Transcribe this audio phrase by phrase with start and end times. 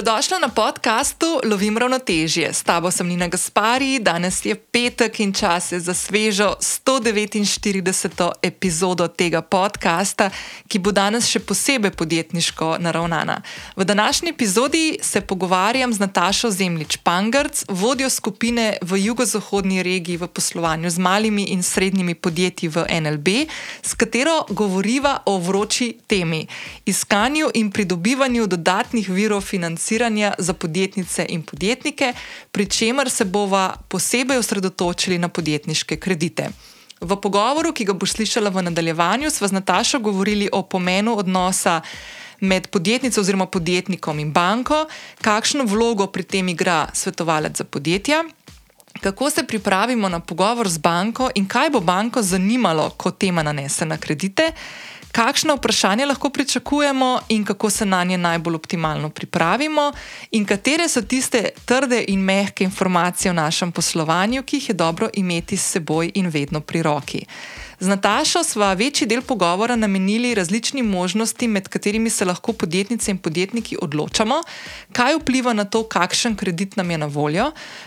[0.00, 2.52] Dobrodošla na podkastu Lovim ravnotežje.
[2.52, 8.30] S tabo sem Nina Gaspari, danes je petek in čas je za svežo 149.
[8.42, 10.30] epizodo tega podcasta,
[10.68, 13.42] ki bo danes še posebej podjetniško naravnana.
[13.76, 20.90] V današnji epizodi se pogovarjam z Natašo Zemljič-Pangrc, vodjo skupine v jugozahodni regiji v poslovanju
[20.90, 23.28] z malimi in srednjimi podjetji v NLB,
[23.82, 26.46] s katero govoriva o vroči temi:
[26.86, 32.14] iskanju in pridobivanju dodatnih virov financiranja financiranja za podjetnice in podjetnike,
[32.52, 36.48] pri čemer se bova posebej osredotočili na podjetniške kredite.
[37.00, 41.80] V pogovoru, ki ga boš slišala v nadaljevanju, sva z Natašo govorili o pomenu odnosa
[42.40, 44.86] med podjetnico oziroma podjetnikom in banko,
[45.20, 48.24] kakšno vlogo pri tem igra svetovalec za podjetja.
[49.00, 53.84] Kako se pripravimo na pogovor z banko in kaj bo banko zanimalo, ko tema nanese
[53.84, 54.52] na kredite,
[55.12, 59.92] kakšno vprašanje lahko pričakujemo in kako se na nje najbolj optimalno pripravimo,
[60.30, 65.08] in katere so tiste trde in mehke informacije o našem poslovanju, ki jih je dobro
[65.14, 67.24] imeti s seboj in vedno pri roki.
[67.80, 73.18] Z Natašo sva večji del pogovora namenili različnim možnostim, med katerimi se lahko podjetnice in
[73.18, 74.42] podjetniki odločamo,
[74.92, 77.46] kaj vpliva na to, kakšen kredit nam je na voljo,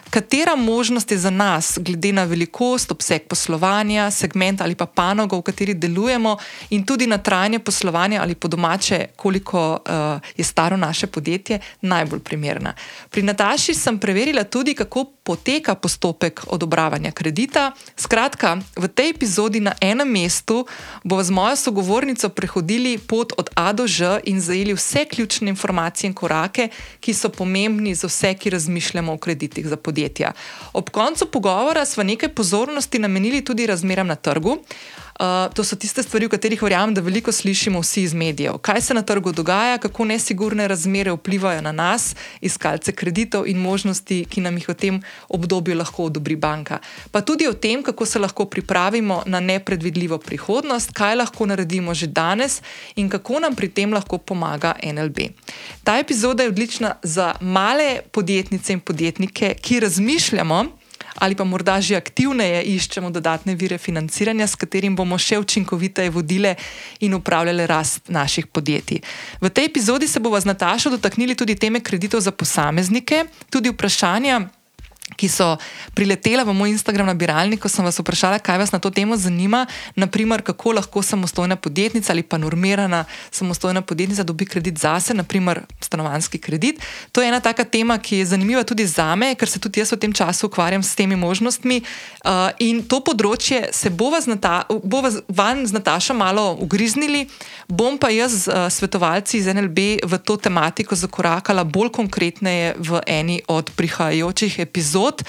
[0.10, 5.46] katera možnost je za nas, glede na velikost, obseg poslovanja, segment ali pa panogo, v
[5.52, 6.38] kateri delujemo,
[6.70, 12.20] in tudi na trajanje poslovanja ali po domače, koliko uh, je staro naše podjetje, najbolj
[12.20, 12.74] primerna.
[13.10, 17.72] Pri Nataši sem preverila tudi, kako poteka postopek odobravanja kredita.
[17.96, 20.66] Skratka, v tej epizodi na enem mestu
[21.04, 26.08] bomo z mojo sogovornico prehodili pot od A do Ž in zajeli vse ključne informacije
[26.08, 30.32] in korake, ki so pomembni za vse, ki razmišljamo o kreditih za podjetja.
[30.74, 34.58] Ob koncu pogovora smo nekaj pozornosti namenili tudi razmeram na trgu.
[35.20, 38.58] Uh, to so tiste stvari, o katerih verjamem, da veliko slišimo vsi iz medijev.
[38.58, 44.26] Kaj se na trgu dogaja, kako nesigurne razmere vplivajo na nas, iskalce kreditov in možnosti,
[44.30, 45.00] ki nam jih v tem
[45.30, 46.80] obdobju lahko odobri banka.
[47.12, 52.08] Pa tudi o tem, kako se lahko pripravimo na nepredvidljivo prihodnost, kaj lahko naredimo že
[52.08, 52.62] danes
[52.96, 55.30] in kako nam pri tem lahko pomaga NLB.
[55.84, 60.83] Ta epizoda je odlična za male podjetnice in podjetnike, ki razmišljamo
[61.16, 66.56] ali pa morda že aktivneje iščemo dodatne vire financiranja, s katerim bomo še učinkoviteje vodile
[67.00, 69.02] in upravljale rast naših podjetij.
[69.42, 74.63] V tej epizodi se bomo z Natašo dotaknili tudi teme kreditov za posameznike, tudi vprašanja
[75.16, 75.58] ki so
[75.94, 79.66] priletela v moj Instagram nabiralnik, ko sem vas vprašala, kaj vas na to temo zanima.
[80.00, 86.40] Naprimer, kako lahko samostojna podjetnica ali pa normirana samostojna podjetnica dobi kredit zase, naprimer stanovanski
[86.40, 86.80] kredit.
[87.12, 89.92] To je ena taka tema, ki je zanimiva tudi za me, ker se tudi jaz
[89.92, 91.84] v tem času ukvarjam s temi možnostmi.
[92.24, 97.28] Uh, in to področje se bova z, Nata bova van z Natašo malo ugriznili,
[97.68, 103.04] bom pa jaz z uh, svetovalci iz NLB v to tematiko zakorakala bolj konkretneje v
[103.08, 105.24] eni od prihajajočih epizod epizod,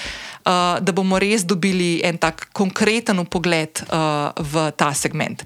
[0.44, 5.44] uh, da bomo res dobili en tak konkreten pogled uh, v ta segment.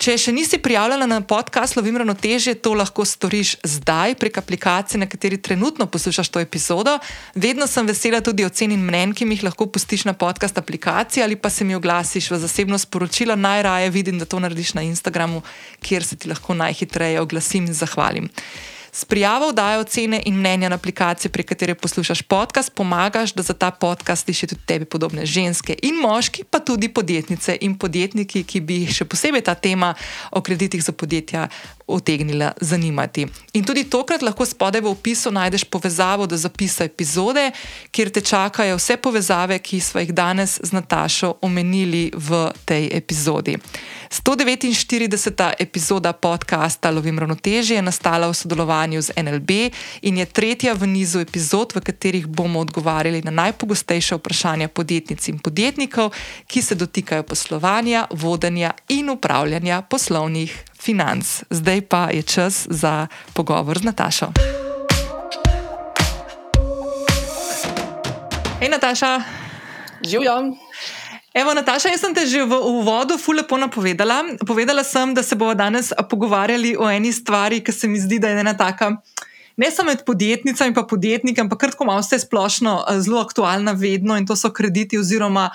[0.00, 5.04] Če še nisi prijavljena na podcast Lovim ravnotežje, to lahko storiš zdaj prek aplikacije, na
[5.04, 6.94] kateri trenutno poslušaš to epizodo.
[7.36, 11.20] Vedno sem vesela tudi ocen in mnen, ki mi jih lahko pustiš na podcast aplikaciji
[11.20, 13.36] ali pa se mi oglasiš v zasebno sporočilo.
[13.36, 15.42] Najraje vidim, da to narediš na Instagramu,
[15.84, 18.32] kjer se ti lahko najhitreje oglasim in zahvalim.
[18.92, 23.54] S prijavo dajo ocene in mnenja na aplikacije, prek katere poslušaš podcast, pomagaš, da za
[23.54, 28.60] ta podcast slišijo tudi tebi podobne ženske in moški, pa tudi podjetnice in podjetniki, ki
[28.60, 29.94] bi jih še posebej ta tema
[30.30, 31.48] o kreditih za podjetja
[31.90, 33.26] utegnila zanimati.
[33.52, 37.50] In tudi tokrat lahko spodaj v opisu najdeš povezavo do zapisa epizode,
[37.90, 43.58] kjer te čakajo vse povezave, ki smo jih danes z Natašo omenili v tej epizodi.
[44.10, 45.54] 149.
[45.58, 49.50] epizoda podcasta Lovim ravnotežje je nastala v sodelovanju z NLB
[50.02, 55.38] in je tretja v nizu epizod, v katerih bomo odgovarjali na najpogostejše vprašanja podjetnic in
[55.38, 56.10] podjetnikov,
[56.46, 61.44] ki se dotikajo poslovanja, vodenja in upravljanja poslovnih financ.
[61.50, 63.06] Zdaj pa je čas za
[63.36, 64.32] pogovor z Natašo.
[68.60, 69.20] Hej, Nataša.
[70.04, 70.56] Živim.
[71.34, 74.34] Evo, Nataša, jaz sem te že v uvodu fulepo napovedala.
[74.42, 78.28] Povedala sem, da se bomo danes pogovarjali o eni stvari, ki se mi zdi, da
[78.28, 78.98] je ena taka.
[79.56, 83.72] Ne samo med podjetnicami in podjetniki, ampak kar tako malo vse splošno, eh, zelo aktualna,
[83.72, 85.50] vedno in to so krediti oziroma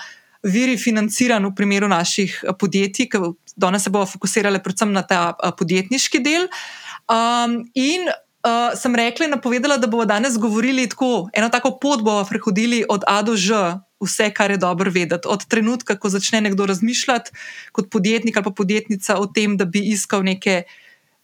[0.46, 3.18] viri financiranja v primeru naših eh, podjetij, ki
[3.56, 6.48] danes se bomo fokusirali predvsem na ta eh, podjetniški del.
[7.06, 12.02] Um, in uh, sem rekla in napovedala, da bomo danes govorili tako, eno tako pot
[12.02, 15.28] bomo prehodili od A do Ž, vse, kar je dobro vedeti.
[15.30, 17.30] Od trenutka, ko začne nekdo razmišljati
[17.72, 20.64] kot podjetnik ali pa podjetnica o tem, da bi iskal neke.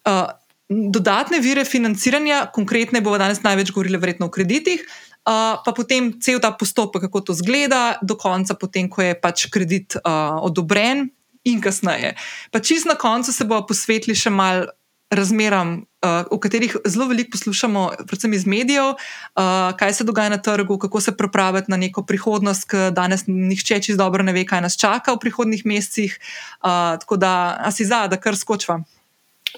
[0.07, 0.31] Uh,
[0.73, 4.87] dodatne vire financiranja, konkretne bomo danes največ govorili, verjetno o kreditih.
[5.23, 9.47] Uh, pa potem cel ta postopek, kako to zgleda, do konca, potem, ko je pač
[9.47, 11.13] kredit uh, odobren,
[11.45, 12.15] in kasneje.
[12.51, 14.67] Pa čist na koncu se bomo posvetili še mal
[15.13, 20.39] razmeram, uh, o katerih zelo veliko poslušamo, predvsem iz medijev, uh, kaj se dogaja na
[20.41, 24.63] trgu, kako se pripraviti na neko prihodnost, ker danes nihče čist dobro ne ve, kaj
[24.65, 26.17] nas čaka v prihodnih mesecih.
[26.65, 28.81] Uh, tako da, a si za, da kar skočva.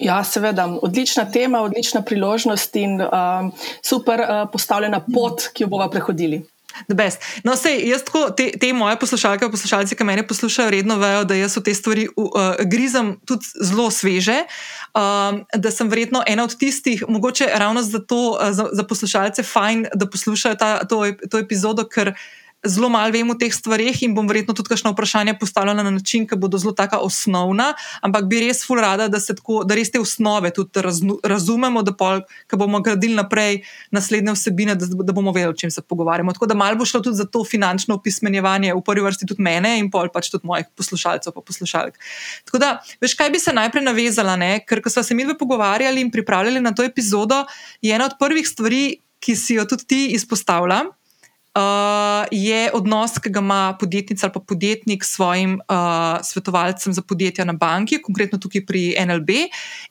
[0.00, 3.52] Ja, seveda, odlična tema, odlična priložnost in um,
[3.82, 6.42] super uh, postavljena pot, ki jo bomo prehodili.
[7.44, 11.36] No, sej, jaz tako, te, te moje poslušalke, poslušalci, ki me poslušajo, redno vejo, da
[11.38, 14.42] jaz v te stvari uh, grizem tudi zelo sveže.
[14.94, 19.86] Um, da sem verjetno ena od tistih, mogoče ravno zato uh, za, za poslušalce, fajn,
[19.94, 22.14] da poslušajo ta, to, to epizodo, ker
[22.64, 26.26] zelo malo vem o teh stvarih in bom verjetno tudi kakšno vprašanje postavljala na način,
[26.26, 27.72] ki bodo zelo taka osnovna,
[28.02, 31.94] ampak bi res ful rada, da, tako, da res te osnove tudi raznu, razumemo, da
[31.96, 33.60] pol, ko bomo gradili naprej
[33.94, 36.32] naslednje vsebine, da, da bomo vedeli, o čem se pogovarjamo.
[36.32, 39.76] Tako da malo bo šlo tudi za to finančno opismenjevanje, v prvi vrsti tudi mene
[39.78, 42.00] in pol pač tudi mojih poslušalcev pa poslušalk.
[42.48, 44.52] Tako da, veš, kaj bi se najprej navezala, ne?
[44.64, 47.44] ker ko smo se mi dve pogovarjali in pripravljali na to epizodo,
[47.82, 48.84] je ena od prvih stvari,
[49.24, 50.84] ki si jo tudi ti izpostavljala
[51.54, 57.02] uh, je odnos, ki ga ima podjetnica ali pa podjetnik s svojim uh, svetovalcem za
[57.02, 59.30] podjetja na banki, konkretno tukaj pri NLB.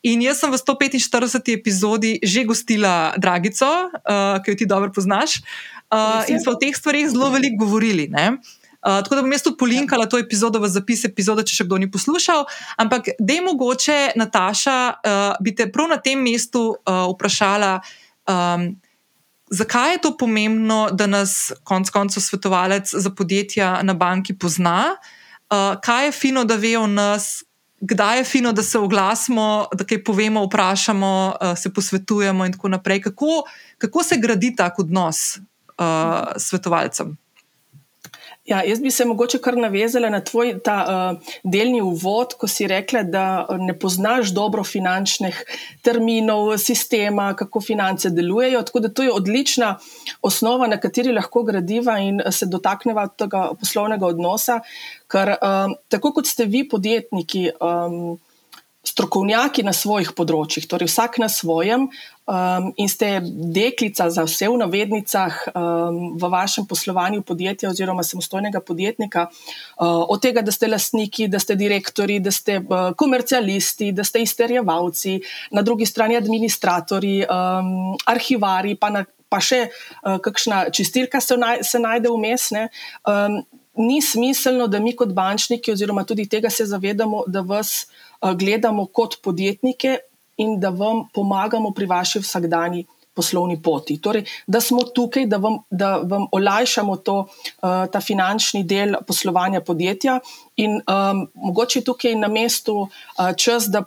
[0.04, 1.54] In jaz sem v 145.
[1.54, 5.40] epizodi že gostila Dragico, uh, ki jo ti dobro poznaš.
[5.94, 8.10] Uh, in so o teh stvarih zelo veliko govorili.
[8.84, 11.78] Uh, tako da bom jaz tudi polinkala to epizodo v zapis epizode, če še kdo
[11.80, 12.44] ni poslušal.
[12.82, 17.78] Ampak, da je mogoče, Nataša, uh, bi te prav na tem mestu uh, vprašala,
[18.28, 18.74] um,
[19.50, 24.96] Zakaj je to pomembno, da nas konec koncev svetovalec za podjetja na banki pozna?
[25.52, 27.44] Uh, kaj je fino, da vejo o nas,
[27.82, 32.68] kdaj je fino, da se oglasimo, da kaj povemo, vprašamo, uh, se posvetujemo in tako
[32.68, 33.02] naprej.
[33.02, 33.44] Kako,
[33.78, 37.18] kako se gradi tak odnos uh, svetovalcem?
[38.44, 42.68] Ja, jaz bi se mogoče kar navezala na tvoj ta, uh, delni uvod, ko si
[42.68, 45.40] rekla, da ne poznaš dobro finančnih
[45.82, 48.66] terminov, sistema, kako finance delujejo.
[48.68, 49.78] Tako da to je odlična
[50.22, 54.60] osnova, na kateri lahko gradiva in se dotakneva tega poslovnega odnosa.
[55.08, 58.18] Ker um, tako kot ste vi, podjetniki, um,
[58.84, 61.88] strokovnjaki na svojih področjih, torej vsak na svojem,
[62.28, 63.20] um, in ste
[63.54, 70.22] deklica za vse v navednicah um, v vašem poslovanju podjetja oziroma samostojnega podjetnika, uh, od
[70.22, 75.20] tega, da ste lastniki, da ste direktori, da ste uh, komercialisti, da ste izterjevalci,
[75.52, 81.64] na drugi strani administratori, um, arhivari, pa, na, pa še uh, kakšna čistilka se, naj,
[81.68, 82.52] se najde vmes.
[82.54, 83.44] Um,
[83.74, 87.88] ni smiselno, da mi kot bančniki, oziroma tudi tega se zavedamo, da vas
[88.22, 89.98] gledamo kot podjetnike
[90.38, 94.00] in da vam pomagamo pri vaši vsakdanji poslovni poti.
[94.02, 97.26] Torej, da smo tukaj, da vam, da vam olajšamo to,
[97.62, 100.20] ta finančni del poslovanja podjetja,
[100.56, 102.88] in um, mogoče tukaj na mestu
[103.38, 103.84] čas, da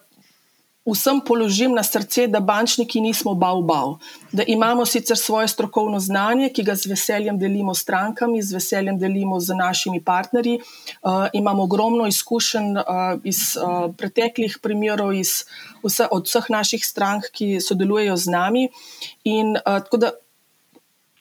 [0.86, 3.96] vsem položim na srce, da bančniki nismo bav-bav,
[4.32, 8.98] da imamo sicer svoje strokovno znanje, ki ga z veseljem delimo s strankami, z veseljem
[8.98, 10.60] delimo z našimi partnerji.
[11.02, 12.84] Uh, imamo ogromno izkušenj uh,
[13.24, 15.44] iz uh, preteklih primerov, iz
[15.82, 18.68] vse, od vseh naših strank, ki sodelujejo z nami.
[19.24, 20.10] In, uh,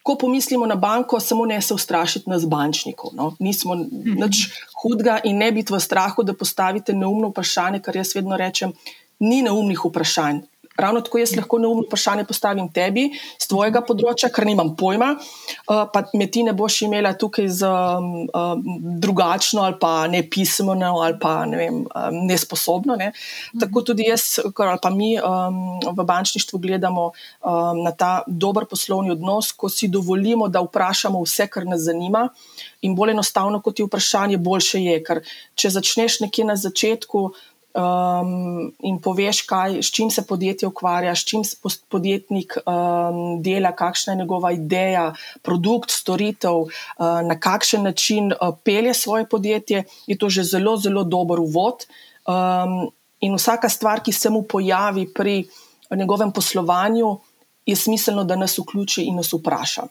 [0.05, 3.10] Ko pomislimo na banko, samo ne se ustrašiti nas bančnikov.
[3.17, 3.31] No?
[3.39, 3.74] Nismo
[4.05, 4.51] nič
[4.84, 8.75] hudega in ne biti v strahu, da postavite neumno vprašanje, kar jaz vedno rečem
[9.19, 10.43] ni neumnih vprašanj.
[10.77, 13.05] Ravno tako jaz lahko neumno vprašanje postavim tebi
[13.39, 17.69] z tvojega področja, ker nimam pojma, uh, pa me ti ne boš imela tukaj z
[17.69, 18.65] um, um,
[19.00, 23.00] drugačno ali pa nepismeno ali pa ne vem, um, nesposobno.
[23.00, 23.13] Ne.
[23.62, 29.15] Tako tudi jaz, ali pa mi um, v bančništvu gledamo um, na ta dober poslovni
[29.15, 32.27] odnos, ko si dovolimo, da vprašamo vse, kar nas zanima.
[32.84, 35.01] In bolj enostavno, kot je vprašanje, boljše je.
[35.07, 35.24] Ker
[35.55, 37.29] če začneš nekje na začetku,
[37.75, 41.44] um, in poveš, kaj, s čim se podjetje ukvarja, s čim
[41.89, 46.70] podjetnik um, dela, kakšna je njegova ideja, produkt, storitev, uh,
[47.27, 51.86] na kakšen način uh, pelje svoje podjetje, je to že zelo, zelo dober uvod.
[52.25, 52.89] Um,
[53.20, 55.44] in vsaka stvar, ki se mu pojavi pri
[55.96, 57.20] njegovem poslovanju,
[57.65, 59.88] je smiselno, da nas vključi in nas vpraša.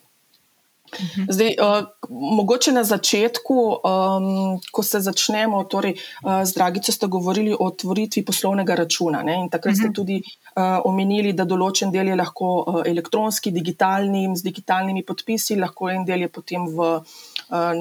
[0.92, 1.26] Mhm.
[1.28, 7.52] Zdaj, uh, mogoče na začetku, um, ko se začnemo, torej, uh, z Dragico ste govorili
[7.52, 9.22] o otvoritvi poslovnega računa.
[9.22, 9.34] Ne?
[9.34, 9.94] In takrat ste mhm.
[9.94, 15.90] tudi uh, omenili, da določen del je lahko uh, elektronski, digitalni, z digitalnimi podpisi, lahko
[15.90, 17.72] en del je potem v, uh,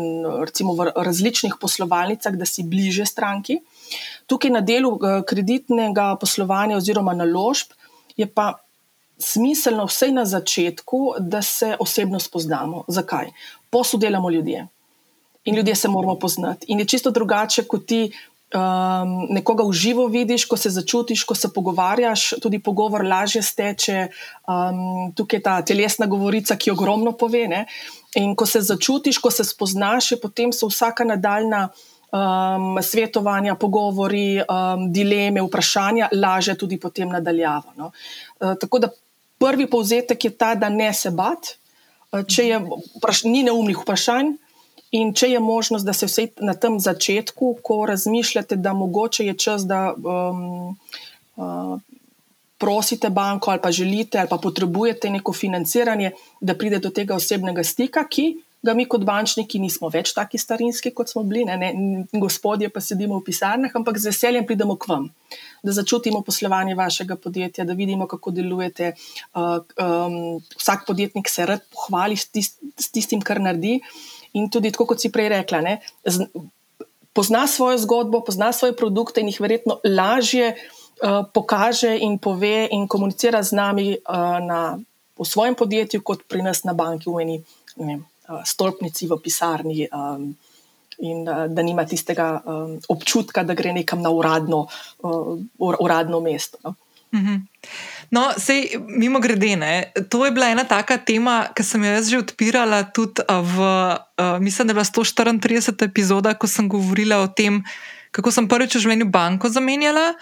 [0.41, 3.60] recimo v različnih poslovalnicah, da si bliže stranki.
[4.25, 7.75] Tukaj na delu uh, kreditnega poslovanja oziroma naložb
[8.17, 8.62] je pa
[9.24, 12.84] smiselno vsej na začetku, da se osebno spoznamo.
[12.88, 13.32] Zakaj?
[13.70, 14.68] Poslu delamo ljudje
[15.44, 16.65] in ljudje se moramo poznati.
[16.70, 18.12] In je čisto drugače, kot ti
[18.53, 24.08] um, nekoga v živo vidiš, ko se začutiš, ko se pogovarjaš, tudi pogovor lažje steče.
[24.48, 27.48] Um, tukaj je ta telesna govorica, ki ogromno pove.
[27.48, 27.65] Ne?
[28.15, 31.70] In ko se začutiš, ko se spoznaš, potem so vsaka nadaljna.
[32.13, 37.74] Um, svetovanja, pogovori, um, dileme, vprašanja, laže tudi potem nadaljavo.
[37.74, 37.88] No?
[38.38, 38.92] Uh, tako da
[39.43, 41.55] prvi povzetek je ta, da ne se bat,
[42.12, 42.63] uh, če je
[42.95, 44.38] vpraš, ni neumnih vprašanj,
[44.93, 49.33] In če je možnost, da se vse na tem začetku, ko razmišljate, da mogoče je
[49.41, 50.75] čas, da um,
[51.35, 51.79] uh,
[52.62, 57.63] prosite banko ali pa želite ali pa potrebujete neko financiranje, da pride do tega osebnega
[57.63, 58.27] stika, ki
[58.63, 61.72] ga mi kot bančniki nismo več taki starinski, kot smo bili, ne, ne,
[62.15, 65.10] gospodje pa sedimo v pisarnah, ampak z veseljem pridemo k vam,
[65.63, 68.93] da začutimo poslovanje vašega podjetja, da vidimo, kako delujete.
[69.36, 70.17] Uh, um,
[70.55, 73.82] vsak podjetnik se rad pohvali s, tist, s tistim, kar naredi.
[74.39, 75.75] In tudi, kot si prej rekla, ne,
[76.08, 76.29] z,
[77.13, 82.88] pozna svojo zgodbo, pozna svoje produkte in jih verjetno lažje uh, pokaže in pove in
[82.88, 84.63] komunicira z nami uh, na,
[85.20, 87.38] v svojem podjetju, kot pri nas na banki, v eni
[87.77, 88.10] ne, uh,
[88.46, 89.88] stolpnici v pisarni.
[89.92, 90.34] Um,
[91.03, 94.68] In uh, da nima tistega um, občutka, da gre nekam na uradno,
[95.01, 96.60] uh, uradno mesto.
[96.63, 96.75] No?
[97.13, 97.38] -hmm.
[98.10, 102.10] No, sej, mimo grede, ne, to je bila ena taka tema, ki sem jo jaz
[102.10, 105.86] že odpirala tudi v, uh, mislim, da je bila 134.
[105.86, 107.63] epizoda, ko sem govorila o tem,
[108.12, 110.13] kako sem prvič v življenju banko zamenjala.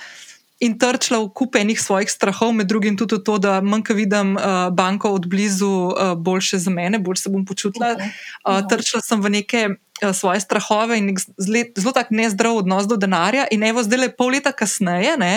[0.62, 4.36] In trčila v kup enih svojih strahov, med drugim tudi to, da manj, ko vidim
[4.38, 7.96] uh, banko od blizu, uh, boljše za mene, bolj se bom počutila.
[7.98, 13.50] Uh, trčila sem v neke uh, svoje strahove in zelo tak nezdrav odnos do denarja.
[13.50, 15.34] In evo, zdaj le pol leta kasneje, ne,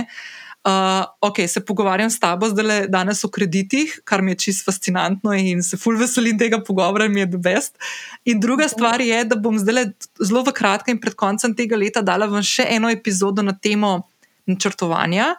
[0.68, 5.32] uh, ok, se pogovarjam s tabo zdaj danes o kreditih, kar mi je čisto fascinantno
[5.32, 7.78] in se ful veselim tega pogovora, mi je the best.
[8.24, 12.02] In druga stvar je, da bom zdaj zelo v kratkem in pred koncem tega leta
[12.02, 14.02] dala vam še eno epizodo na temo
[14.46, 15.34] načrtovanja.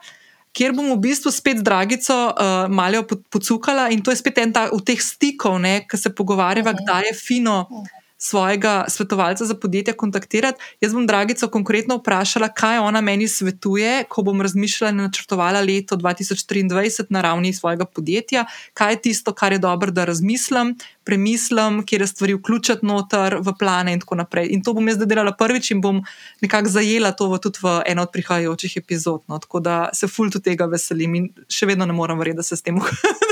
[0.56, 4.70] Ker bom v bistvu spet Dragico uh, malo pocukala, in to je spet en ta
[4.72, 5.60] v teh stikov,
[5.90, 6.84] ki se pogovarjava, uh -huh.
[6.84, 10.64] kdaj je fino uh -huh svojega svetovalca za podjetje kontaktirati.
[10.82, 15.96] Jaz bom Dragico konkretno vprašala, kaj ona meni svetuje, ko bom razmišljala in načrtovala leto
[15.96, 22.00] 2023 na ravni svojega podjetja, kaj je tisto, kar je dobro, da razmislim, premislim, kje
[22.00, 24.50] je stvari vključiti noter v plane in tako naprej.
[24.52, 26.02] In to bom jaz delala prvič in bom
[26.42, 29.22] nekako zajela to v, tudi v eno od prihajajočih epizod.
[29.28, 29.40] No.
[29.40, 32.58] Tako da se ful tu tega veselim in še vedno ne morem verjeti, da se
[32.58, 32.80] s tem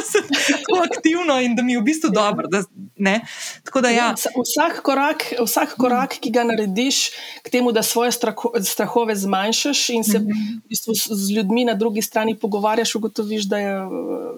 [0.51, 2.48] tako aktivno in da mi je v bistvu dobro.
[2.48, 2.62] Da,
[3.63, 4.12] tako da ja.
[4.13, 7.01] Vsak korak, vsak korak, ki ga narediš
[7.44, 8.12] k temu, da svoje
[8.62, 10.38] strahove zmanjšaš in se v
[10.70, 13.75] bistvu z ljudmi na drugi strani pogovarjaš, ugotoviš, da je,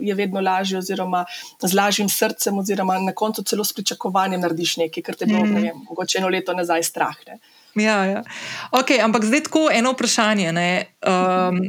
[0.08, 1.26] je vedno lažje oziroma
[1.60, 5.42] z lažjim srcem oziroma na koncu koncu celo s pričakovanjem narediš nekaj, kar te bo,
[5.42, 5.54] mm.
[5.58, 7.18] ne vem, mogoče eno leto nazaj strah.
[7.28, 7.42] Ne?
[7.76, 8.22] Ja, ja.
[8.72, 10.54] Okay, ampak zdaj tako eno vprašanje.
[11.04, 11.60] Um,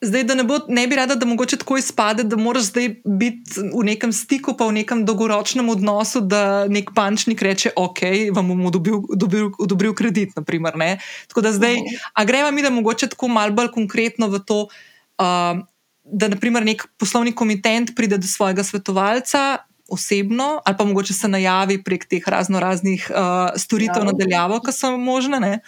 [0.00, 3.60] zdaj, da ne, bo, ne bi rada, da mogoče tako izpade, da moraš zdaj biti
[3.60, 8.00] v nekem stiku, pa v nekem dolgoročnem odnosu, da nek pančnik reče: OK,
[8.32, 8.72] vam bomo
[9.58, 10.32] odobril kredit.
[10.36, 10.78] Naprimer,
[11.28, 12.00] tako da zdaj, mm.
[12.14, 14.64] a greva mi, da mogoče tako malo bolj konkretno v to.
[15.20, 15.60] Uh,
[16.02, 19.62] Da, naprimer, nek poslovni komitent pride do svojega svetovalca,
[19.92, 24.08] osebno, ali pa mogoče se najavi prek teh razno raznih uh, storitev ja.
[24.10, 25.60] nadaljavo, ki so možne,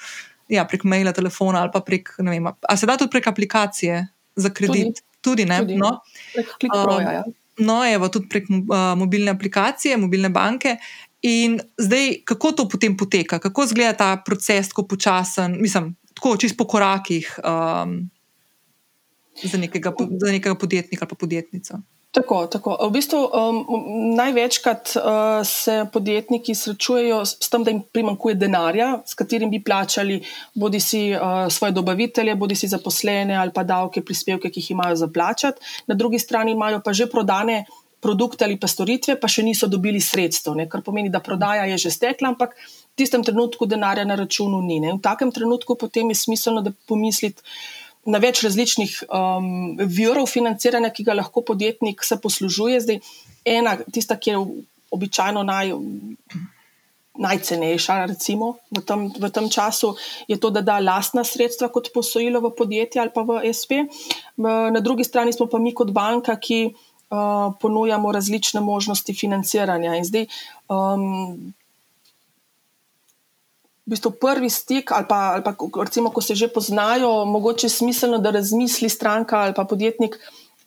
[0.49, 4.07] ja, prek maila, telefona ali pa prek, ne vem, ali se da tudi prek aplikacije
[4.37, 5.01] za kredit.
[5.01, 5.59] Tudi, tudi ne.
[5.61, 5.77] Tudi.
[5.81, 5.99] No,
[6.35, 7.13] prek klikproja.
[7.21, 7.25] Ja.
[7.59, 10.77] No, evo, tudi prek uh, mobilne aplikacije, mobilne banke.
[11.25, 16.57] In zdaj, kako to potem poteka, kako izgleda ta proces, tako počasen, mislim, tako čist
[16.57, 18.11] po korakih um,
[19.43, 21.81] za, nekega, za nekega podjetnika ali podjetnico.
[22.15, 22.77] Tako, tako.
[22.79, 23.57] V bistvu um,
[24.15, 25.03] največkrat uh,
[25.43, 30.21] se podjetniki srečujejo s tem, da jim primankuje denarja, s katerim bi plačali
[30.55, 35.01] bodi si uh, svoje dobavitelje, bodi si zaposlene ali pa davke, prispevke, ki jih imajo
[35.03, 35.75] za plačati.
[35.91, 37.65] Na drugi strani imajo pa že prodane
[38.05, 41.91] produkte ali pa storitve, pa še niso dobili sredstev, kar pomeni, da prodaja je že
[41.91, 44.79] stekla, ampak v tistem trenutku denarja na računu ni.
[44.79, 44.93] Ne?
[44.95, 47.43] V takem trenutku potem je smiselno, da pomislite
[48.07, 52.81] na več različnih um, virov financiranja, ki ga lahko podjetnik se poslužuje.
[52.85, 53.01] Zdaj,
[53.45, 54.43] ena, tista, ki je
[54.95, 55.73] običajno naj,
[57.15, 59.95] najcenejša, recimo v tem, v tem času,
[60.29, 63.87] je to, da da lastna sredstva kot posojilo v podjetje ali pa v SP.
[64.37, 69.95] Na drugi strani smo pa mi kot banka, ki uh, ponujamo različne možnosti financiranja.
[69.95, 70.27] In zdaj,
[70.69, 71.55] um,
[73.87, 75.53] v bistvu prvi stik, ali pa, ali pa
[75.85, 80.17] recimo, ko se že poznajo, mogoče je smiselno, da razmisli stranka ali pa podjetnik,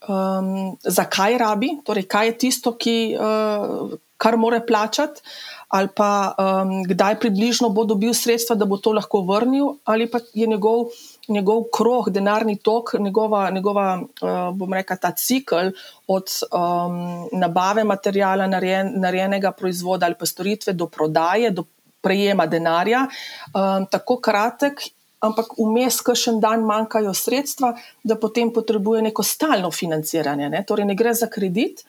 [0.07, 5.21] um, zakaj rabi, torej kaj je tisto, ki, uh, kar more plačati,
[5.67, 10.21] ali pa um, kdaj približno bo dobil sredstva, da bo to lahko vrnil, ali pa
[10.33, 10.93] je njegov.
[11.27, 15.73] Njegov krog, denarni tok, njegova, njegova uh, bom rekel, ta cikl
[16.07, 21.65] od um, nabave materijala, narejen, narejenega proizvoda ali pa storitve do prodaje, do
[22.01, 23.07] prejema denarja,
[23.53, 24.85] um, tako kratek
[25.19, 27.73] ampak vmes, kakšen dan manjkajo sredstva,
[28.03, 30.49] da potem potrebuje neko stalno financiranje.
[30.49, 30.63] Ne?
[30.67, 31.83] Torej, ne gre za kredit,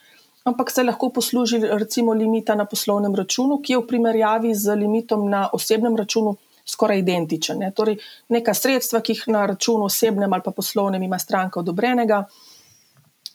[0.49, 5.29] ampak se lahko posluži recimo limita na poslovnem računu, ki je v primerjavi z limitom
[5.29, 6.37] na osebnem računu
[6.69, 7.61] skoraj identičen.
[7.65, 7.73] Ne?
[7.77, 7.99] Torej,
[8.33, 12.25] neka sredstva, ki jih na računu osebnem ali pa poslovnem ima stranka odobrenega.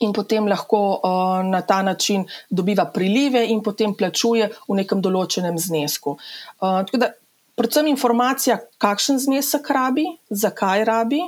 [0.03, 5.57] In potem lahko uh, na ta način dobiva prilive, in potem plačuje v nekem določenem
[5.60, 6.17] znesku.
[6.17, 7.13] Uh, tako da
[7.55, 11.22] predvsem informacija, kakšen znesek rabi, zakaj rabi,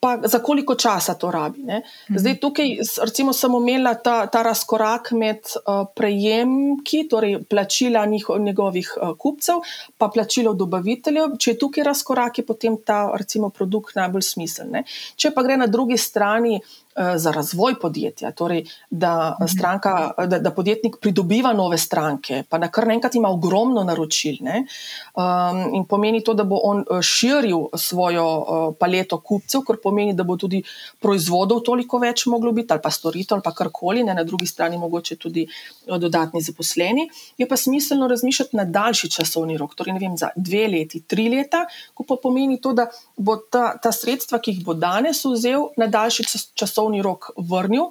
[0.00, 1.62] pa za koliko časa to rabi.
[1.62, 1.82] Ne.
[2.10, 2.18] Mhm.
[2.18, 8.92] Zdaj, tukaj recimo, sem omenila ta, ta razkorak med uh, prejemki, torej plačila njiho, njegovih
[8.96, 9.64] uh, kupcev,
[9.98, 11.38] pa plačilo dobaviteljev.
[11.38, 14.82] Če je tukaj razkorak, je potem ta recimo, produkt najbolj smiseln.
[15.16, 16.60] Če pa gre na drugi strani.
[16.98, 19.48] Eh, za razvoj podjetja, torej da, mhm.
[19.48, 24.36] stranka, da, da podjetnik pridobiva nove stranke, pa na kar naenkrat ima ogromno naročil.
[24.40, 30.14] Um, in pomeni to, da bo on eh, širil svojo uh, paleto kupcev, kar pomeni,
[30.16, 30.62] da bo tudi
[31.00, 34.14] proizvodov toliko več moglo biti, ali pa storitev, ali pa karkoli, ne?
[34.14, 35.44] na drugi strani mogoče tudi
[35.86, 37.10] dodatni zaposleni.
[37.36, 41.66] Je pa smiselno razmišljati na daljši časovni rok, torej vem, za dve leti, tri leta,
[41.94, 45.92] ko pa pomeni to, da bo ta, ta sredstva, ki jih bo danes vzel, na
[45.92, 46.24] daljši
[46.56, 47.90] časovni rok časovni rok vrnil,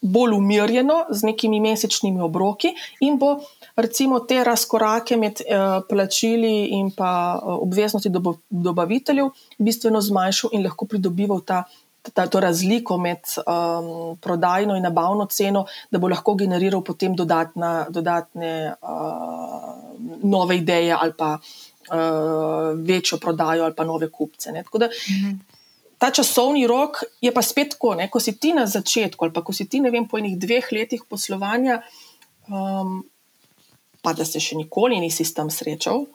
[0.00, 3.40] bolj umirjeno, z nekimi mesečnimi obroki, in bo
[3.76, 8.10] recimo te razkorake med eh, plačili in pa eh, obveznosti
[8.50, 11.64] dobaviteljev bistveno zmanjšal in lahko pridobival ta.
[12.14, 17.84] Ta, to razliko med um, prodajno in nabavno ceno, da bo lahko generiral potem dodatna,
[17.92, 24.50] dodatne uh, nove ideje ali pa uh, večjo prodajo ali pa nove kupce.
[24.72, 25.59] Da, mhm
[26.00, 28.08] ta časovni rok je pa spet tako, ne?
[28.08, 31.04] ko si ti na začetku ali pa ko si ti vem, po enih dveh letih
[31.04, 31.82] poslovanja,
[32.48, 33.04] um,
[34.00, 36.08] pa da se še nikoli nisi tam srečal.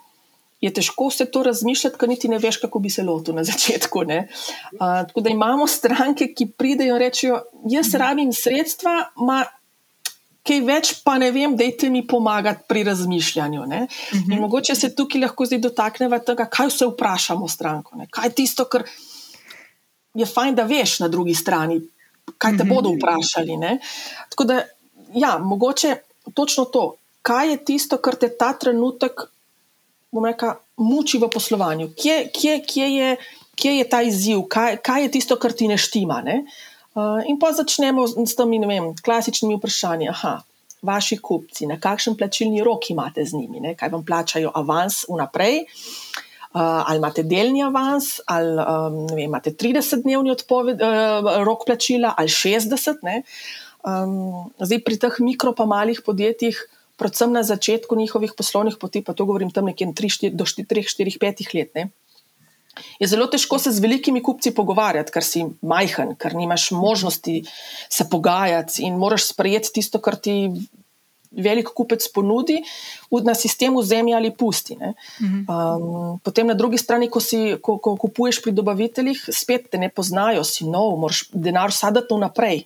[0.64, 4.02] Je težko vse to razmišljati, ker niti ne veš, kako bi se lotil na začetku.
[4.10, 8.02] Uh, tako da imamo stranke, ki pridejo in rečejo: Jaz mhm.
[8.02, 9.44] rabim sredstva, ma
[10.46, 13.62] kaj več pa ne vem, dajte mi pomagati pri razmišljanju.
[13.62, 13.86] Uh mhm.
[13.86, 14.34] -huh.
[14.34, 18.02] In mogoče se tukaj lahko zdaj dotaknemo tega, kaj vse vprašamo stranko.
[18.02, 18.08] Ne?
[18.10, 18.84] Kaj je tisto, kar
[20.16, 21.82] je fajn, da veš na drugi strani,
[22.38, 22.76] kaj te -hmm.
[22.76, 23.58] bodo vprašali.
[23.58, 23.80] Ne?
[24.30, 24.62] Tako da,
[25.14, 25.96] ja, mogoče
[26.34, 29.22] točno to, kaj je tisto, kar te ta trenutek,
[30.12, 33.16] bom rekel, muči v poslovanju, kje, kje, kje, je,
[33.56, 36.22] kje je ta izziv, kaj, kaj je tisto, kar ti ne štima.
[36.22, 36.44] Ne?
[36.96, 40.10] Uh, in pa začnemo s temi vem, klasičnimi vprašanji.
[40.10, 40.42] Aha,
[40.82, 43.76] vaši kupci, na kakšen plačilni rok imate z njimi, ne?
[43.76, 45.60] kaj vam plačajo avans vnaprej.
[45.60, 46.05] Uh,
[46.62, 53.04] ali imate delni avans, ali um, vem, imate 30-dnevni odpoved, uh, rok plačila, ali 60.
[53.86, 56.62] Um, zdaj, pri teh mikro, pa malih podjetjih,
[56.96, 60.88] predvsem na začetku njihovih poslovnih poti, pa to govorim tam nekje 3, 4, do 3,
[60.88, 61.76] 4, 5 let.
[61.76, 61.90] Ne?
[63.00, 67.44] Je zelo težko se z velikimi kupci pogovarjati, ker si majhen, ker nimaš možnosti
[67.90, 70.52] se pogajati in moraš sprejeti tisto, kar ti
[71.38, 72.62] velik kupec ponudi,
[73.12, 74.78] na sistemu zemlje ali pusti.
[74.80, 79.90] Um, potem na drugi strani, ko, si, ko, ko kupuješ pri dobaviteljih, spet te ne
[79.90, 82.66] poznajo, si nov, moraš denar sadati vnaprej.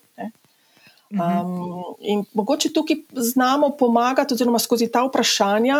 [1.10, 5.80] Um, in mogoče tukaj znamo pomagati, oziroma skozi ta vprašanja,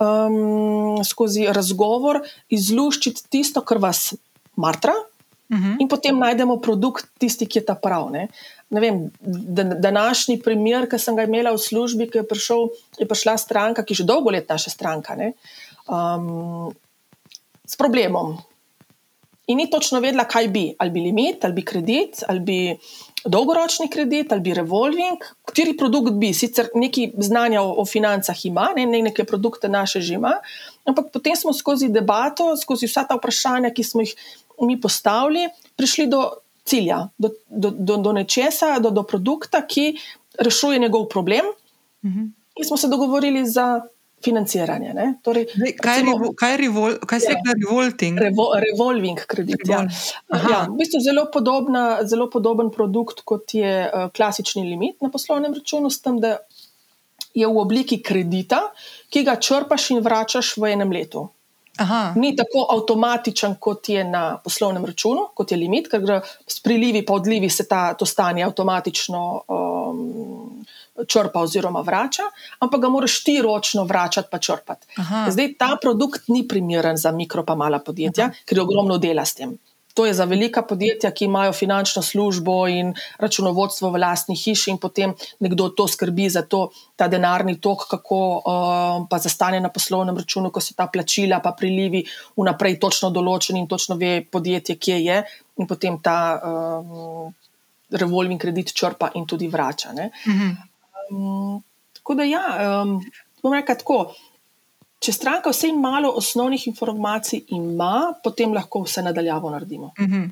[0.00, 4.14] um, skozi razgovor, izluščiti tisto, kar vas
[4.56, 5.76] matra, uh -huh.
[5.80, 8.10] in potem najdemo produkt, tisti, ki je ta prav.
[8.10, 8.28] Ne?
[8.70, 9.10] Vem,
[9.82, 12.68] današnji primer, ki sem ga imela v službi, ki je, prišel,
[13.00, 15.32] je prišla stranka, ki je že dolgo let naša stranka, ne,
[15.90, 16.70] um,
[17.66, 18.38] s problemom.
[19.50, 22.58] In ni točno vedela, kaj bi, ali bi limit, ali bi kredit, ali bi
[23.24, 26.30] dolgoročni kredit, ali bi revolving, kateri produkt bi.
[26.34, 30.36] Sicer nekaj znanja o, o financah ima, ne, ne neke produkte naše že ima,
[30.86, 34.14] ampak potem smo skozi debato, skozi vsa ta vprašanja, ki smo jih
[34.60, 36.22] mi postavili, prišli do
[36.70, 39.94] cilja, do, do, do, do nečesa, do, do produkta, ki
[40.38, 41.50] rešuje njegov problem.
[42.02, 42.20] Uh mhm.
[42.20, 42.30] -huh.
[42.60, 43.80] In smo se dogovorili za
[44.24, 44.92] financiranje.
[45.22, 47.54] Torej, Dej, kaj, recimo, revo, kaj, revol, kaj se reče ja.
[47.56, 48.18] revolting?
[48.20, 49.64] Revo, revolving kredit.
[49.68, 49.86] Ja.
[50.28, 55.54] Ja, v bistvu zelo, podobna, zelo podoben produkt, kot je uh, klasični limit na poslovnem
[55.56, 56.36] računu, s tem, da
[57.34, 58.60] je v obliki kredita,
[59.08, 61.28] ki ga črpaš in vračaš v enem letu.
[61.80, 62.12] Aha.
[62.16, 67.00] Ni tako avtomatičen, kot je na poslovnem računu, kot je limit, ker gre s prilivi
[67.00, 70.66] in odlivi se ta, to stanje avtomatično um,
[71.08, 72.28] črpa oziroma vrača,
[72.60, 74.86] ampak ga moraš ti ročno vračati pa črpati.
[75.00, 75.24] Aha.
[75.30, 78.44] Zdaj ta produkt ni primeren za mikro pa mala podjetja, Aha.
[78.44, 79.56] ker je ogromno dela s tem.
[79.94, 84.78] To je za velika podjetja, ki imajo finančno službo in računovodstvo v lastni hiši, in
[84.78, 90.16] potem nekdo to skrbi za to, ta denarni tok, kako uh, pa zastane na poslovnem
[90.16, 92.04] računu, ko so ta plačila, pa prilivi
[92.38, 95.22] vnaprej točno določeni in točno ve podjetje, kje je,
[95.58, 97.34] in potem ta um,
[97.90, 99.92] revolving kredit črpa in tudi vrača.
[99.92, 100.50] Mhm.
[101.10, 101.62] Um,
[101.98, 102.44] tako da, ja,
[102.82, 103.00] um,
[103.42, 104.04] bom rekel tako.
[105.00, 109.92] Če stranka vsej malo osnovnih informacij ima, potem lahko vse nadaljavo naredimo.
[110.00, 110.28] Mhm.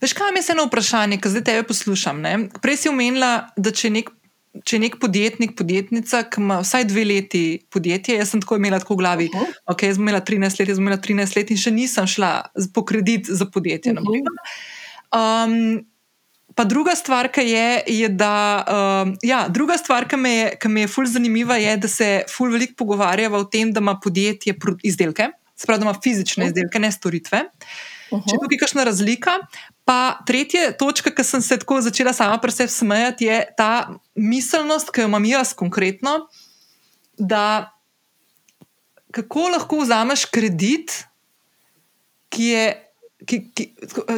[0.00, 2.20] Veš, kaj mi je eno vprašanje, ki zdaj tebe poslušam?
[2.20, 2.48] Ne?
[2.62, 4.10] Prej si omenila, da če nek,
[4.64, 8.94] če nek podjetnik, podjetnica, ki ima vsaj dve leti podjetje, jaz sem tako imela tako
[8.94, 9.44] v glavi, uh Mhm.
[9.44, 9.72] -huh.
[9.72, 12.42] ok, jaz sem imela 13 let, jaz sem imela 13 let in še nisem šla
[12.74, 13.92] po kredit za podjetje.
[13.92, 14.22] Uh -huh.
[15.16, 15.86] um,
[16.54, 17.68] Pa druga stvar, ki je,
[18.00, 21.76] je da, um, ja, druga stvar, ki me je, ki me je ful zanimiva, je,
[21.82, 24.54] da se ful veliko pogovarjava o tem, da ima podjetje
[24.86, 27.42] izdelke, se pravi, da ima fizične izdelke, ne storitve.
[27.48, 27.90] Uh
[28.22, 29.38] Če je tukaj kakšna razlika.
[29.84, 33.70] Pa tretja točka, ki sem se tako začela sama pri sebi smejati, je ta
[34.16, 36.14] miselnost, ki jo imam jaz konkretno,
[37.18, 37.74] da
[39.14, 41.02] kako lahko vzameš kredit,
[42.32, 42.64] ki je.
[43.22, 43.64] Ki, ki,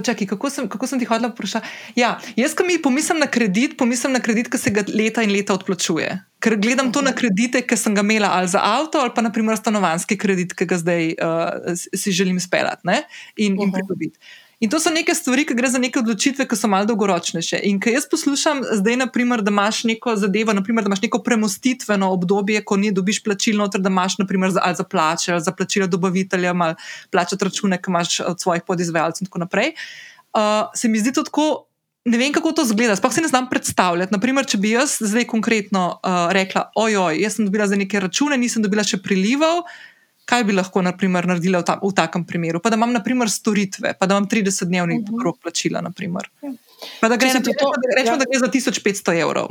[0.03, 1.69] čakaj, kako, sem, kako sem ti hodila vprašati?
[2.01, 5.31] Ja, jaz, ko mi pomislim na kredit, pomislim na kredit, ki se ga leta in
[5.31, 6.09] leta odplačuje.
[6.43, 9.57] Ker gledam to na kredite, ki sem ga imela ali za avto, ali pa naprimer
[9.61, 12.89] stanovanski kredit, ki ga zdaj uh, si želim speljati
[13.37, 13.73] in, in Mhm.
[13.77, 14.19] pridobiti.
[14.61, 17.59] In to so neke stvari, ki gre za neke odločitve, ki so malo dolgoročnejše.
[17.69, 22.09] In ko jaz poslušam zdaj, naprimer, da imaš neko zadevo, naprimer, da imaš neko premostitveno
[22.15, 25.87] obdobje, ko ni dobiš plačil noter, da imaš naprimer, za, za plače, ali za plačilo
[25.93, 26.75] dobaviteljem, ali
[27.13, 29.75] plačati račune, ki imaš od svojih podizvajalcev in tako naprej.
[30.33, 31.67] Uh, se mi zdi to tako.
[32.07, 34.15] Ne vem, kako to zgleda, sploh si ne znam predstavljati.
[34.15, 38.39] Naprimer, če bi jaz zdaj konkretno uh, rekla, ojoj, jaz sem dobila za neke račune,
[38.39, 39.67] nisem dobila še prilivov,
[40.27, 42.59] kaj bi lahko naprimer, naredila v, ta, v takem primeru?
[42.59, 45.15] Pa da imam naprimer storitve, pa da imam 30-dnevni uh Mhm.
[45.15, 45.25] -huh.
[45.25, 45.81] rok plačila.
[45.81, 46.29] Naprimer.
[46.43, 46.53] Ja.
[47.01, 48.19] Pa da gre, ti to- da, rečemo, ja.
[48.19, 49.49] da gre za 1500 evrov.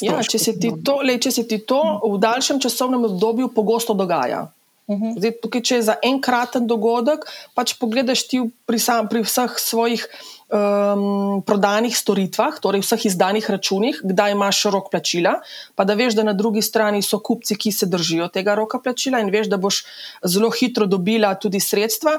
[0.00, 3.94] Ja, če se, ti to, lej, če se ti to v daljšem časovnem obdobju pogosto
[3.94, 4.52] dogaja.
[4.88, 5.12] Mhm.
[5.18, 7.20] Zdaj, tukaj, če je za enkraten dogodek,
[7.54, 10.06] pač pogledaš ti pri, sam, pri vseh svojih
[10.50, 15.38] um, prodanih storitvah, torej vseh izdanih računih, kdaj imaš rok plačila,
[15.74, 19.20] pa da veš, da na drugi strani so kupci, ki se držijo tega roka plačila
[19.20, 19.84] in veš, da boš
[20.24, 22.18] zelo hitro dobila tudi sredstva.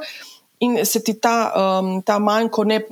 [0.62, 2.84] In se ti ta, um, ta manjko ne,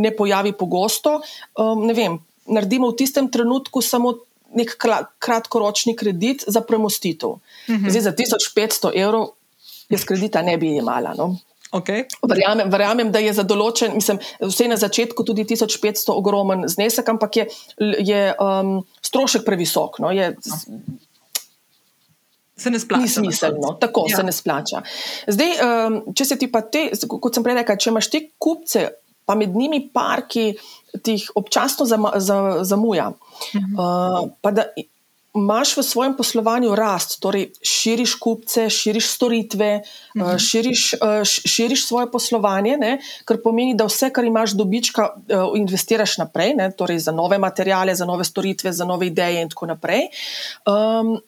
[0.00, 1.18] ne pojavi pogosto.
[1.60, 2.16] Um, ne vem,
[2.48, 4.14] naredimo v tistem trenutku samo
[4.56, 4.78] nek
[5.20, 7.28] kratkoročni kredit za premostitev.
[7.28, 7.90] Uh -huh.
[7.90, 9.28] Zdaj, za 1500 evrov
[9.88, 11.14] jaz kredita ne bi imela.
[11.18, 11.36] No.
[11.70, 12.04] Okay.
[12.22, 17.36] Verjamem, verjamem, da je za določen, mislim, vse na začetku tudi 1500 ogromen znesek, ampak
[17.36, 17.44] je,
[18.00, 18.70] je um,
[19.02, 19.98] strošek previsok.
[19.98, 20.30] No, je,
[22.56, 23.02] Se ne splača.
[23.02, 24.16] ni smiselno, tako Ja.
[24.16, 24.80] se ne splača.
[25.28, 25.52] Zdaj,
[25.86, 28.88] um, če se ti pa te, kot sem prej rekla, če imaš te kupce,
[29.24, 30.56] pa med njimi par, ki
[30.98, 33.12] ti jih občasno zama, za, zamuja,
[33.54, 33.74] Mhm.
[33.74, 34.64] uh, pa da
[35.38, 39.70] imaš v svojem poslovanju rast, torej širiš kupce, širiš storitve,
[40.14, 40.24] Mhm.
[40.24, 42.92] uh, širiš, uh, š- širiš svoje poslovanje, ne,
[43.24, 47.94] kar pomeni, da vse, kar imaš dobička, uh, investiraš naprej, ne, torej za nove materijale,
[47.94, 50.08] za nove storitve, za nove ideje in tako naprej.
[50.66, 51.18] Um,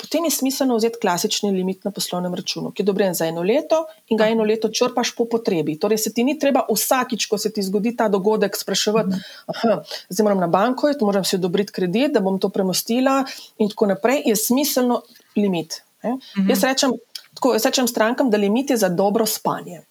[0.00, 3.84] Potem je smiselno vzeti klasični limit na poslovnem računu, ki je odobren za eno leto
[4.08, 5.76] in ga eno leto črpaš po potrebi.
[5.78, 10.24] Torej, se ti ni treba vsakič, ko se ti zgodi ta dogodek, spraševati, aha, zdaj
[10.24, 13.24] moram na banko, iti, moram si odobriti kredit, da bom to premostila,
[13.58, 14.22] in tako naprej.
[14.26, 15.02] Je smiselno
[15.36, 15.82] limit.
[16.02, 16.16] Ne?
[16.48, 16.96] Jaz, rečem,
[17.34, 19.82] tako, jaz rečem strankam, da limit je za dobro spanje.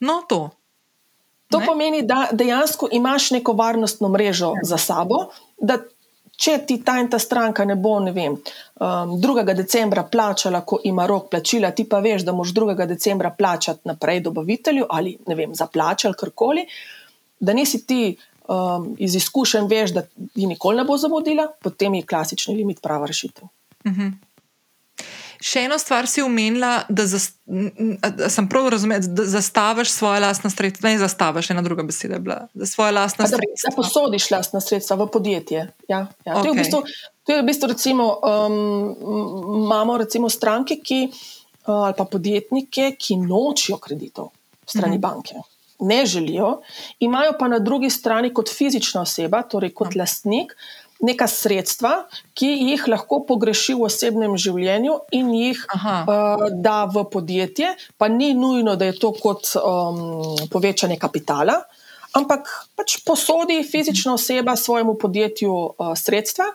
[0.00, 0.50] No, to.
[1.50, 1.62] To Ne.
[1.62, 1.66] ne?
[1.66, 4.60] pomeni, da dejansko imaš neko varnostno mrežo ja.
[4.62, 5.26] za sabo.
[6.36, 9.44] Če ti ta in ta stranka ne bo, ne vem, um, 2.
[9.54, 12.74] decembra plačala, ko ima rok plačila, ti pa veš, da moš 2.
[12.86, 16.66] decembra plačati naprej dobavitelju ali ne vem, za plače ali karkoli,
[17.40, 18.16] da nisi ti
[18.48, 23.06] um, iz izkušenj veš, da ti nikoli ne bo zamudila, potem je klasični limit prava
[23.06, 23.48] rešitev.
[25.44, 30.48] Še eno stvar si omenila, da, zas, da sem prav razumela, da zastaviš svoje lastne
[30.50, 30.88] sredstva.
[30.88, 32.38] Ne, zastaviš, ena druga beseda je bila.
[32.54, 35.66] Da lastne Da, da posodiš lastna sredstva v podjetje.
[35.88, 36.38] Ja, ja.
[36.38, 36.80] To, je v bistvu,
[37.28, 38.56] to je v bistvu, recimo, um,
[39.66, 44.32] imamo recimo stranke ki, uh, ali pa podjetnike, ki nočijo kreditov
[44.64, 45.00] strani Mhm.
[45.00, 45.44] banke.
[45.84, 46.62] Ne želijo,
[47.04, 50.54] imajo pa na drugi strani kot fizična oseba, torej kot lastnik,
[51.04, 51.92] neka sredstva,
[52.36, 58.32] ki jih lahko pogreši v osebnem življenju in jih uh, da v podjetje, pa ni
[58.34, 61.60] nujno, da je to kot um, povečanje kapitala,
[62.16, 66.52] ampak pač posodi fizična oseba svojemu podjetju uh, sredstva.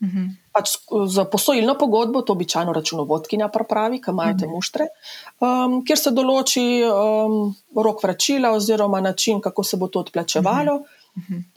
[0.00, 0.30] Mhm.
[0.56, 0.70] pač
[1.12, 4.54] za posojilno pogodbo, to običajno računovodkinja pravi, ki imajo te mhm.
[4.54, 4.86] muštre,
[5.44, 10.78] um, kjer se določi um, rok vračila oziroma način, kako se bo to odplačevalo.
[10.80, 10.99] Mhm.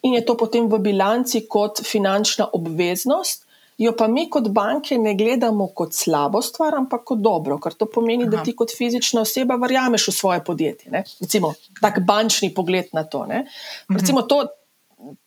[0.03, 3.45] In je to potem v bilanci kot finančna obveznost,
[3.77, 7.87] jo pa mi kot banke ne gledamo kot slabo stvar, ampak kot dobro, ker to
[7.89, 8.31] pomeni, Aha.
[8.31, 10.91] da ti kot fizična oseba verjameš v svoje podjetje.
[10.91, 11.03] Ne?
[11.21, 13.25] Recimo, tak bančni pogled na to.
[13.25, 13.97] Mhm.
[13.97, 14.45] Recimo, to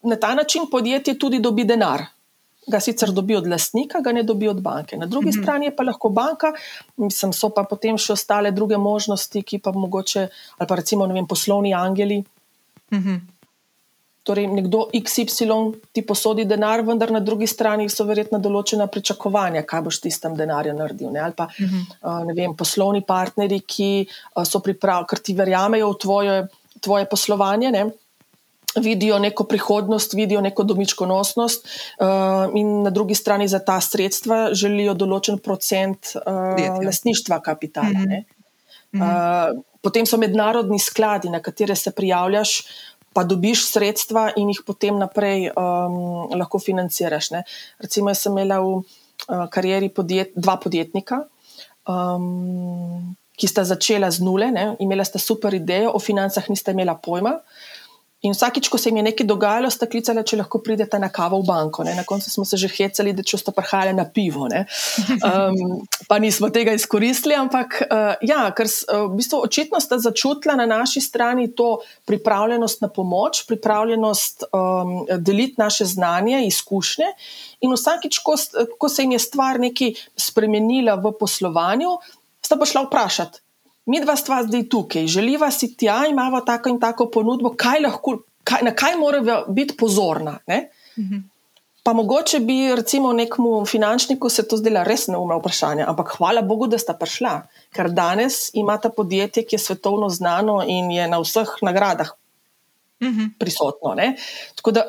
[0.03, 2.07] na ta način podjetje tudi dobi denar.
[2.67, 4.97] Ga sicer dobi od lastnika, ga ne dobi od banke.
[4.99, 5.43] Na drugi uhum.
[5.43, 6.51] strani pa lahko banka,
[6.97, 10.25] mislim, so pa potem še ostale druge možnosti, ki pa mogoče,
[10.59, 12.25] ali pa recimo vem, poslovni angeli.
[12.91, 13.36] Uhum
[14.27, 19.85] torej nekdo XY ti posodi denar, vendar na drugi strani so verjetno določena pričakovanja, kaj
[19.87, 21.13] boš ti s tem denarjem naredil.
[21.15, 21.23] Ne?
[21.23, 21.85] Ali pa uh -huh.
[22.03, 26.37] uh, ne vem, poslovni partnerji, ki uh, so pripravljeni, ker ti verjamejo v tvoje,
[26.81, 27.71] tvoje poslovanje.
[27.71, 27.85] Ne?
[28.77, 31.65] Vidijo neko prihodnost, vidijo neko domičkonosnost,
[32.01, 37.89] uh, in na drugi strani za ta sredstva želijo določen procent uh, lastništva kapitala.
[37.89, 39.55] Mm -hmm.
[39.55, 42.63] uh, potem so mednarodni skladi, na katere se prijavljaš,
[43.17, 47.31] pa dobiš sredstva in jih potem naprej um, lahko financiraš.
[47.33, 47.41] Ne.
[47.81, 51.23] Recimo, jaz sem imela v uh, karieri podjet, dva podjetnika,
[51.89, 54.67] um, ki sta začela z nule, ne.
[54.85, 57.39] imela sta super idejo, o financah nista imela pojma.
[58.27, 61.39] In vsakič, ko se jim je nekaj dogajalo, sta klicala, če lahko pridete na kavo
[61.43, 61.85] v banko.
[61.87, 61.95] Ne?
[61.95, 64.49] Na koncu smo se že hecali, da če sta prihajali na pivo.
[64.51, 70.57] Um, pa nismo tega izkoristili, ampak uh, ja, ker uh, v bistvu očitno sta začutila
[70.59, 77.13] na naši strani to pripravljenost na pomoč, pripravljenost um, deliti naše znanje, izkušnje.
[77.67, 78.35] In vsakič, ko,
[78.79, 81.99] ko se jim je stvar nekaj spremenila v poslovanju,
[82.43, 83.46] sta pa šla vprašati
[83.87, 88.19] mi dva stva zdaj tukaj, želiva si tja, imamo tako in tako ponudbo, kaj lahko,
[88.45, 90.39] kaj, na kaj mora biti pozorna.
[90.99, 91.25] Mhm.
[91.87, 96.67] Pa mogoče bi recimo nekemu finančniku se to zdela res neumno vprašanje, ampak hvala Bogu,
[96.67, 97.35] da sta prišla,
[97.71, 102.11] ker danes imata podjetje, ki je svetovno znano in je na vseh nagradah
[103.03, 103.37] mhm.
[103.39, 103.95] prisotno.
[103.95, 104.17] Ne?
[104.57, 104.89] Tako da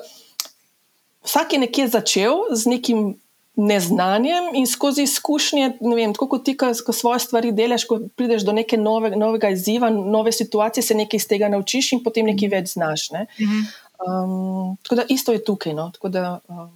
[1.23, 3.19] vsak je nekje začel z nekim
[3.57, 8.53] neznanjem in skozi izkušnje, vem, tako kot ti, ko svoje stvari delaš, ko prideš do
[8.53, 12.73] neke nove, novega izziva, nove situacije, se nekaj iz tega naučiš in potem nekaj več
[12.75, 13.09] znaš.
[13.15, 13.25] Ne?
[13.97, 15.73] Um, tako da isto je tukaj.
[15.73, 15.91] No?
[16.03, 16.69] Da, um,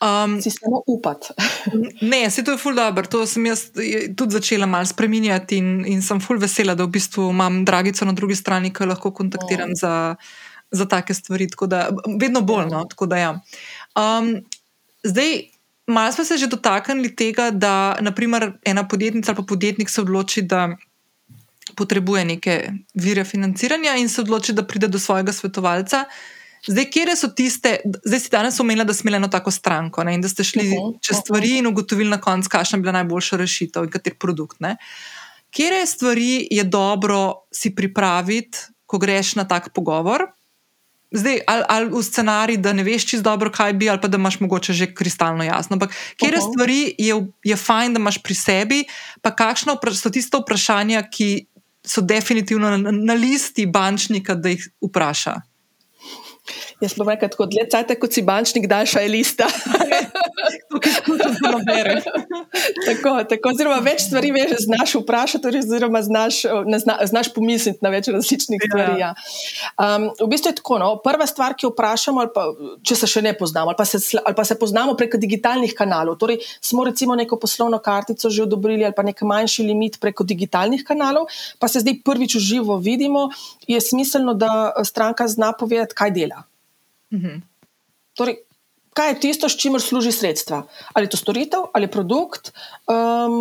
[0.00, 1.26] Um, si samo upati.
[2.12, 3.04] ne, se to je ful dobro.
[3.06, 3.66] To sem jaz
[4.16, 8.14] tudi začela malo spremenjati in, in sem ful vesela, da v bistvu imam dragico na
[8.16, 9.76] drugi strani, ki lahko kontaktiram oh.
[9.76, 9.92] za,
[10.72, 11.50] za take stvari.
[11.68, 12.70] Da, vedno bolj.
[12.72, 13.34] No, da, ja.
[13.92, 14.38] um,
[15.04, 15.36] zdaj,
[15.90, 20.42] Malo smo se že dotaknili tega, da naprimer, ena podjetnica ali pa podjetnik se odloči,
[20.42, 20.68] da
[21.76, 26.04] potrebuje neke vire financiranja in se odloči, da pride do svojega svetovalca.
[26.66, 30.14] Zdaj, kje so tiste, zdaj si danes omenila, da si imela eno tako stranko ne,
[30.14, 32.92] in da ste šli uh -huh, čez stvari in ugotovili na koncu, kakšna je bila
[32.92, 34.58] najboljša rešitev in kater produkt.
[35.50, 40.26] Kje stvari je dobro si pripraviti, ko greš na tak pogovor?
[41.10, 44.18] Zdaj, ali, ali v scenarij, da ne veš čisto dobro, kaj bi, ali pa da
[44.18, 45.74] imaš mogoče že kristalno jasno.
[45.74, 46.50] Ampak, kje uh -huh.
[46.52, 48.84] stvari je, je fajn, da imaš pri sebi,
[49.22, 51.46] pa kakšno so tiste vprašanja, ki
[51.86, 55.40] so definitivno na, na listi bančnika, da jih vpraša.
[56.80, 59.48] Jaz sem rekel, kot le cajt, kot si bančnik, daljša je lista.
[61.66, 62.00] Bere.
[62.88, 66.42] tako, tako, oziroma več stvari veš, znaš vprašati, oziroma znaš,
[66.84, 69.00] zna, znaš pomisliti na več različnih stvari.
[69.00, 69.12] Ja.
[69.74, 72.46] Um, v bistvu je tako, no, prva stvar, ki jo vprašamo, pa,
[72.86, 76.18] če se še ne poznamo, ali pa se, ali pa se poznamo preko digitalnih kanalov.
[76.22, 80.84] Torej, smo recimo neko poslovno kartico že odobrili ali pa nek manjši limit preko digitalnih
[80.86, 83.28] kanalov, pa se zdaj prvič v živo vidimo,
[83.68, 86.39] je smiselno, da stranka zna povedati, kaj dela.
[87.12, 87.42] Mhm.
[88.14, 88.36] Torej,
[88.94, 90.62] kaj je tisto, s čimer služi sredstva?
[90.92, 92.50] Ali je to storitev, ali je produkt?
[92.90, 93.32] Um,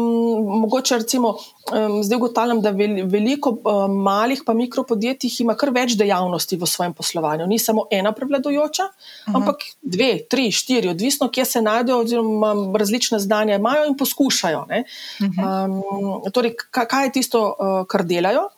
[0.61, 6.57] mogoče recimo, um, zdaj ugotavljam, da veliko um, malih pa mikropodjetij ima kar več dejavnosti
[6.57, 7.47] v svojem poslovanju.
[7.47, 9.35] Ni samo ena prevladojoča, uh mhm.
[9.35, 9.41] -huh.
[9.41, 14.59] ampak dve, tri, štiri, odvisno, kje se najdejo, oziroma različne znanja imajo in poskušajo.
[14.59, 15.65] Uh -huh.
[15.65, 18.49] um, torej, kaj je tisto, uh, kar delajo?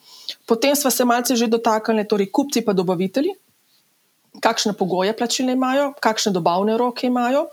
[0.46, 3.32] Potem smo se malce že dotaknili, torej kupci pa dobavitelji
[4.40, 7.48] kakšne pogoje plačilne imajo, kakšne dobavne roke imajo,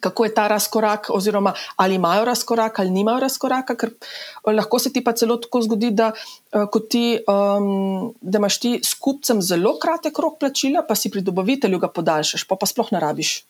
[0.00, 3.76] kako je ta razkorak, oziroma ali imajo razkorak ali nimajo razkoraka.
[3.76, 6.12] Ker eh, lahko se ti pa celo tako zgodi, da,
[6.52, 11.20] eh, ti, um, da imaš ti s kupcem zelo kratek rok plačila, pa si pri
[11.20, 13.42] dobavitelju ga podaljšaš, pa pa sploh ne rabiš.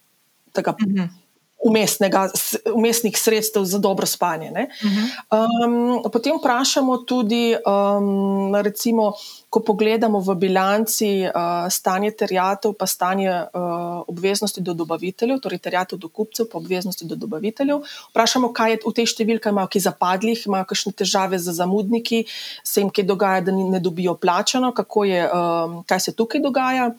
[0.53, 0.75] tega.
[0.79, 1.22] -huh
[1.63, 2.29] umestnega,
[2.75, 4.51] umestnih sredstev za dobro spanje.
[4.53, 9.13] Um, potem vprašamo tudi, um, recimo,
[9.53, 15.99] ko pogledamo v bilanci uh, stanje terjatev, pa stanje uh, obveznosti do dobaviteljev, torej terjatev
[15.99, 17.83] do kupcev, pa obveznosti do dobaviteljev.
[18.11, 22.25] Vprašamo, kaj je v tej številki, imajo ki zapadli, imajo kakšne težave z zamudniki,
[22.65, 24.73] se jim kaj dogaja, da ne dobijo plačano,
[25.05, 26.91] je, um, kaj se tukaj dogaja.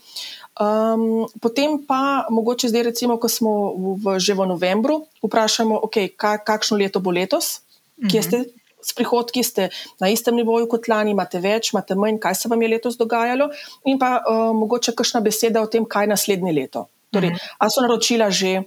[0.54, 6.38] Um, potem pa mogoče zdaj, recimo, ko smo v, že v novembru, vprašamo, okay, ka,
[6.38, 7.66] kakšno leto bo letos,
[7.98, 8.28] kje mhm.
[8.28, 8.38] ste
[8.84, 12.62] s prihodki, ste na istem nivoju kot lani, imate več, imate manj, kaj se vam
[12.62, 13.50] je letos dogajalo,
[13.90, 16.86] in pa uh, mogoče kakšna beseda o tem, kaj naslednje leto.
[17.14, 17.50] Torej, mhm.
[17.62, 18.62] Ali so naročila že,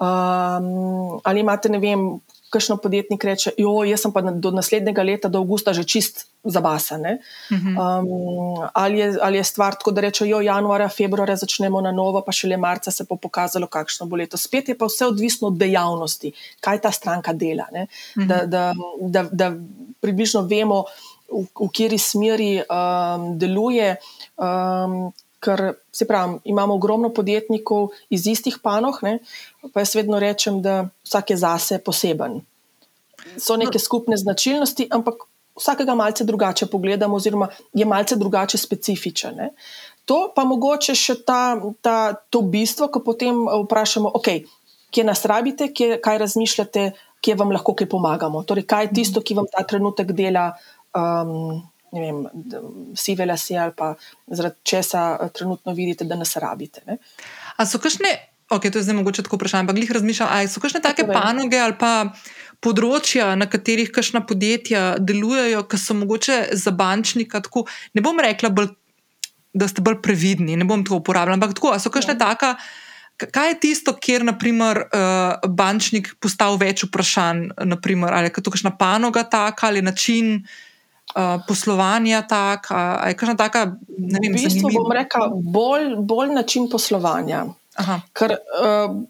[0.00, 2.04] um, ali imate, ne vem,
[2.50, 7.06] kakšno podjetnik reče, jo, jaz sem pa do naslednjega leta, do avgusta, že čist zabasen.
[7.50, 8.08] Um,
[8.74, 12.56] ali, je, ali je stvar tako, da rečejo, januarja, februarja začnemo na novo, pa šele
[12.56, 14.40] marca se bo pokazalo, kakšno bo leto.
[14.40, 17.68] Spet je pa vse odvisno od dejavnosti, kaj ta stranka dela.
[18.16, 18.66] Da, da,
[19.00, 19.52] da, da
[20.00, 20.84] približno vemo,
[21.30, 23.94] v, v kateri smeri um, deluje.
[24.36, 25.60] Um, ker
[26.00, 29.18] se pravi, imamo ogromno podjetnikov iz istih panog, ne,
[29.72, 32.40] pa jaz vedno rečem, da vsak je zase poseben.
[33.36, 33.84] So neke no.
[33.84, 35.26] skupne značilnosti, ampak
[35.60, 39.36] vsakega malce drugače pogledamo, oziroma je malce drugače specifičen.
[39.36, 39.50] Ne.
[40.08, 44.46] To pa mogoče še ta, ta, to bistvo, ko potem vprašamo, okay,
[44.90, 48.42] kje nas rabite, kje, kaj razmišljate, kje vam lahko kaj pomagamo.
[48.48, 50.50] Torej, kaj je tisto, ki vam ta trenutek dela.
[50.96, 51.60] Um,
[51.92, 52.24] ne vem,
[52.96, 53.94] sive lase ali pa
[54.26, 56.82] zaradi česa eh, trenutno vidite, da nas rabite.
[56.86, 56.98] Ne?
[57.56, 58.12] A so kakšne,
[58.50, 61.58] ok, to je zdaj mogoče tako vprašanje, ampak jih razmišljam, ali so kakšne take panoge
[61.58, 62.12] ali pa
[62.60, 67.64] področja, na katerih kakšna podjetja delujejo, ki so mogoče za bančnika tako,
[67.96, 68.70] ne bom rekla, bolj,
[69.56, 72.20] da ste bolj previdni, ne bom to uporabljala, ampak tako, so kakšne ja.
[72.20, 72.54] taka.
[73.20, 78.72] Kaj je tisto, kjer naprimer, uh, bančnik postavi več vprašanj, naprimer, ali je to kakšna
[78.80, 80.38] panoga taka ali način,
[81.14, 83.64] uh, poslovanja tak, ali je kakšna taka?
[83.88, 87.46] Vem, v bistvu bom rekel, bolj, bolj način poslovanja.
[87.80, 88.00] Aha.
[88.12, 89.00] Ker, uh,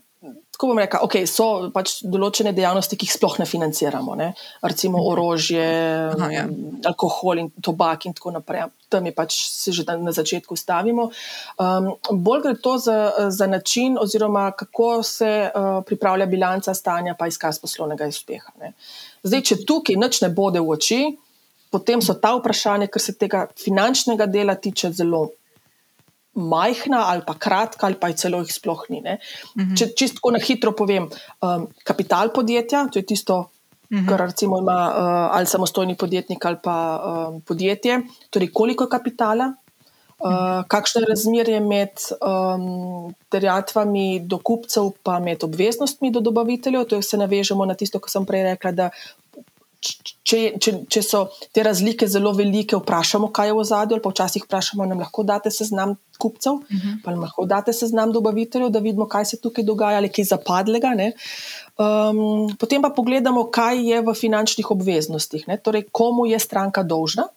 [0.60, 4.26] Tako bom rekel, okay, so pač določene dejavnosti, ki jih sploh ne financiramo, ne?
[4.60, 5.06] recimo mhm.
[5.08, 5.68] orožje,
[6.12, 6.42] Aha, ja.
[6.90, 8.66] alkohol in tobak in tako naprej.
[8.92, 11.08] Tam je pač se že na začetku stavimo.
[11.56, 17.30] Um, bolj gre to za, za način, oziroma kako se uh, pripravlja bilanca stanja, pa
[17.32, 18.52] izkaz poslovnega uspeha.
[18.60, 18.74] Ne?
[19.24, 21.00] Zdaj, če tukaj nič ne bode v oči,
[21.70, 25.28] potem so ta vprašanja, kar se tega finančnega dela tiče, zelo
[26.34, 29.00] majhna ali pa kratka, ali pa celo jih sploh ni.
[29.02, 29.74] Mhm.
[29.76, 31.08] Če čisto na hitro povem,
[31.42, 33.46] um, kapital podjetja, to je tisto.
[33.90, 34.06] Mhm.
[34.06, 39.48] Kar recimo ima uh, ali samostojni podjetnik ali pa um, podjetje, torej koliko je kapitala,
[40.20, 46.84] uh, kakšno je razmerje med um, terjatvami do kupcev, pa med obveznostmi do dobaviteljev.
[46.84, 48.90] To se navežemo na tisto, kar sem prej rekla, da
[49.80, 54.12] če, če, če so te razlike zelo velike, vprašamo, kaj je v zadju, ali pa
[54.12, 56.80] včasih vprašamo, nam lahko date seznam kupcev, uh mhm.
[56.80, 57.02] -huh.
[57.04, 60.92] pa nam lahko date seznam dobaviteljev, da vidimo, kaj se tukaj dogaja, ali kaj zapadlega.
[61.80, 65.56] Um, potem pa pogledamo, kaj je v finančnih obveznostih, ne?
[65.56, 67.28] torej komu je stranka dolžna.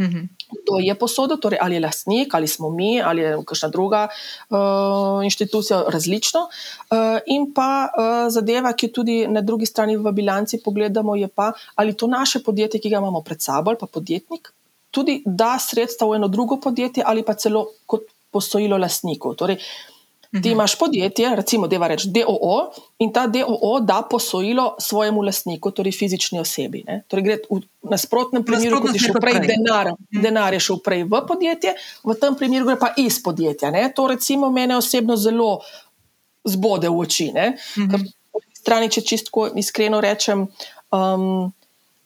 [0.00, 0.20] Mhm.
[0.50, 5.20] Kdo je posodil, torej ali je lastnik, ali smo mi, ali je kakšna druga uh,
[5.24, 6.40] inštitucija, različno.
[6.40, 11.28] Uh, in pa uh, zadeva, ki jo tudi na drugi strani v bilanci pogledamo, je
[11.28, 14.52] pa, ali to naše podjetje, ki ga imamo pred sabo, ali pa podjetnik,
[14.90, 19.34] tudi da sredstva v eno drugo podjetje ali pa celo kot posojilo lastnikov.
[19.36, 19.99] Torej, uh,
[20.30, 20.48] Ti mhm.
[20.48, 26.40] imaš podjetje, recimo, da je DOO, in ta DOO da posojilo svojemu lastniku, torej fizični
[26.40, 26.84] osebi.
[26.86, 27.02] Ne?
[27.08, 30.22] Torej, gre v nasprotnem primeru, kot je šel prej denar, mhm.
[30.22, 33.72] denar je šel prej v podjetje, v tem primeru gre pa iz podjetja.
[33.74, 33.88] Ne?
[33.96, 35.60] To, recimo, mene osebno zelo
[36.46, 37.32] zbode v oči.
[37.34, 38.06] Mhm.
[38.54, 40.46] Strani, če čisto iskreno rečem,
[40.94, 41.50] um,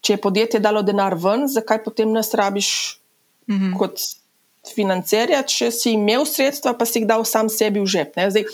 [0.01, 2.71] če je podjetje dalo denar ven, zakaj potem nas rabiš
[3.53, 3.77] mhm.
[3.77, 4.01] kot
[4.72, 8.16] financerja, če si imel sredstva, pa si jih dal sam sebi v žep.
[8.16, 8.46] Zdaj,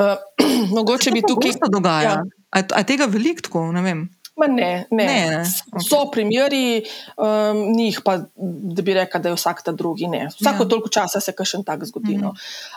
[0.00, 0.16] uh,
[0.76, 1.56] mogoče bi tukaj.
[1.56, 2.18] Kaj se dogaja?
[2.22, 2.62] Ja.
[2.62, 3.66] Je tega veliko tako?
[3.76, 4.06] Ne vem.
[4.36, 5.04] Ma ne, ne.
[5.04, 5.36] ne, ne.
[5.72, 5.84] Okay.
[5.88, 6.82] So primeri,
[7.16, 10.10] um, njih pa, da bi rekel, da je vsak ta drugi.
[10.12, 10.26] Ne.
[10.34, 10.68] Vsako ja.
[10.68, 12.18] toliko časa se kaj še tako zgodi.
[12.20, 12.34] No.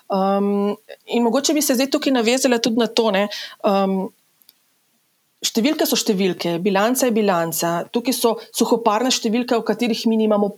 [0.07, 0.77] Um,
[1.11, 3.11] in mogoče bi se zdaj tukaj navezala tudi na to.
[3.67, 3.97] Um,
[5.43, 10.53] številke so številke, bilanca je bilanca, tukaj so suhoparne številke, v katerih mi nimamo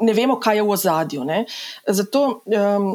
[0.00, 1.24] ne vemo, kaj je v ozadju.
[1.86, 2.90] Zato um,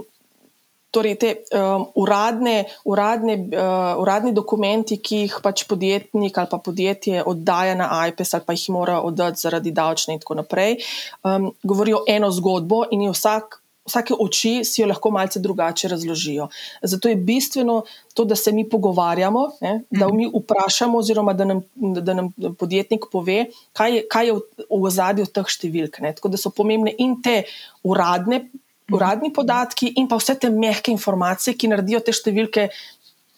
[0.96, 7.26] torej te um, uradne, uradne, uh, uradni dokumenti, ki jih pač podjetnik ali pa podjetje
[7.28, 10.80] oddaja na iPad ali pa jih mora oddati zaradi davčne in tako naprej,
[11.24, 13.60] um, govorijo eno zgodbo in je vsak.
[13.86, 16.48] Vsake oči si jo lahko malce drugače razložijo.
[16.82, 17.84] Zato je bistveno
[18.14, 23.06] to, da se mi pogovarjamo, ne, da mi vprašamo, oziroma da nam, da nam podjetnik
[23.12, 26.02] pove, kaj je, kaj je v, v ozadju teh številk.
[26.02, 26.16] Ne.
[26.18, 27.44] Tako da so pomembne in te
[27.84, 28.48] uradne.
[28.94, 32.68] Uradni podatki, in pa vse te mehke informacije, ki naredijo te številke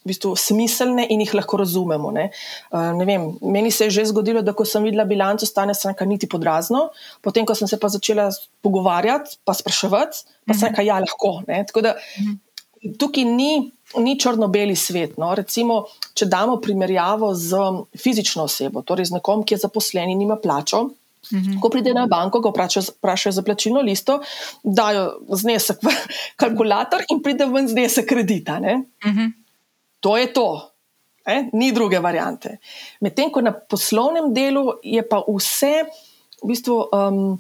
[0.08, 2.14] v bistvu smiselne in jih lahko razumemo.
[2.16, 2.30] Ne.
[2.72, 6.08] Uh, ne vem, meni se je že zgodilo, da ko sem videla bilanco, stane stranka
[6.08, 6.88] niti podrazno,
[7.22, 8.30] potem, ko sem se pa začela
[8.64, 11.42] pogovarjati, pa spraševati, pa sem rekla, ja, lahko.
[11.84, 11.98] Da,
[13.00, 15.18] tukaj ni, ni črno-beli svet.
[15.20, 15.34] No.
[15.36, 15.84] Recimo,
[16.16, 17.60] če damo primerjavo z
[18.00, 20.88] fizično osebo, torej z nekom, ki je zaposlen in ima plačo.
[21.28, 21.58] Uhum.
[21.60, 24.22] Ko pride na banko, ga vprašajo za plačilno listo,
[24.64, 25.92] dajo znesek v
[26.40, 28.62] kalkulator in pride ven znesek kredita.
[28.62, 29.34] Uhum
[30.00, 30.50] to je to.
[31.28, 31.50] E?
[31.54, 32.58] Ni druge variante.
[33.04, 35.84] Medtem ko na poslovnem delu je pa vse,
[36.40, 37.36] v bistvu, um,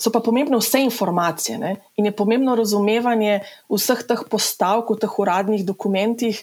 [0.00, 1.74] so pa pomembne vse informacije ne?
[1.96, 6.38] in je pomembno razumevanje vseh teh postavk v teh uradnih dokumentih.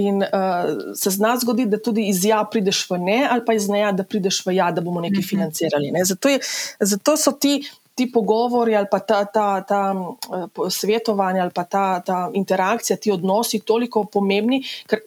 [0.00, 3.68] In uh, se zna zgoditi, da tudi iz ja prideš v ne, ali pa iz
[3.68, 5.28] ne, da prideš v ja, da bomo nekaj mhm.
[5.28, 5.90] financirali.
[5.92, 6.04] Ne?
[6.08, 6.40] Zato, je,
[6.80, 7.60] zato so ti.
[7.94, 13.12] Ti pogovori ali pa ta, ta, ta uh, svetovanje ali pa ta, ta interakcija, ti
[13.12, 15.04] odnosi toliko pomembni, ker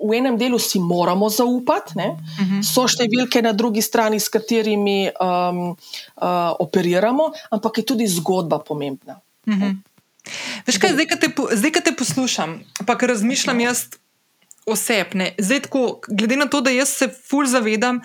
[0.00, 2.58] v enem delu si moramo zaupati, uh mhm.
[2.58, 2.62] -huh.
[2.62, 9.20] so številke na drugi strani, s katerimi um, uh, operiramo, ampak je tudi zgodba pomembna.
[9.46, 9.62] Uh mhm.
[9.62, 9.76] -huh.
[10.66, 11.16] Veš kaj, zdaj, ko
[11.72, 13.86] te, te poslušam, pa kar razmišljam jaz
[14.66, 15.34] osebne.
[15.38, 18.00] Zdaj, tako, glede na to, da jaz se fulj zavedam,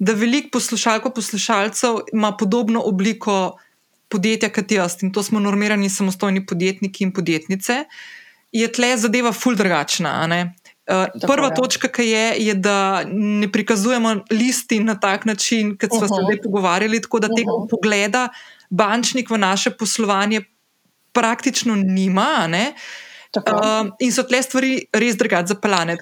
[0.00, 3.58] da veliko poslušalk, poslušalcev ima podobno obliko
[4.08, 7.84] podjetja kot jaz in to smo normirani samostojni podjetniki in podjetnice,
[8.52, 10.14] je tle zadeva fulj drugačna.
[10.90, 11.54] Uh, prva je.
[11.54, 16.16] točka, ki je, je, da ne prikazujemo listi na tak način, kot smo uh -huh.
[16.16, 17.36] se zdaj pogovarjali, tako da uh -huh.
[17.36, 18.28] tega pogleda
[18.70, 20.40] bančnik v naše poslovanje
[21.12, 22.48] praktično nima.
[23.36, 25.96] Uh, in so tle stvari res drugače zapeljane.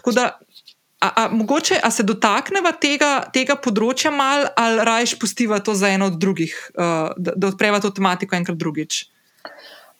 [1.00, 5.92] A, a, mogoče a se dotakneva tega, tega področja mal, ali rajš pustiva to za
[5.94, 9.04] eno od drugih, uh, da, da odpreva to tematiko enkrat drugič?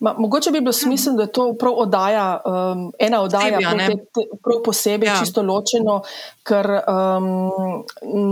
[0.03, 3.97] Ma, mogoče bi bilo smiselno, da je to prav oddaja, um, ena oddaja, prav, te,
[4.15, 5.17] te, prav posebej, ja.
[5.23, 6.01] čisto ločeno,
[6.47, 7.31] ker um,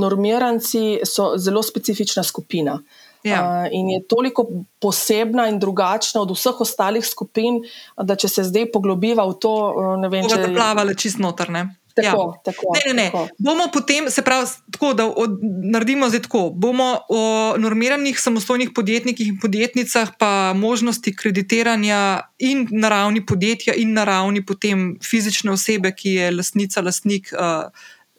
[0.02, 2.80] normiranci so zelo specifična skupina.
[3.26, 3.40] Ja.
[3.42, 4.46] Uh, in je toliko
[4.82, 7.62] posebna in drugačna od vseh ostalih skupin,
[7.98, 11.68] da če se zdaj poglobiva v to, uh, ne vem, če se plavale čist notrne.
[11.97, 12.40] Tako, ja.
[12.44, 13.11] tako, ne, ne, ne.
[13.11, 13.28] Tako.
[13.38, 15.38] Bomo potem, se pravi, tako, da od,
[15.72, 16.51] naredimo zdaj tako.
[16.51, 23.97] Bomo o normiranih samostojnih podjetnikih in podjetnicah, pa možnosti kreditiranja in na ravni podjetja, in
[23.97, 27.32] na ravni potem fizične osebe, ki je lastnica, lastnik.
[27.32, 27.70] Uh,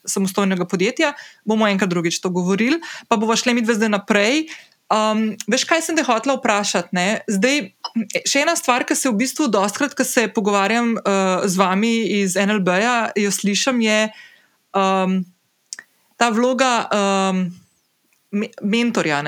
[0.07, 1.09] Samostojnega podjetja,
[1.43, 2.77] bomo enkrat drugič to govorili,
[3.11, 4.45] pa bomo šli mi dve zdaj naprej.
[4.87, 6.95] Um, veš, kaj sem te hotela vprašati?
[6.95, 7.07] Ne?
[7.27, 7.57] Zdaj,
[8.23, 12.37] še ena stvar, ki se v bistvu dostakrat, ko se pogovarjam uh, z vami iz
[12.39, 13.99] NLB-ja, jo slišim, je
[14.71, 15.19] um,
[16.15, 17.43] ta vloga um,
[18.63, 19.19] mentorja,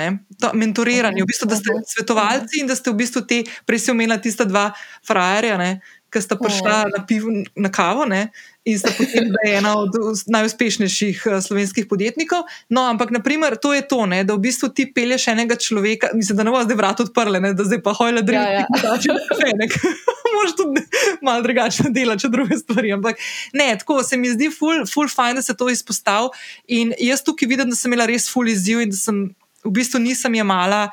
[0.54, 1.24] mentoriranja.
[1.24, 4.48] V bistvu, da ste svetovalci in da ste v bistvu te, prej si omenila tista
[4.48, 4.70] dva
[5.08, 5.60] frajerja,
[6.10, 8.08] ki sta prišla na, pivo, na kavo.
[8.08, 8.32] Ne?
[8.66, 9.96] In sta potem ena od
[10.28, 12.44] najuspešnejših uh, slovenskih podjetnikov.
[12.70, 16.38] No, ampak, naprimer, to je to, ne, da v bistvu ti pelješ enega človeka, mislim,
[16.38, 18.38] da ne bo zdaj vrat odprle, ne, da zdaj pa hojle drži.
[18.38, 18.66] Ja, ja.
[20.36, 20.84] Možeš tudi
[21.26, 22.94] malo drugače delati, če druge stvari.
[22.94, 26.30] Ampak ne, tako se mi zdi, ful, ful fajn, da se to izpostavi.
[26.80, 29.28] In jaz tukaj vidim, da sem imela res ful izziv in da sem
[29.66, 30.90] v bistvu nisem jemala.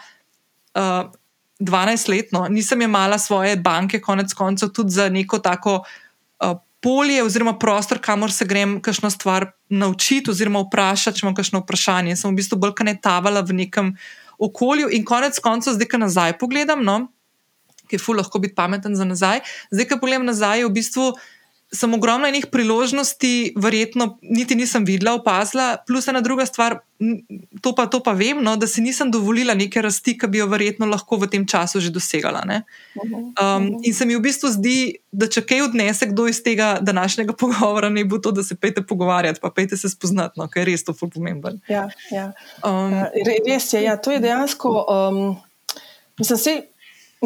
[0.76, 1.08] Uh,
[1.56, 7.22] 12 let, no, nisem imela svoje banke, konec koncev, tudi za neko tako uh, polje
[7.24, 12.14] oziroma prostor, kamor se grem kakšno stvar naučiti oziroma vprašati, če imam kakšno vprašanje.
[12.14, 13.90] Sem v bistvu bolj kaj ne tavala v nekem
[14.38, 17.08] okolju in konec koncev, zdaj, ko nazaj pogledam, no,
[17.90, 19.42] ki je fu lahko biti pameten za nazaj,
[19.74, 21.08] zdaj, ko pogledam nazaj, je v bistvu
[21.72, 26.78] sem ogromno enih priložnosti, verjetno niti nisem videla, opazila, plus ena druga stvar,
[27.60, 30.46] to pa, to pa vem, no, da si nisem dovolila neke rasti, ki bi jo
[30.50, 32.44] verjetno lahko v tem času že dosegala.
[32.46, 32.62] Mhm,
[33.02, 33.80] um, mhm.
[33.82, 34.78] in se mi v bistvu zdi,
[35.10, 38.86] da če kaj odnese kdo iz tega današnjega pogovora, ne bo to, da se pejte
[38.86, 41.58] pogovarjati, pa pejte se spoznati, no, ker je res to pomemben.
[41.68, 42.30] Ja, ja.
[42.62, 43.10] Um, uh,
[43.46, 44.70] res je, ja, to je dejansko.
[44.86, 45.36] Um,
[46.18, 46.56] mislim, se,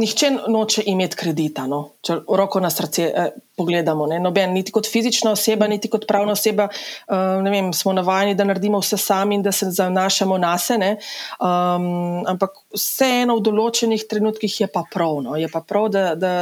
[0.00, 1.80] Nihče noče imeti kredita, no?
[2.06, 4.06] če roko na srce eh, pogledamo.
[4.08, 4.20] Ne?
[4.22, 8.80] Noben, niti kot fizična oseba, niti kot pravna oseba, eh, vem, smo navajeni, da naredimo
[8.80, 10.94] vse sami in da se zanašamo na sebe.
[11.36, 15.20] Um, ampak vseeno v določenih trenutkih je pa prav.
[15.26, 15.36] No?
[15.40, 16.32] Je pa prav, da, da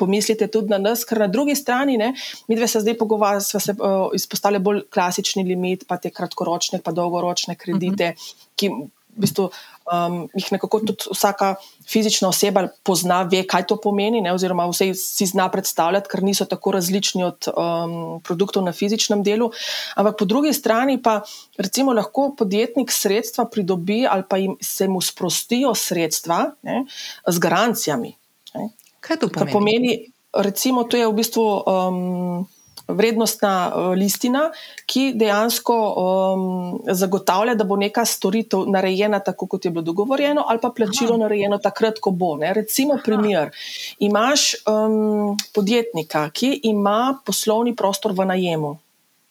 [0.00, 2.14] pomislite tudi na nas, ker na drugi strani, ne,
[2.48, 6.80] mi dve se zdaj pogovarjamo, smo se uh, izpostavili bolj klasični limit, pa te kratkoročne,
[6.84, 8.48] pa dolgoročne kredite, uh -huh.
[8.56, 8.72] ki
[9.10, 9.50] v bistvu
[9.90, 11.54] um, jih nekako tudi vsaka
[11.88, 16.46] fizična oseba pozna, ve, kaj to pomeni, ne, oziroma vse si zna predstavljati, ker niso
[16.48, 19.50] tako različni od um, produktov na fizičnem delu.
[19.96, 21.20] Ampak po drugi strani pa
[21.58, 26.84] recimo lahko podjetnik sredstva pridobi ali pa jim se mu sprostijo sredstva ne,
[27.26, 28.14] z garancijami.
[28.54, 28.70] Ne.
[29.00, 29.46] Kaj to pomeni?
[29.46, 29.92] To pomeni,
[30.34, 31.44] recimo, to je v bistvu.
[31.66, 32.48] Um,
[32.96, 34.50] vrednostna uh, listina,
[34.86, 36.44] ki dejansko um,
[36.90, 41.22] zagotavlja, da bo neka storitev narejena tako, kot je bilo dogovorjeno, ali pa plačilo Aha.
[41.24, 42.36] narejeno takrat, ko bo.
[42.36, 42.54] Ne.
[42.54, 43.02] Recimo, Aha.
[43.04, 43.50] primer.
[43.98, 48.70] Imaš um, podjetnika, ki ima poslovni prostor v najemu.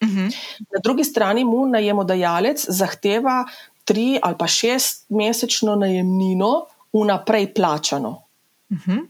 [0.00, 0.18] Uh mhm.
[0.18, 0.36] -huh.
[0.72, 3.44] Na drugi strani mu najemodajalec zahteva
[3.84, 8.22] tri ali pa šest mesečno najemnino vnaprej plačano.
[8.70, 8.90] Uh mhm.
[8.90, 9.06] -huh.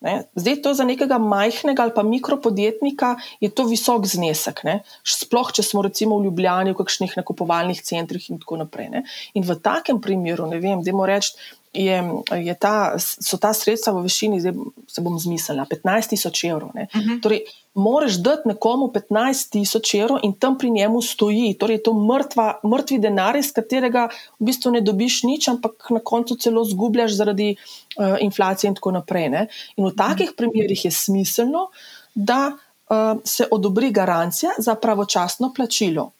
[0.00, 0.28] Ne?
[0.38, 4.62] Zdaj, to za nekega majhnega ali pa mikropodjetnika je to visok znesek.
[4.64, 4.78] Ne?
[5.02, 8.92] Sploh, če smo recimo v Ljubljani, v kakšnih nakupovalnih centrih in tako naprej.
[8.94, 9.02] Ne?
[9.34, 11.34] In v takem primeru, ne vem, da moramo reči,
[11.72, 12.02] je,
[12.44, 14.54] je ta, so ta sredstva v višini, zdaj
[14.88, 16.70] se bom zmislila, 15 tisoč evrov.
[16.74, 17.08] Uh mhm.
[17.08, 17.22] -huh.
[17.22, 17.40] torej,
[17.74, 21.54] moraš dati nekomu 15 tisoč evrov in tam pri njemu stoji.
[21.54, 24.08] Torej, je to mrtva, mrtvi denar, iz katerega
[24.38, 28.90] v bistvu ne dobiš nič, ampak na koncu celo zgubljaš zaradi uh, inflacije in tako
[28.90, 29.28] naprej.
[29.28, 29.46] Ne?
[29.76, 31.68] In v takih primerih je smiselno,
[32.14, 36.10] da uh, se odobri garancija za pravočasno plačilo.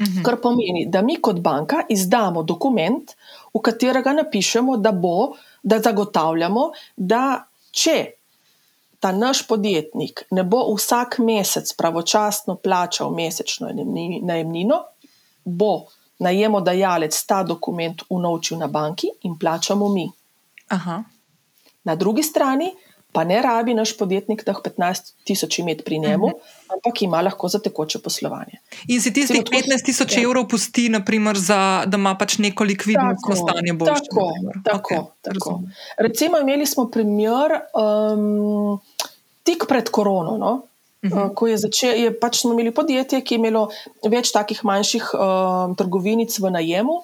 [0.00, 0.22] Uhum.
[0.24, 3.10] Kar pomeni, da mi kot banka izdamo dokument,
[3.54, 5.32] v katerega napišemo, da, bo,
[5.62, 7.98] da zagotavljamo, da če
[9.02, 13.72] ta naš podjetnik ne bo vsak mesec pravočasno plačal mesečno
[14.22, 14.78] najemnino,
[15.44, 15.72] bo
[16.22, 20.06] najemodajalec ta dokument unovčil na banki in plačamo mi.
[20.68, 21.02] Aha.
[21.84, 22.70] Na drugi strani
[23.12, 26.40] pa ne rabi naš podjetnik teh 15 tisoč imeti pri njemu, uh mhm.
[26.40, 26.74] -huh.
[26.74, 28.58] ampak ima lahko za tekoče poslovanje.
[28.88, 30.22] In si tistih 15 tisoč ja.
[30.22, 33.92] evrov pusti, naprimer, za, da ima pač neko likvidnostno stanje boljše.
[33.94, 34.32] Tako,
[34.64, 35.60] tako, okay, tako.
[35.98, 38.80] Recimo, imeli smo primer um,
[39.42, 40.36] tik pred korono.
[40.36, 40.52] No?
[41.02, 41.26] Uh -huh.
[41.26, 43.68] uh, ko je, začel, je pač smo imeli podjetje, ki je imelo
[44.08, 47.02] več takih manjših uh, trgovinic v najemu,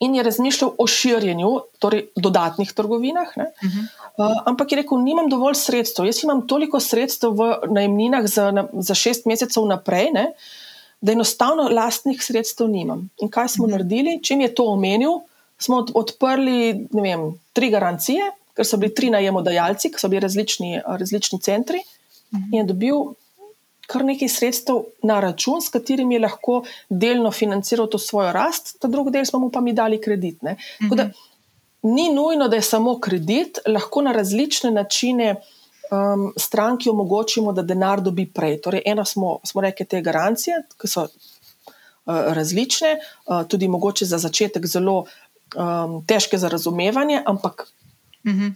[0.00, 3.28] in je razmišljal o širjenju, torej dodatnih trgovinah.
[3.36, 3.86] Uh -huh.
[4.16, 6.06] uh, ampak je rekel, nimam dovolj sredstev.
[6.06, 10.26] Jaz imam toliko sredstev v najemninah za, na, za šest mesecev naprej, ne,
[11.00, 13.10] da enostavno lastnih sredstev nimam.
[13.20, 13.72] In kaj smo uh -huh.
[13.72, 14.20] naredili?
[14.22, 15.20] Čim je to omenil,
[15.58, 18.22] smo odprli vem, tri garancije,
[18.54, 21.78] ker so bili tri najemodajalci, ki so bili različni, različni centri.
[21.78, 22.52] Uh -huh.
[22.52, 22.94] In je dobil
[23.86, 28.88] kar nekaj sredstev na račun, s katerimi je lahko delno financiral to svojo rast, ta
[28.88, 30.42] drugi del smo mu pa mi dali kredit.
[30.42, 30.96] Mhm.
[30.96, 31.10] Da,
[31.82, 38.00] ni nujno, da je samo kredit, lahko na različne načine um, stranki omogočimo, da denar
[38.00, 38.60] dobi prej.
[38.60, 41.10] Torej, ena smo, smo rekli te garancije, ki so uh,
[42.38, 45.04] različne, uh, tudi mogoče za začetek zelo
[45.56, 47.66] um, težke za razumevanje, ampak
[48.26, 48.48] mhm.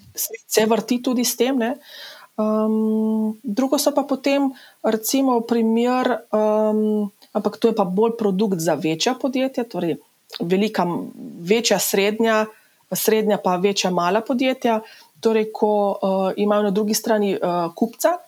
[0.47, 1.59] se vrti tudi s tem.
[1.59, 1.75] Ne?
[2.37, 4.53] Um, drugo so pa potem,
[4.85, 9.97] recimo, primer, um, ampak to je pa bolj produkt za večja podjetja, torej
[10.41, 10.85] velika,
[11.41, 12.45] večja, srednja,
[12.93, 14.83] srednja, pa večja, mala podjetja.
[15.21, 18.19] Torej, ko uh, imajo na drugi strani uh, kupca,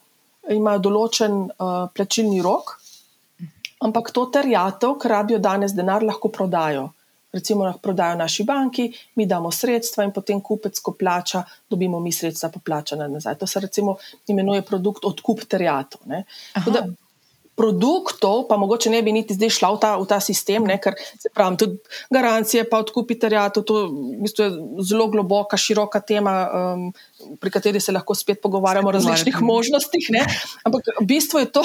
[0.48, 2.78] imajo določen uh, plačilni rok,
[3.84, 6.88] ampak to terjatev, ker rabijo danes denar, lahko prodajo
[7.32, 12.12] recimo lahko prodajo naši banki, mi damo sredstva in potem kupec, ko plača, dobimo mi
[12.12, 13.38] sredstva poplačana nazaj.
[13.38, 16.00] To se recimo imenuje produkt odkup terjatov
[17.58, 20.94] produktov, pa mogoče ne bi niti zdaj šla v ta, v ta sistem, ne, ker
[21.18, 24.50] se pravi, tudi garancije, pa odkupi terjatov, to v bistvu je
[24.86, 26.84] zelo globoka, široka tema, um,
[27.42, 30.06] pri kateri se lahko spet pogovarjamo o različnih možnostih.
[30.14, 30.22] Ne.
[30.62, 31.64] Ampak bistvo je to,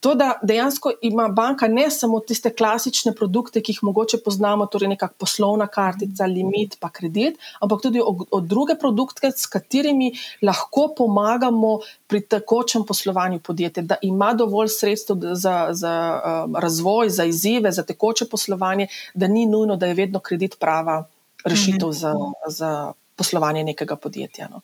[0.00, 4.94] to, da dejansko ima banka ne samo tiste klasične produkte, ki jih mogoče poznamo, torej
[4.94, 10.88] neka poslovna kartica, limit, pa kredit, ampak tudi od, od druge produkte, s katerimi lahko
[10.96, 11.76] pomagamo
[12.06, 17.82] pri tekočem poslovanju podjetja, da ima dovolj sredstev za, za um, razvoj, za izzive, za
[17.82, 21.04] tekoče poslovanje, da ni nujno, da je vedno kredit prava
[21.44, 21.92] rešitev -hmm.
[21.92, 22.14] za,
[22.48, 24.48] za poslovanje nekega podjetja.
[24.48, 24.60] No.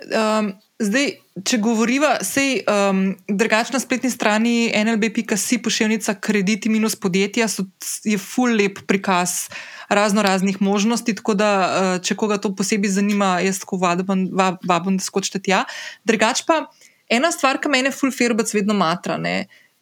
[0.00, 1.10] Um, zdaj,
[1.44, 7.66] če govorimo, sej um, drugače na spletni strani NLB.si pošiljnica krediti minus podjetja, so,
[8.04, 9.50] je full lep prikaz
[9.88, 14.30] razno raznih možnosti, tako da uh, če koga to posebej zanima, jaz tako vabim,
[14.64, 15.64] vabim da skočite tja.
[16.04, 16.64] Drugače pa
[17.10, 19.18] ena stvar, ki me full ferbec vedno matra.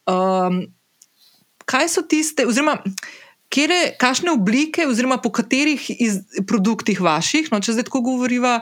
[0.09, 0.63] Um,
[1.69, 2.79] kaj so tiste, oziroma
[3.53, 8.59] kere, kakšne oblike, oziroma po katerih iz, produktih vaših, no, če zdaj tako govoriva,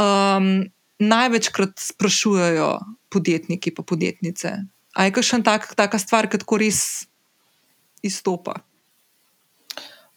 [0.00, 0.68] um,
[1.00, 2.72] največkrat sprašujejo
[3.12, 4.56] podjetniki in podjetnice.
[4.94, 7.06] Ali je kakšna tak, taka stvar, ki tako res
[8.04, 8.60] izstopa?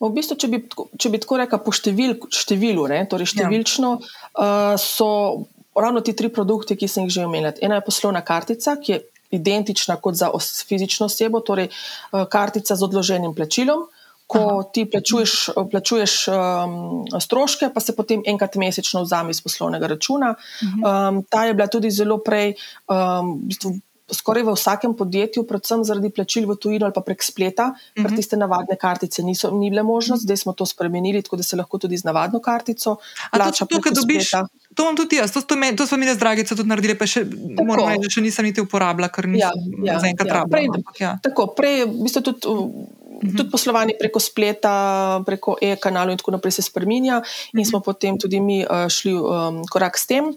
[0.04, 0.60] V bistvu, če, bi,
[1.00, 3.34] če bi tako rekel, po števil, številu, ne, torej ja.
[3.34, 4.10] številčno, ja.
[4.36, 5.46] uh, so
[5.76, 7.54] ravno ti tri produkti, ki sem jih že omenila.
[7.62, 9.02] Ena je poslovna kartica, ki je
[9.34, 10.30] identična kot za
[10.68, 13.88] fizično osebo, torej uh, kartica z odloženim plačilom.
[14.28, 14.64] Ko Aha.
[14.74, 20.36] ti plačuješ, plačuješ um, stroške, pa se potem enkrat mesečno vzame iz poslovnega računa.
[20.64, 22.56] Um, ta je bila tudi zelo prej.
[22.88, 23.74] Um, v bistvu,
[24.12, 27.96] skoraj v vsakem podjetju, predvsem zaradi plačil v tujino ali pa prek spleta, uh -huh.
[27.96, 28.16] ker mhm.
[28.16, 31.78] tiste navadne kartice niso ni bile možnost, zdaj smo to spremenili, tako da se lahko
[31.78, 32.98] tudi z navadno kartico
[33.32, 33.66] plača.
[33.66, 34.32] To, dobiš,
[34.76, 37.26] to imam tudi jaz, to, to, to smo mi ne zdragice tudi naredili, pa še,
[37.66, 39.50] moram reči, da še nisem niti uporabila, ker nisem
[39.84, 40.74] ja, ja, zaenkrat ja, rabila.
[40.74, 41.18] Prej, ja.
[41.24, 42.48] Tako, prej, v bistvu tudi.
[42.48, 47.22] Uh, Tudi poslovanje preko spleta, preko e-kanalov, in tako naprej se spremenja,
[47.54, 47.70] in mhm.
[47.70, 50.34] smo potem tudi mi uh, šli um, korak s tem.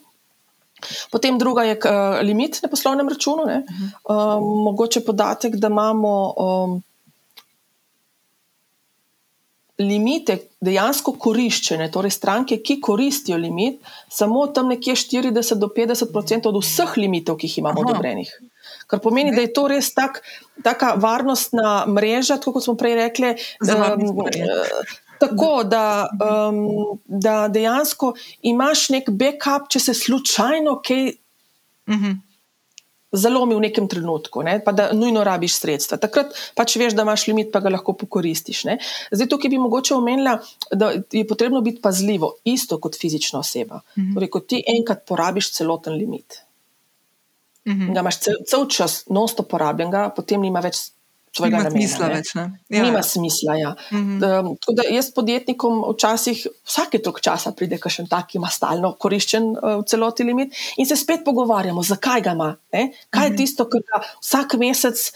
[1.10, 3.42] Potem druga je uh, limit na poslovnem računu.
[3.42, 4.38] Uh -huh.
[4.38, 6.82] um, mogoče podatek, da imamo um,
[9.78, 16.54] limite dejansko koriščene, torej stranke, ki koristijo limit, samo tam nekje 40 do 50 odstotkov
[16.54, 17.90] od vseh limitov, ki jih imamo Aha.
[17.90, 18.30] odobrenih.
[18.86, 20.22] Kar pomeni, da je to res tak,
[20.64, 23.34] taka varnostna mreža, kot smo prej rekli.
[23.66, 24.24] Um,
[25.18, 26.08] Tako da,
[26.48, 31.08] um, da dejansko imaš nek backup, če se slučajno kaj
[31.86, 32.04] uh mhm.
[32.04, 32.16] -huh.
[33.12, 34.60] zalomi v nekem trenutku, ne?
[34.64, 35.96] pa da nujno rabiš sredstva.
[35.96, 38.64] Takrat pač veš, da imaš limit, pa ga lahko pokoristiš.
[38.64, 38.78] Ne?
[39.10, 40.38] Zdaj, tukaj bi mogoče omenila,
[40.72, 43.74] da je potrebno biti pazljivo, isto kot fizična oseba.
[43.74, 44.10] Uh mhm.
[44.10, 44.14] -huh.
[44.14, 46.42] torej, ko ti enkrat porabiš celoten limit.
[47.64, 47.94] Uh -huh.
[47.94, 50.76] Da imaš cel, cel čas nosto porabljenega, potem nima več
[51.36, 51.74] svojega namena.
[51.76, 52.46] Smisla več, ne?
[52.72, 52.82] Ja.
[52.86, 53.56] Nima smisla.
[53.60, 53.74] Ja.
[53.90, 54.74] Mm -hmm.
[54.78, 59.84] da, jaz podjetnikom včasih, vsake tok časa pride kakšen tak, ki ima stalno koriščen uh,
[59.86, 62.56] celoti limit in se spet pogovarjamo, zakaj ga ima.
[62.72, 62.92] Ne?
[63.10, 63.36] Kaj je mm -hmm.
[63.36, 65.12] tisto, kar ga vsak mesec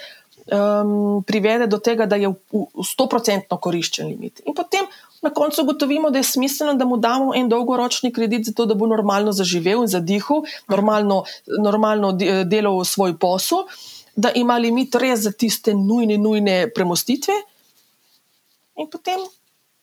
[0.47, 4.43] um, privede do tega, da je v, v 100% koriščen limit.
[4.45, 4.87] In potem
[5.23, 8.87] na koncu ugotovimo, da je smiselno, da mu damo en dolgoročni kredit, zato da bo
[8.87, 11.25] normalno zaživel in zadihal, normalno,
[11.59, 12.13] normalno
[12.45, 13.67] delal svoj posel
[14.17, 17.35] da ima limit res za tiste nujne, nujne premostitve.
[18.81, 19.21] In potem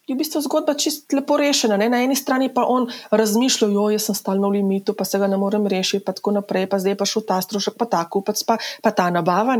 [0.07, 1.75] je v bistvu zgodba čist lepo rešena.
[1.75, 1.91] Ne?
[1.91, 5.27] Na eni strani pa on razmišlja, jo jaz sem stalno v limitu, pa se ga
[5.27, 8.39] ne morem rešiti, pa tako naprej, pa zdaj pa šel ta strošek, pa ta kupac,
[8.47, 9.59] pa, pa ta nabava.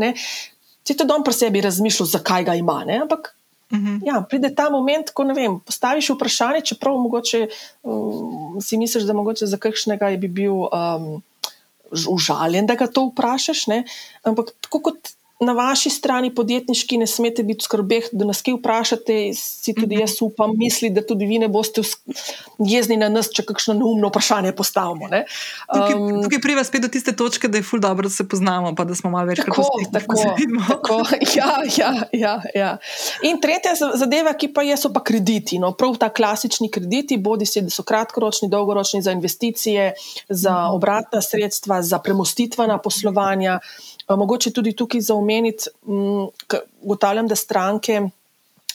[0.88, 2.80] Če to dom pri sebi razmišlja, zakaj ga ima.
[2.88, 3.04] Ne?
[3.04, 3.34] Ampak.
[3.68, 3.86] Uh mhm.
[3.86, 4.06] -huh.
[4.06, 7.48] ja, pride ta moment, ko vem, postaviš vprašanje, čeprav mogoče,
[7.82, 11.20] um, si misliš, da mogoče za kakšnega je bi bil um,
[12.08, 13.66] užaljen, da ga to vprašaš.
[13.72, 13.82] Ne?
[14.28, 19.18] Ampak tako kot na vaši strani podjetniški ne smete biti skrbeh, da nas kaj vprašate,
[19.38, 20.00] si tudi mhm.
[20.00, 21.82] jaz upam, misli, da tudi vi ne boste
[22.58, 25.06] jezni na nas, če kakšno neumno vprašanje postavimo.
[25.06, 28.84] Um, tukaj priva spet do tiste točke, da je ful dobro, da se poznamo, pa
[28.88, 29.60] da smo malo več kot
[29.94, 30.16] tako.
[30.74, 30.98] tako
[31.38, 32.72] ja, ja, ja, ja.
[33.22, 35.60] In tretja zadeva, ki pa je, so pa krediti.
[35.62, 39.92] No, prav ta klasični krediti, bodi si, da so kratkoročni, dolgoročni za investicije,
[40.28, 40.74] za mhm.
[40.80, 43.60] obratna sredstva, za premostitvena poslovanja.
[44.08, 46.26] Mogoče tudi tukaj za omeniti, mm,
[46.82, 48.00] ugotavljam, da stranke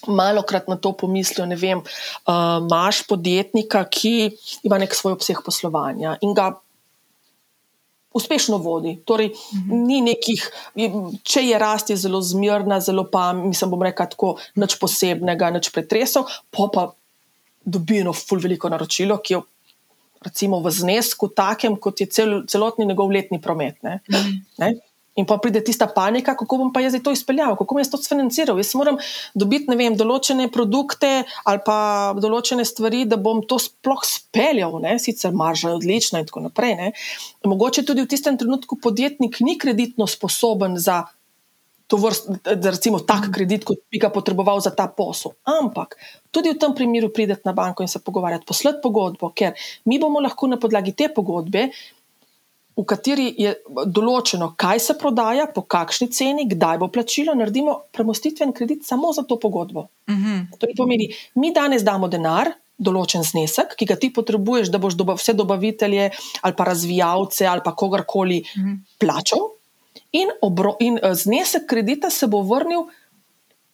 [0.08, 1.46] malo krat na to pomislijo.
[1.46, 1.82] Ne vem,
[2.28, 4.32] imaš uh, podjetnika, ki
[4.64, 6.54] ima nek svoj obseg poslovanja in ga.
[8.14, 8.92] Uspešno vodi.
[9.10, 9.78] Torej, mhm.
[9.88, 10.42] ni nekih,
[11.26, 15.72] če je rast, je zelo zmirna, zelo pa, mislim, bom rekel, tako nič posebnega, nič
[15.74, 16.84] pretresov, pa pa
[17.66, 19.40] dobi eno ful veliko naročilo, ki je
[20.24, 23.82] recimo v znesku takem, kot je cel, celotni njegov letni promet.
[23.82, 24.00] Ne?
[24.06, 24.38] Mhm.
[24.62, 24.72] ne?
[25.16, 28.00] In pa pride tista panika, kako bom pa jaz to izpeljal, kako bom jaz to
[28.02, 28.58] financiral.
[28.58, 28.98] Jaz moram
[29.38, 31.12] dobiti vem, določene produkte
[31.46, 31.78] ali pa
[32.18, 34.98] določene stvari, da bom to sploh speljal, ne?
[35.02, 36.78] sicer marža je odlična in tako naprej.
[36.80, 36.94] Ne?
[37.46, 41.04] Mogoče tudi v tistem trenutku podjetnik ni kreditno sposoben za
[41.88, 45.36] to vrst, da recimo tak kredit, kot bi ga potreboval za ta posel.
[45.46, 45.94] Ampak
[46.34, 49.54] tudi v tem primeru prideti na banko in se pogovarjati, poslati pogodbo, ker
[49.86, 51.68] mi bomo lahko na podlagi te pogodbe
[52.78, 53.54] v kateri je
[53.86, 59.24] določeno, kaj se prodaja, po kakšni ceni, kdaj bo plačilo, naredimo premostitven kredit samo za
[59.24, 59.88] to pogodbo.
[60.08, 60.26] Uh mhm.
[60.26, 60.60] -huh.
[60.60, 65.14] To pomeni, mi danes damo denar, določen znesek, ki ga ti potrebuješ, da boš doba,
[65.14, 66.10] vse dobavitelje
[66.42, 68.72] ali pa razvijalce ali pa kogarkoli uh mhm.
[68.72, 68.98] -huh.
[69.00, 69.50] plačal,
[70.12, 72.88] in, obro, in uh, znesek kredita se bo vrnil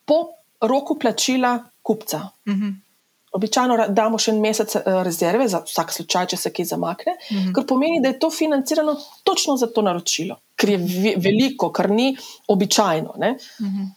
[0.06, 0.30] po
[0.62, 2.30] roku plačila kupca.
[2.46, 2.66] Uh mhm.
[2.66, 2.89] -huh.
[3.32, 7.38] Običajno damo še en mesec eh, rezerve za vsak slučaj, če se kaj zamakne, mm
[7.38, 7.54] -hmm.
[7.54, 12.18] kar pomeni, da je to financirano točno za to naročilo, ker je veliko, kar ni
[12.48, 13.14] običajno.
[13.18, 13.88] Mm -hmm.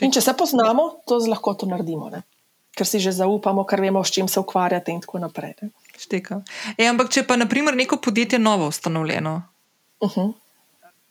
[0.00, 2.22] In če se poznamo, to lahko to naredimo, ne?
[2.74, 5.54] ker si že zaupamo, ker vemo, s čim se ukvarjate in tako naprej.
[6.76, 9.42] E, ampak, če pa naprimer neko podjetje novo ustanovljeno,
[10.00, 10.32] uh -huh.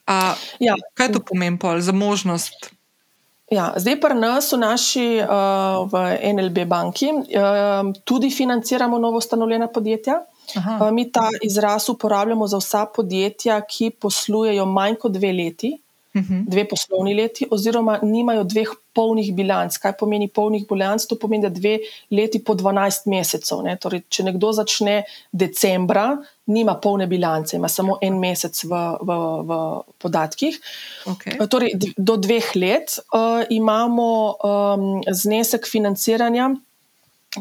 [0.07, 0.75] a, ja.
[0.93, 2.73] kaj to pomeni za možnost?
[3.53, 6.01] Ja, zdaj pa nas v naši uh, v
[6.33, 10.23] NLB banki uh, tudi financiramo novo ustanovljena podjetja.
[10.57, 15.75] Uh, mi ta izraz uporabljamo za vsa podjetja, ki poslujejo manj kot dve leti,
[16.21, 16.45] -huh.
[16.47, 19.77] dve poslovni leti, oziroma nimajo dveh polnih bilanc.
[19.77, 21.05] Kaj pomeni polnih bilanc?
[21.09, 21.79] To pomeni, da dve
[22.11, 23.63] leti po 12 mesecev.
[23.63, 23.77] Ne?
[23.77, 29.51] Torej, če nekdo začne decembra, nima polne bilance, ima samo en mesec v, v, v
[29.97, 30.59] podatkih.
[31.07, 31.39] Okay.
[31.47, 36.53] Torej, do dveh let uh, imamo um, znesek financiranja.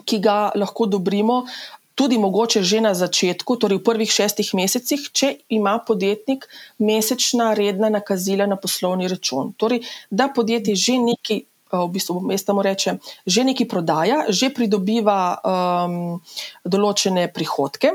[0.08, 1.42] Ki ga lahko dobrimo,
[2.02, 6.48] tudi mogoče že na začetku, torej v prvih šestih mesecih, če ima podjetnik
[6.82, 9.54] mesečna redna nakazila na poslovni račun.
[9.54, 11.38] Torej, da podjetje že nekaj.
[11.72, 16.20] Eh, v bistvu, mesta mu reče, že nekaj prodaja, že pridobiva um,
[16.68, 17.94] določene prihodke,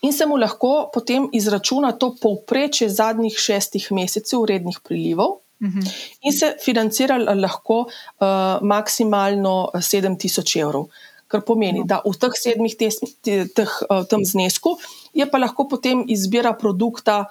[0.00, 5.80] in se mu lahko potem izračuna to povprečje zadnjih šestih mesecev urednih prilivov, uh mhm.
[5.80, 5.92] -huh.
[6.22, 10.88] in se financira lahko uh, maksimalno 7000 evrov
[11.32, 11.88] kar pomeni, no.
[11.88, 14.76] da v teh sedmih teh, teh, uh, tem znesku
[15.16, 17.24] je pa lahko potem izbira produkta.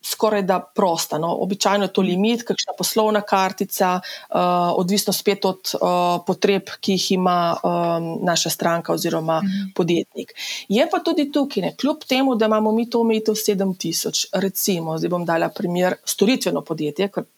[0.00, 1.18] Skoraj da prosta.
[1.20, 1.28] No.
[1.44, 5.90] Običajno je to limit, kakšna poslovna kartica, uh, odvisno spet od uh,
[6.24, 9.74] potreb, ki jih ima um, naša stranka oziroma mhm.
[9.76, 10.32] podjetnik.
[10.72, 15.12] Je pa tudi tukaj, ne, kljub temu, da imamo mi to omejitev 7000, recimo, zdaj
[15.12, 17.28] bom dala primer storitveno podjetje, ker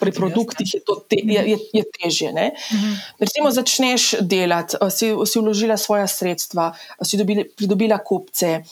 [0.00, 2.30] pri produktih je, te, je, je, je težje.
[2.30, 2.96] Uh -huh.
[3.18, 6.72] Recimo, začneš delati, si, si vložila svoje sredstva,
[7.02, 8.62] si dobili, pridobila kupce,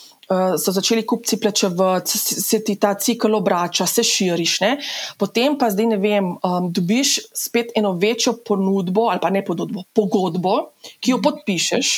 [0.58, 4.60] so začeli kupci plačevati, se ti ta cikl obrača, se širiš.
[4.60, 4.78] Ne?
[5.18, 9.84] Potem pa zdaj ne vem, um, dobiš spet eno večjo ponudbo ali pa ne ponudbo,
[9.92, 10.56] pogodbo,
[11.00, 11.92] ki jo podpišeš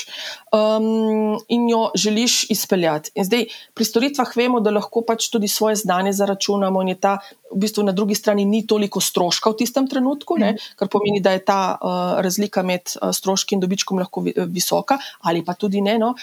[0.52, 3.10] um, in jo želiš izpeljati.
[3.14, 7.18] In zdaj pri storitvah vemo, da lahko pač tudi svoje znanje zaračunamo in je ta.
[7.46, 10.74] V bistvu na drugi strani ni toliko stroška v tistem trenutku, ne, mhm.
[10.76, 14.48] kar pomeni, da je ta uh, razlika med uh, stroški in dobičkom lahko vi, uh,
[14.50, 15.98] visoka, ali pa tudi ne.
[15.98, 16.14] No.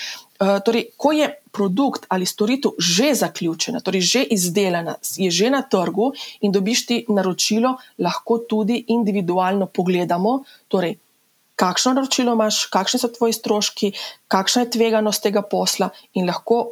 [0.41, 5.61] Uh, torej, ko je produkt ali storitev že zaključena, torej že izdelana, je že na
[5.61, 6.11] trgu
[6.41, 10.97] in dobiš ti naročilo, lahko tudi individualno pogledamo, torej,
[11.55, 13.91] kakšno naročilo imaš, kakšni so tvoji stroški,
[14.28, 16.65] kakšna je tveganost tega posla in lahko.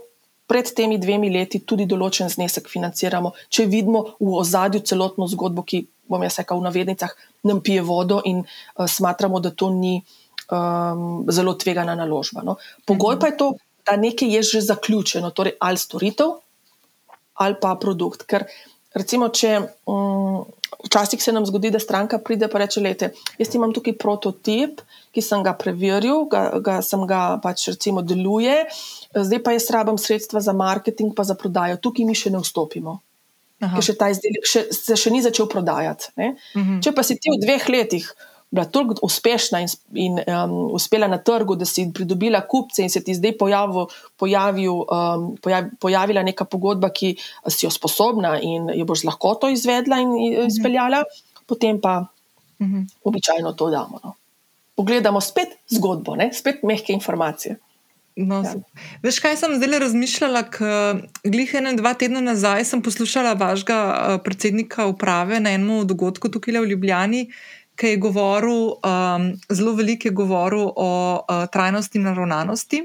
[0.51, 5.85] Pred temi dvemi leti tudi določen znesek financiramo, če vidimo v ozadju celotno zgodbo, ki,
[6.11, 7.13] bom jaz rekel, v navednicah,
[7.47, 10.01] nam pije vodo in uh, smatramo, da to ni
[10.51, 12.43] um, zelo tvegana naložba.
[12.43, 12.57] No.
[12.85, 13.51] Pogoj pa je to,
[13.87, 16.35] da nekaj je že zaključeno, torej ali storitev
[17.41, 18.27] ali pa produkt.
[18.29, 18.45] Ker
[18.97, 19.57] recimo, če
[19.89, 20.41] um,
[20.85, 24.81] včasih se nam zgodi, da stranka pride in reče: Lete, jaz imam tukaj prototip,
[25.11, 28.65] ki sem ga preveril, ga, ga sem ga pač recimo deluje,
[29.13, 32.99] zdaj pa jaz rabim sredstva za marketing, pa za prodajo, tukaj mi še ne vstopimo.
[33.61, 36.13] Ker še ta izdelek še, se še ni začel prodajati.
[36.15, 36.33] Uh mhm.
[36.55, 36.83] -huh.
[36.83, 38.07] Če pa si ti v dveh letih
[38.51, 43.03] bila toliko uspešna in, in um, uspela na trgu, da si pridobila kupce in se
[43.03, 43.87] ti zdaj pojavil,
[44.19, 47.15] pojavil, um, pojav, pojavila neka pogodba, ki
[47.47, 50.47] si jo sposobna in jo boš lahko to izvedla in mhm.
[50.51, 51.45] izpeljala, mhm.
[51.47, 52.01] potem pa
[52.61, 52.83] mhm.
[53.03, 53.99] običajno to damo.
[54.03, 54.15] No.
[54.75, 56.31] Pogledamo spet zgodbo, ne?
[56.33, 57.55] spet mehke informacije.
[58.15, 58.55] No, ja.
[59.03, 60.43] Veš, kaj sem zdaj razmišljala?
[61.23, 66.59] Glih ene, dva tedna nazaj sem poslušala vašega uh, predsednika uprave na enem dogodku tukaj
[66.59, 67.29] v Ljubljani,
[67.81, 72.81] ki je govoril, um, zelo veliko je govoril o uh, trajnosti in naravnanosti.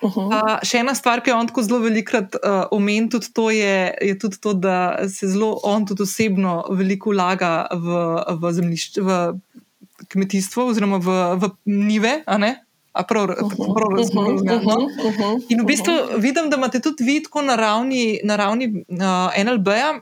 [0.00, 0.26] Uh -huh.
[0.28, 3.94] uh, še ena stvar, ki je on tako zelo velikrat uh, omenil, tudi to je,
[4.00, 7.86] je tudi to, da se zelo on tudi osebno veliko vlaga v,
[8.40, 9.40] v zemljišče, v
[10.08, 12.22] kmetijstvo oziroma v, v nive.
[13.08, 13.26] Prav,
[13.74, 14.36] prav razumem.
[15.48, 20.00] In v bistvu vidim, da imate tudi vi tako na ravni, na ravni uh, NLB-ja,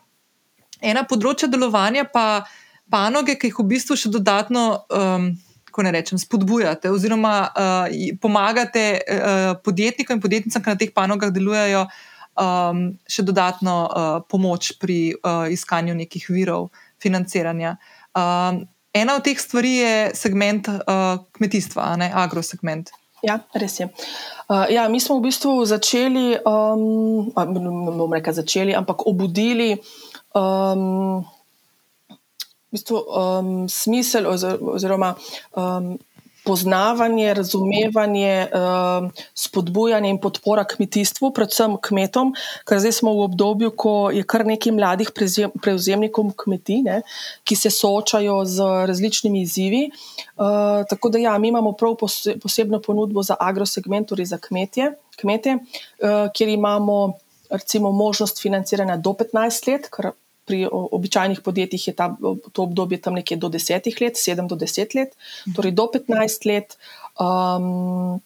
[0.81, 2.45] ena področja delovanja, pa
[2.93, 5.31] panoge, ki jih v bistvu še dodatno, um,
[5.73, 11.33] ko ne rečem, spodbujate, oziroma uh, pomagate uh, podjetnikom in podjetnicam, ki na teh panogah
[11.33, 11.87] delujejo,
[12.37, 16.69] um, še dodatno uh, pomoč pri uh, iskanju nekih virov
[17.03, 17.79] financiranja.
[18.13, 22.93] Um, ena od teh stvari je segment uh, kmetijstva, ne agrosegment.
[23.23, 23.87] Ja, res je.
[24.51, 29.77] Uh, ja, mi smo v bistvu začeli, um, ne bom rekel začeli, ampak obudili.
[30.35, 31.23] Um,
[32.73, 35.13] v bistvu, um, smisel oziroma
[35.53, 35.99] um,
[36.45, 42.33] poznavanje, razumevanje, um, spodbujanje in podpora kmetijstvu, predvsem kmetom,
[42.67, 47.03] ker zdaj smo v obdobju, ko je kar nekaj mladih prevzemnikov kmetij, ne,
[47.45, 49.85] ki se soočajo z različnimi izzivi.
[50.35, 51.95] Uh, tako da ja, mi imamo prav
[52.43, 57.13] posebno ponudbo za agrosegment, torej za kmetje, kmete, uh, kjer imamo
[57.53, 60.11] recimo možnost financiranja do 15 let, kar
[60.45, 62.11] pri običajnih podjetjih je ta,
[62.53, 65.17] to obdobje tam nekje do 10 let, 7 do 10 let,
[65.57, 66.77] torej do 15 let.
[67.21, 68.21] Um,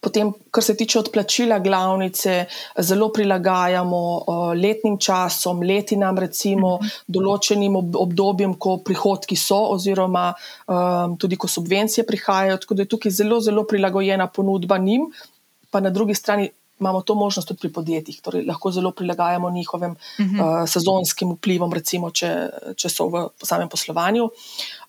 [0.00, 2.44] Potem, kar se tiče odplačila glavnice,
[2.78, 6.92] zelo prilagajamo uh, letnim časom, letinam, recimo mhm.
[7.08, 12.60] določenim ob, obdobjem, ko prihodki so, oziroma um, tudi ko subvencije prihajajo.
[12.62, 15.10] Tako da je tukaj zelo, zelo prilagojena ponudba njim,
[15.70, 16.48] pa na drugi strani
[16.80, 22.10] imamo to možnost tudi pri podjetjih, torej lahko zelo prilagajamo njihovim uh, sezonskim vplivom, recimo,
[22.10, 22.30] če,
[22.76, 24.30] če so v samem poslovanju.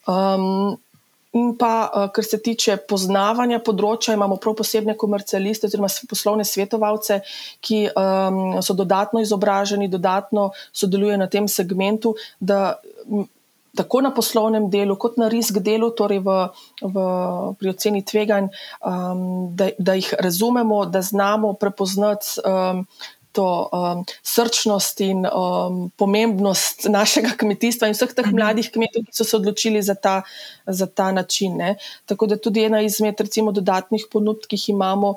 [0.07, 0.79] Um,
[1.31, 7.21] In pa, eh, kar se tiče poznavanja področja, imamo prav posebne komercialiste oziroma poslovne svetovalce,
[7.63, 12.81] ki um, so dodatno izobraženi, dodatno sodelujejo na tem segmentu, da
[13.75, 16.35] tako na poslovnem delu, kot na risk delu, torej v,
[16.81, 17.05] v,
[17.59, 18.51] pri oceni tveganj,
[18.83, 19.23] um,
[19.55, 22.39] da, da jih razumemo, da znamo prepoznati.
[22.45, 22.85] Um,
[23.31, 28.35] to um, srčnost in um, pomembnost našega kmetijstva in vseh teh mhm.
[28.35, 30.21] mladih kmetov, ki so se odločili za ta,
[30.67, 31.55] za ta način.
[31.57, 31.75] Ne.
[32.05, 35.15] Tako da tudi ena izmed recimo, dodatnih ponudb, ki jih imamo,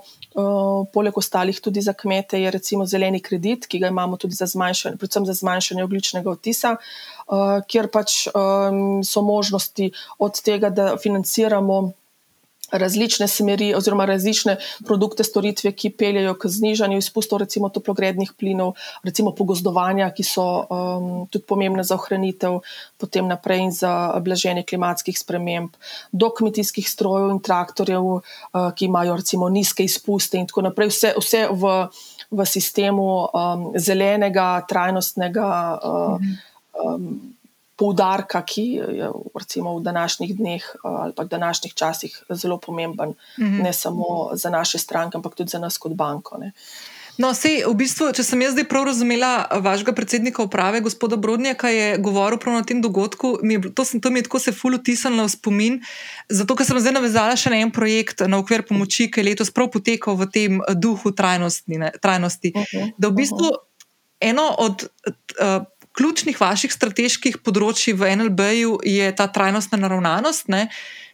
[0.93, 4.99] poleg ostalih tudi za kmete, je recimo zeleni kredit, ki ga imamo tudi za zmanjšanje,
[4.99, 6.76] predvsem za zmanjšanje ogličnega otisa,
[7.70, 8.16] kjer pač
[9.07, 11.93] so možnosti od tega, da financiramo
[12.73, 14.57] različne smeri oziroma različne
[14.87, 21.11] produkte, storitve, ki peljejo k znižanju izpustov, recimo toplogrednih plinov, recimo pogozdovanja, ki so um,
[21.31, 22.61] tudi pomembne za ohranitev,
[23.01, 23.93] potem naprej in za
[24.25, 25.77] blaženje klimatskih sprememb,
[26.12, 30.93] do kmetijskih strojev in traktorjev, uh, ki imajo recimo nizke izpuste in tako naprej.
[30.95, 31.77] Vse, vse v,
[32.31, 35.49] v sistemu um, zelenega, trajnostnega.
[35.83, 36.19] Uh,
[36.85, 37.35] um,
[37.77, 43.09] poudarka, ki je recimo, v današnjih dneh eh, ali pa v današnjih časih zelo pomemben,
[43.39, 43.62] mm -hmm.
[43.62, 46.39] ne samo za naše stranke, ampak tudi za nas kot banko.
[46.39, 46.53] Ne.
[47.14, 51.53] No, sej, v bistvu, če sem jaz zdaj prav razumela vašega predsednika uprave, gospoda Brodnja,
[51.55, 54.41] ki je govoril prav na tem dogodku, mi je, to, sem, to mi je tako
[54.43, 55.79] se ful utisnilo v spomin,
[56.29, 59.55] zato ker sem zdaj navezala še na en projekt na okvir pomoči, ki je letos
[59.55, 61.79] prav potekal v tem duhu trajnosti.
[62.03, 62.51] trajnosti.
[62.51, 63.62] Uh -huh, da v bistvu uh -huh.
[64.20, 65.62] eno od uh,
[65.95, 70.51] ključnih vaših strateških področji v NLB-ju je ta trajnostna naravnanost.
[70.53, 70.68] Ne?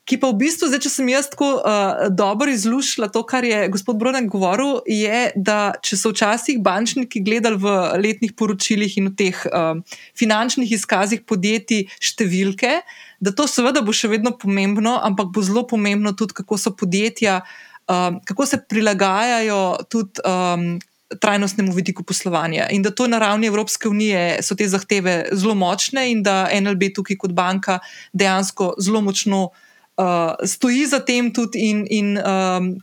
[0.09, 3.69] Ki pa v bistvu, zdaj, če sem jaz tako uh, dobro izlušila to, kar je
[3.71, 9.15] gospod Bronek govoril, je, da če so včasih bančniki gledali v letnih poročilih in v
[9.21, 9.79] teh uh,
[10.19, 12.81] finančnih izkazih podjetij številke,
[13.21, 17.43] da to seveda bo še vedno pomembno, ampak bo zelo pomembno tudi, kako so podjetja,
[17.45, 19.63] uh, kako se prilagajajo
[19.93, 20.81] tudi um,
[21.21, 22.69] trajnostnemu vidiku poslovanja.
[22.71, 26.93] In da to na ravni Evropske unije so te zahteve zelo močne, in da NLB
[26.95, 27.79] tukaj kot banka
[28.13, 32.75] dejansko zelo močno uh, stoji za tem in, in um,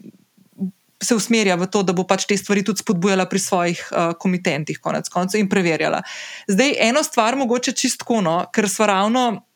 [1.03, 4.79] se usmerja v to, da bo pač te stvari tudi spodbujala pri svojih uh, komitentih,
[4.81, 6.01] konec koncev, in preverjala.
[6.47, 9.46] Zdaj, eno stvar, mogoče čistko, no, ker smo ravno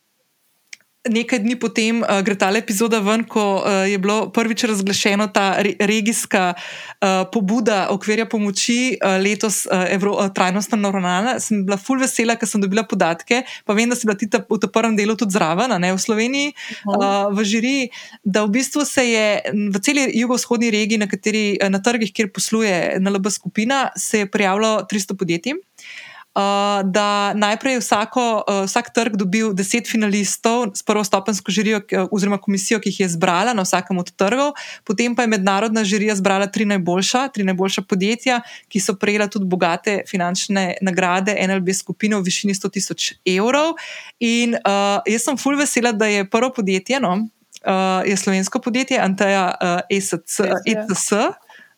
[1.10, 5.58] nekaj dni potem uh, gre ta epizoda ven, ko uh, je bilo prvič razglašena ta
[5.58, 11.40] re, regijska uh, pobuda okvirja pomoči uh, letos uh, Evro, uh, trajnostna naravnana.
[11.40, 14.44] Sem bila full vesela, ker sem dobila podatke, pa vem, da si bila ti ta,
[14.46, 16.54] v tem prvem delu tudi zraven, ne v Sloveniji,
[16.86, 17.76] uh, v žiri,
[18.22, 19.26] da v bistvu se je
[19.74, 24.86] v celi jugovzhodni regiji, na, kateri, na trgih, kjer posluje NLB skupina, se je prijavilo
[24.86, 25.58] 300 podjetij.
[26.32, 32.80] Uh, da najprej vsako, uh, vsak trg dobil deset finalistov s prvostopensko žirijo, oziroma komisijo,
[32.80, 34.54] ki jih je zbrala na vsakem od trgov,
[34.88, 38.40] potem pa je mednarodna žirija zbrala tri najboljša, tri najboljša podjetja,
[38.72, 43.76] ki so prejela tudi bogate finančne nagrade NLB skupine v višini 100 tisoč evrov.
[44.24, 47.28] In uh, jaz sem full vesela, da je prvo podjetje, no,
[47.68, 50.40] uh, je slovensko podjetje, Anteja uh, ESC.
[50.64, 51.12] ECC,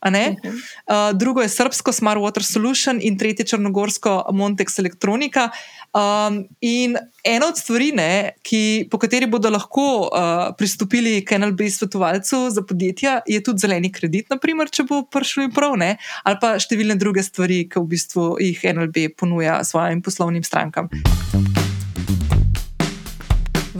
[0.03, 5.49] Uh, drugo je srpsko Smart Water Solution in tretje črnogorsko Montex Elektronika.
[5.93, 11.69] Um, in ena od stvari, ne, ki, po kateri bodo lahko uh, pristopili k NLB
[11.69, 15.95] svetovalcu za podjetja, je tudi zeleni kredit, naprimer, če bo prišel prav, ne,
[16.25, 20.89] ali pa številne druge stvari, ki v bistvu jih NLB ponuja svojim poslovnim strankam.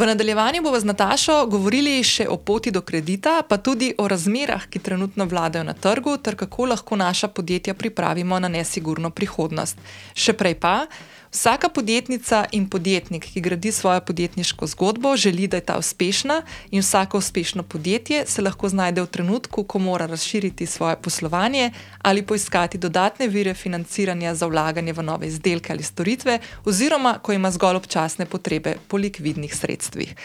[0.04, 4.66] V nadaljevanju bomo z Natašo govorili še o poti do kredita, pa tudi o razmerah,
[4.68, 9.80] ki trenutno vladajo na trgu, ter kako lahko naša podjetja pripravimo na nesigurno prihodnost.
[10.12, 10.74] Še prej pa.
[11.34, 16.82] Vsaka podjetnica in podjetnik, ki gradi svojo podjetniško zgodbo, želi, da je ta uspešna, in
[16.82, 21.72] vsako uspešno podjetje se lahko znajde v trenutku, ko mora razširiti svoje poslovanje
[22.02, 27.52] ali poiskati dodatne vire financiranja za vlaganje v nove izdelke ali storitve, oziroma ko ima
[27.52, 30.16] zgolj občasne potrebe po likvidnih sredstvih.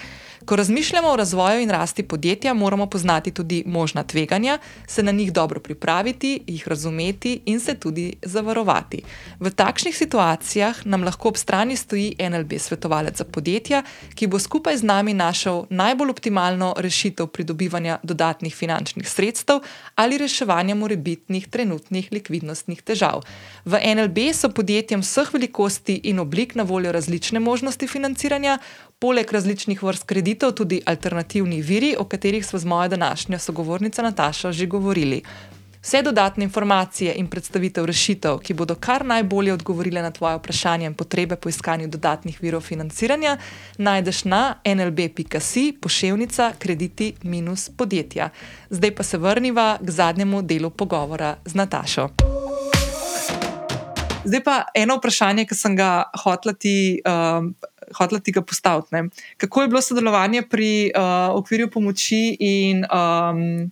[0.48, 5.32] Ko razmišljamo o razvoju in rasti podjetja, moramo poznati tudi možna tveganja, se na njih
[5.32, 9.02] dobro pripraviti, jih razumeti in se tudi zavarovati.
[9.40, 13.82] V takšnih situacijah nam lahko ob strani stoji NLB svetovalec za podjetja,
[14.14, 19.60] ki bo skupaj z nami našel najbolj optimalno rešitev pridobivanja dodatnih finančnih sredstev
[19.94, 23.20] ali reševanja morebitnih trenutnih likvidnostnih težav.
[23.64, 28.58] V NLB so podjetjem vseh velikosti in oblik na voljo različne možnosti financiranja,
[28.98, 34.52] poleg različnih vrst kreditov tudi alternativni viri, o katerih smo z mojo današnjo sogovornico Natašo
[34.52, 35.22] že govorili.
[35.82, 40.94] Vse dodatne informacije in predstavitev rešitev, ki bodo kar najbolje odgovorile na tvoje vprašanje in
[40.94, 43.36] potrebe po iskanju dodatnih virov financiranja,
[43.78, 48.30] najdeš na nlb.si pošiljka krediti minus podjetja.
[48.70, 52.08] Zdaj pa se vrniva k zadnjemu delu pogovora z Natašo.
[54.28, 57.00] Zdaj pa eno vprašanje, ki sem ga hotla ti.
[57.08, 57.54] Um,
[57.96, 58.92] Hotla ti ga postaviti.
[58.92, 59.06] Ne?
[59.40, 63.70] Kako je bilo sodelovanje pri uh, okvirju pomoči in um,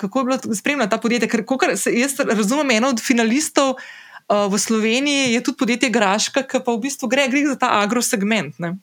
[0.00, 1.28] kako je bilo spremljati ta podjetje.
[1.28, 6.62] Ker, kar, jaz razumem, eno od finalistov uh, v Sloveniji je tudi podjetje Graška, ki
[6.64, 8.56] pa v bistvu gre, gre za ta agrosegment.
[8.60, 8.74] Ja,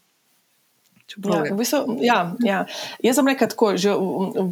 [1.49, 2.65] v bistvu, ja, ja.
[3.01, 3.93] Jaz sem rekel tako, že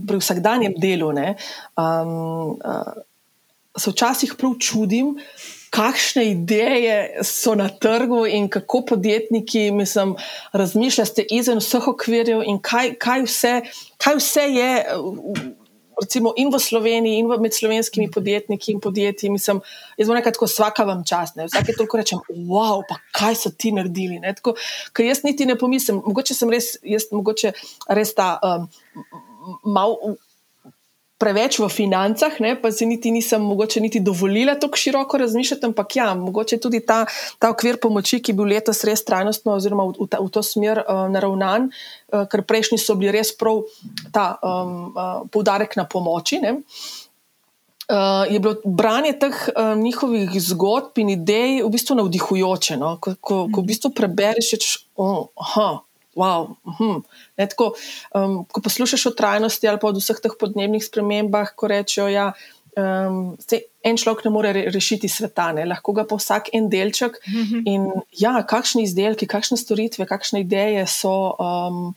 [0.08, 1.36] pri vsakdanjem delu ne,
[1.78, 2.94] um, uh,
[3.76, 5.18] se včasih prav čudim.
[5.74, 10.16] Kakšne ideje so na trgu, in kako podjetniki, mislim,
[10.54, 13.56] razmišljate izven vseh okvirjev, in kaj, kaj, vse,
[13.98, 14.72] kaj vse je
[16.02, 19.62] recimo in v Sloveniji, in med slovenskimi podjetniki in podjetji, mislim,
[19.98, 21.36] jaz bom rekel, vsaka vam čas.
[21.36, 21.48] Ne?
[21.48, 24.22] Vsake toliko rečem, wow, pa kaj so ti naredili.
[24.24, 24.56] Tako,
[24.94, 27.54] ker jaz niti ne pomislim, mogoče sem res, jaz, mogoče
[27.90, 28.70] res ta um,
[29.66, 29.98] mal
[31.24, 35.96] preveč v financah, ne, pa si niti nisem mogoče niti dovolila tako široko razmišljati, ampak
[35.96, 37.06] ja, mogoče tudi ta,
[37.40, 40.44] ta okvir pomoči, ki je bil letos res trajnostno oziroma v, v, ta, v to
[40.44, 43.64] smer uh, naravnan, uh, ker prejšnji so bili res prav
[44.12, 46.42] ta um, uh, poudarek na pomoči.
[46.44, 46.60] Ne.
[47.84, 52.78] Uh, je bilo branje teh uh, njihovih zgodb in idej v bistvu navdihujoče.
[52.80, 52.98] No?
[53.00, 56.56] Ko, ko, ko v bistvu prebereš, da oh, je wow.
[56.80, 57.04] Hm.
[57.38, 57.74] Ne, tako,
[58.16, 62.14] um, ko poslušaš o trajnosti ali pa o vseh teh podnebnih spremembah, ko rečejo, da
[62.14, 62.28] ja,
[62.78, 63.38] um,
[63.84, 67.20] en človek ne more rešiti sveta, ne, lahko ga pa vsak en delček.
[67.28, 67.64] Mhm.
[67.66, 67.88] In
[68.20, 71.36] ja, kakšni izdelki, kakšne storitve, kakšne ideje so.
[71.40, 71.96] Um,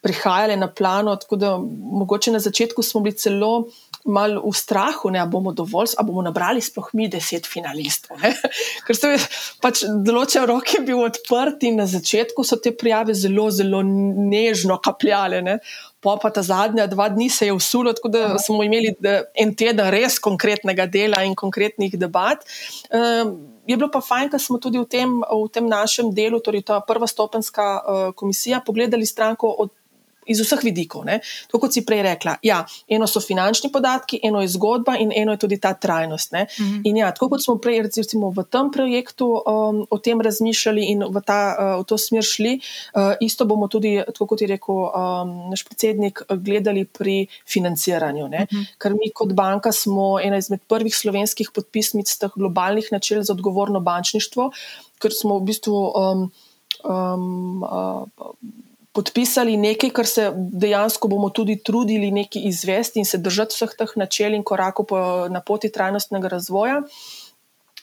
[0.00, 1.56] Prihajale na plano, tako da
[2.00, 3.66] mogoče na začetku smo bili celo
[4.04, 8.16] malo v strahu, da bomo dovolj, a bomo nabrali sploh mi deset finalistov.
[8.22, 8.32] Ne?
[8.86, 9.10] Ker so
[9.60, 15.42] pač določene roke bile odprte in na začetku so te prijave zelo, zelo nežno kapljale.
[15.44, 15.58] Ne?
[16.00, 18.94] Pa pa ta zadnja dva dni se je usulo, tako da smo imeli
[19.36, 22.46] en teden res konkretnega dela in konkretnih debat.
[22.88, 23.36] Um,
[23.68, 26.80] je bilo pa fajn, da smo tudi v tem, v tem našem delu, torej ta
[26.80, 29.76] prva stopenska uh, komisija, pogledali stranko od
[30.26, 31.08] iz vseh vidikov.
[31.48, 35.32] To, kot si prej rekla, ja, eno so finančni podatki, eno je zgodba in eno
[35.32, 36.32] je tudi ta trajnost.
[36.32, 36.80] Mm -hmm.
[36.84, 41.04] In ja, tako kot smo prej recimo, v tem projektu um, o tem razmišljali in
[41.08, 42.60] v, ta, uh, v to smer šli,
[42.94, 48.28] uh, isto bomo tudi, kot je rekel um, naš predsednik, gledali pri financiranju.
[48.28, 48.66] Mm -hmm.
[48.78, 53.80] Ker mi kot banka smo ena izmed prvih slovenskih podpisnic teh globalnih načel za odgovorno
[53.80, 54.50] bančništvo,
[54.98, 55.92] ker smo v bistvu.
[55.96, 56.32] Um,
[56.84, 58.06] um, uh,
[59.00, 63.96] podpisali nekaj, kar se dejansko bomo tudi trudili nekaj izvesti in se držati vseh teh
[63.96, 65.00] načel in korakov po,
[65.32, 66.82] na poti trajnostnega razvoja.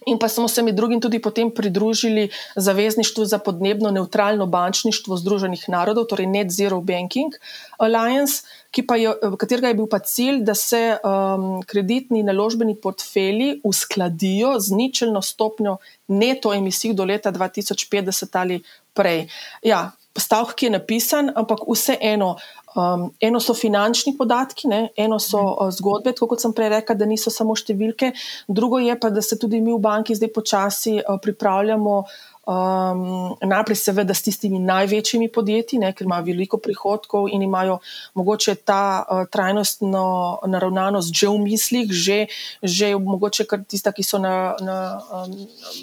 [0.05, 5.63] In pa smo se med drugim tudi potem pridružili Zavezništvu za podnebno neutralno bančništvo Združenih
[5.73, 7.33] narodov, torej Net Zero Banking
[7.77, 8.43] Alliance,
[8.77, 15.21] je, katerega je bil pa cilj, da se um, kreditni naložbeni portfelji uskladijo z ničelno
[15.21, 18.61] stopnjo neto emisij do leta 2050 ali
[18.93, 19.27] prej.
[19.63, 22.35] Ja, stavek, ki je napisan, ampak vseeno.
[22.77, 24.79] Um, eno so finančni podatki, ne?
[25.01, 28.11] eno so uh, zgodbe, tako kot sem prej rekla, da niso samo številke,
[28.45, 33.35] drugo je pa, da se tudi mi v banki zdaj počasi uh, pripravljamo uh, Um,
[33.43, 37.81] najprej, seveda, s tistimi največjimi podjetji, ne, ker imajo veliko prihodkov in imajo
[38.15, 40.03] mogoče ta uh, trajnostno
[40.47, 42.31] naravnanost že v mislih, že,
[42.63, 45.35] že mogoče kar tista, ki so na, na um,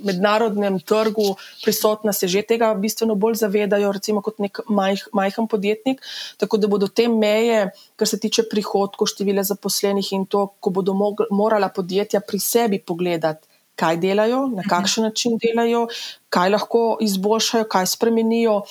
[0.08, 6.00] mednarodnem trgu prisotna, se že tega bistveno bolj zavedajo, recimo kot nek majh, majhen podjetnik.
[6.40, 10.96] Tako da bodo te meje, kar se tiče prihodkov, števila zaposlenih in to, ko bodo
[11.28, 14.70] morala podjetja pri sebi pogledati kaj delajo, na mhm.
[14.70, 15.86] kakšen način delajo,
[16.28, 18.62] kaj lahko izboljšajo, kaj spremenijo,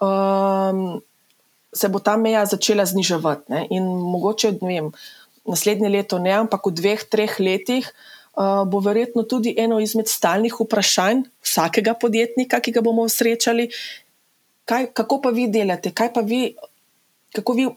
[0.00, 1.00] um,
[1.72, 3.52] se bo ta meja začela zniževati.
[3.52, 3.66] Ne?
[3.70, 4.90] In mogoče vem,
[5.46, 7.92] naslednje leto ne, ampak v dveh, treh letih.
[8.40, 13.66] Uh, bo verjetno tudi eno izmed stalnih vprašanj vsakega podjetnika, ki ga bomo srečali,
[14.70, 16.54] kaj, kako pa vi delate, kaj pa vi
[17.34, 17.74] kako vi uh,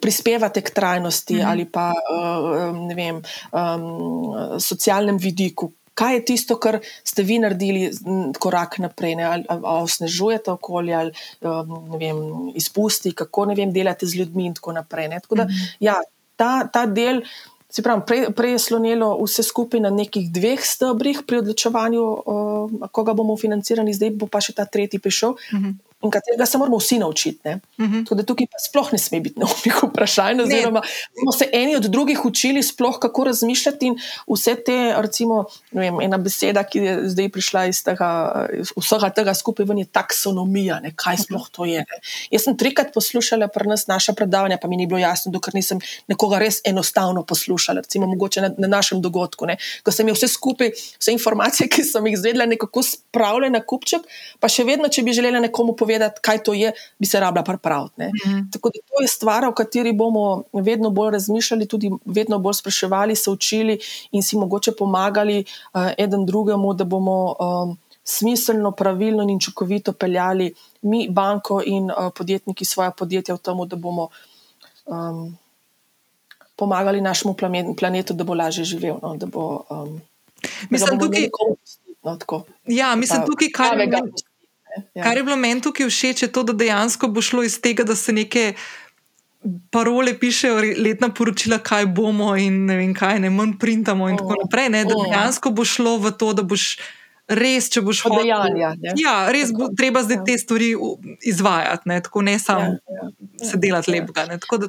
[0.00, 1.50] prispevate k trajnosti mm -hmm.
[1.50, 7.90] ali pa uh, vem, um, socialnem vidiku, kaj je tisto, kar ste vi naredili
[8.38, 9.24] korak naprej, ne?
[9.24, 12.18] ali, ali, ali osnežujete okolje, ali um, vem,
[12.54, 15.08] izpusti, kako ne vem, delate z ljudmi in tako naprej.
[15.22, 15.76] Tako da, -hmm.
[15.80, 15.96] ja,
[16.36, 17.22] ta, ta del.
[17.82, 23.14] Pravim, prej, prej je slonilo vse skupaj na nekih dveh stebrih pri odločevanju, uh, koga
[23.14, 25.30] bomo financirali, zdaj bo pa še ta tretji prišel.
[25.30, 27.48] Uh -huh in katerega se moramo vsi naučiti.
[27.48, 27.94] Uh mhm.
[27.94, 28.08] -huh.
[28.08, 30.40] Tako tukaj pa sploh ne sme biti neumnih vprašanj.
[30.40, 30.82] Oziroma,
[31.22, 33.96] smo se eni od drugih učili, sploh kako razmišljati in
[34.26, 38.08] vse te, recimo, vem, ena beseda, ki je zdaj prišla iz tega,
[38.76, 40.80] vsega tega skupaj, je taksonomija.
[40.80, 41.78] Ne, kaj sploh to je?
[41.78, 42.00] Ne.
[42.30, 45.80] Jaz sem trikrat poslušala pri nas naša predavanja, pa mi ni bilo jasno, dokler nisem
[46.08, 49.46] nekoga res enostavno poslušala, recimo mogoče na, na našem dogodku.
[49.46, 49.56] Ne.
[49.82, 54.06] Ko sem jih vse skupaj, vse informacije, ki sem jih zvedela, nekako spravljala na kupček,
[54.40, 57.44] pa še vedno, če bi želela nekomu povedati, povedati, kaj to je, bi se rabila
[57.44, 58.02] pripraviti.
[58.02, 58.52] Mm -hmm.
[58.52, 63.16] Tako da to je stvar, o kateri bomo vedno bolj razmišljali, tudi vedno bolj spraševali,
[63.16, 63.78] se učili
[64.12, 70.54] in si mogoče pomagali uh, eden drugemu, da bomo um, smiselno, pravilno in učinkovito peljali
[70.82, 74.08] mi, banko in uh, podjetniki, svoje podjetja v tem, da bomo.
[74.86, 75.38] Um,
[76.56, 77.34] Pomagali našemu
[77.78, 78.96] planetu, da bo lažje živel.
[79.02, 80.00] No, da bo, um,
[80.70, 81.28] mislim, da tukaj,
[82.04, 83.86] no, ja, mislim, tukaj, kar je
[84.94, 85.02] Ja.
[85.02, 87.96] Kar je bilo meni tukaj všeč, je to, da dejansko bo šlo iz tega, da
[87.96, 88.52] se neke
[89.70, 94.22] parole pišejo, letna poročila, kaj bomo in ne vem kaj, ne manj printamo in oh.
[94.22, 94.68] tako naprej.
[94.72, 95.06] Ne, da oh.
[95.06, 96.74] dejansko bo šlo v to, da boš.
[97.32, 98.28] Res, če boš hodil.
[98.98, 100.22] Ja, res bo treba zdaj ja.
[100.26, 100.72] te stvari
[101.30, 104.24] izvajati, ne, tako ne samo ja, ja, se delati ja, lepega.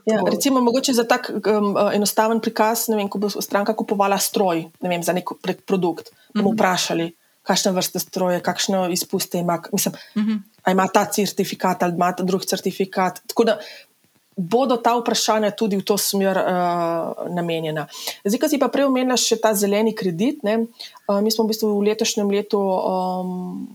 [0.06, 5.04] Ja, recimo, mogoče za tak um, enostaven prikaz, vem, ko bo stranka kupovala stroj vem,
[5.04, 5.34] za nek
[5.66, 6.56] produkt, bomo mm -hmm.
[6.56, 7.10] vprašali,
[7.44, 10.32] kakšne vrste stroje, kakšne izpuste ima, mislim, uh mhm.
[10.32, 10.72] -huh.
[10.72, 13.20] ima ta certifikat ali ima ta drugi certifikat.
[13.28, 13.60] Tako da
[14.38, 17.88] bodo ta vprašanja tudi v to smer uh, namenjena.
[18.26, 21.70] Zdaj, ki si pa prej omenila še ta zeleni kredit, uh, mi smo v bistvu
[21.70, 23.68] v letošnjem letu um,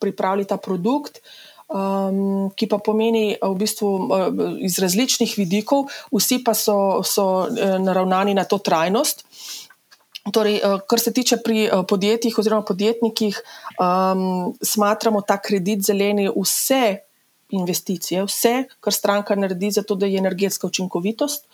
[0.00, 1.20] pripravili ta produkt.
[1.68, 4.08] Um, ki pa pomeni v bistvu
[4.64, 9.28] iz različnih vidikov, vsi pa so, so naravnani na to trajnost.
[10.32, 13.40] Torej, eh, kar se tiče pri eh, podjetjih oziroma podjetnikih,
[13.80, 16.98] um, smatramo ta kredit zeleni vse
[17.48, 21.46] investicije, vse, kar stranka naredi, zato da je energetska učinkovitost.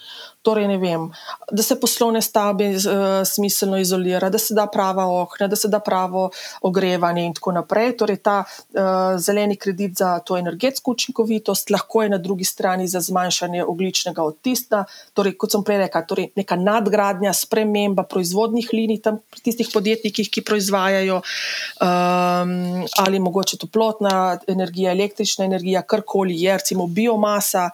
[0.44, 1.08] Torej, vem,
[1.50, 2.82] da se poslovne stavbe uh,
[3.24, 6.26] smiselno izolira, da se da prava okna, da se da pravo
[6.60, 7.94] ogrevanje in tako naprej.
[7.96, 13.00] Torej, ta uh, zeleni kredit za to energetsko učinkovitost lahko je na drugi strani za
[13.00, 14.84] zmanjšanje ogličnega odtisa.
[15.14, 20.28] Torej, kot sem prej rekla, torej neka nadgradnja, sprememba proizvodnih linij tam pri tistih podjetnikih,
[20.28, 22.54] ki proizvajajo um,
[23.00, 27.70] ali mogoče toplotna energija, električna energija karkoli je, recimo biomasa,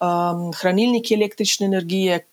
[0.00, 2.26] um, hranilniki električne energije.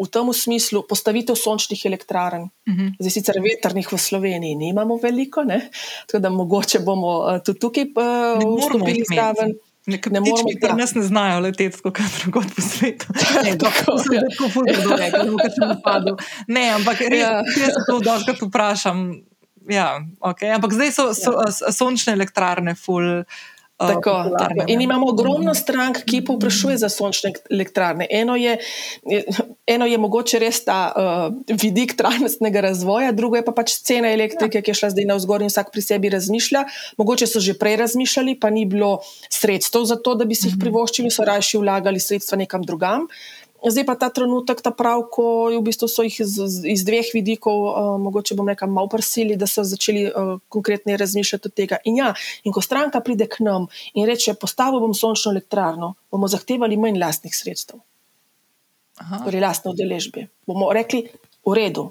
[0.00, 2.86] V tem smislu postavitev sončnih elektrarn, uh mhm.
[2.86, 2.94] -huh.
[3.00, 5.70] zdaj sicer vetrnih v Sloveniji, nimamo veliko, ne?
[6.06, 9.52] tako da mogoče bomo uh, tudi tukaj uh, vstopili zraven.
[9.86, 13.06] Nekaj ne moremo, da nas ne znajo leteti, kot je drugot po svetu.
[13.44, 14.72] Ne, tako je tako fudo,
[15.42, 16.16] da se ne padlo.
[16.46, 17.30] Ne, ampak res, ja.
[17.60, 19.22] jaz se to dolžkrat vprašam.
[19.68, 20.54] Ja, okay.
[20.54, 21.72] Ampak zdaj so, so ja.
[21.72, 23.24] sončne elektrarne full.
[23.80, 24.64] Tako, tako.
[24.68, 28.06] In imamo ogromno strank, ki povprašuje za sončne elektrarne.
[28.10, 28.58] Eno je,
[29.66, 34.60] eno je mogoče res ta uh, vidik trajnostnega razvoja, drugo je pa pač cena elektrike,
[34.60, 34.62] ja.
[34.62, 36.64] ki je šla zdaj na vzgor in vsak pri sebi razmišlja.
[37.00, 38.98] Mogoče so že prej razmišljali, pa ni bilo
[39.32, 40.64] sredstev za to, da bi si jih mhm.
[40.66, 43.08] privoščili, so raje vlagali sredstva nekam drugam.
[43.08, 47.10] Uh, Zdaj pa ta trenutek, ta prav, ko v bistvu so jih iz, iz dveh
[47.12, 51.78] vidikov, uh, mogoče bom rekel, malo prsili, da so začeli uh, konkretneje razmišljati od tega.
[51.84, 52.14] In ja,
[52.44, 56.96] in ko stranka pride k nam in reče: Postavil bom sončno elektrarno, bomo zahtevali manj
[57.00, 57.82] lastnih sredstev,
[59.26, 60.30] torej lastne udeležbe.
[60.48, 61.04] Bomo rekli:
[61.44, 61.90] V redu.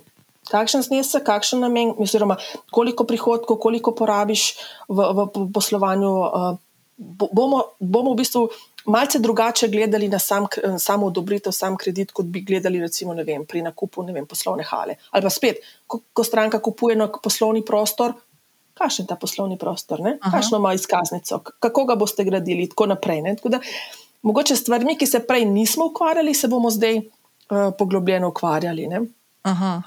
[0.49, 2.39] Kakšen znesek, kakšen namen, oziroma
[2.73, 4.55] koliko prihodkov, koliko porabiš
[4.89, 6.57] v, v poslovanju, uh,
[6.99, 8.49] bomo, bomo v bistvu
[8.89, 10.47] malce drugače gledali na sam,
[10.79, 14.95] samo odobritev, sam kredit, kot bi gledali recimo, vem, pri nakupu vem, poslovne hale.
[15.11, 18.13] Ali pa spet, ko, ko stranka kupuje na poslovni prostor,
[18.79, 23.23] kakšen je ta poslovni prostor, kakšno ima izkaznico, kako ga boste gradili in tako naprej.
[23.35, 23.59] Tako da,
[24.21, 28.89] mogoče s stvarmi, ki se prej nismo ukvarjali, se bomo zdaj uh, poglobljeno ukvarjali.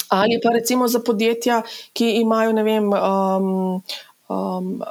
[0.08, 1.62] Ali pa recimo za podjetja,
[1.92, 3.82] ki imajo vem, um,
[4.28, 4.82] um,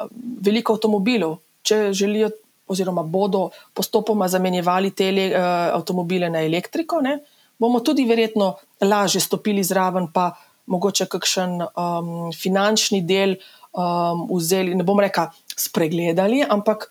[0.42, 1.38] veliko avtomobilov.
[1.62, 2.32] Če želijo
[2.72, 5.42] oziroma bodo postopoma zamenjevali te uh,
[5.76, 7.20] avtomobile na elektriko, ne,
[7.60, 10.32] bomo tudi verjetno lažje stopili zraven, pa
[10.72, 13.36] mogoče kakšen um, finančni del
[13.76, 16.88] um, vzeli, ne bom rekel, spregledali, ampak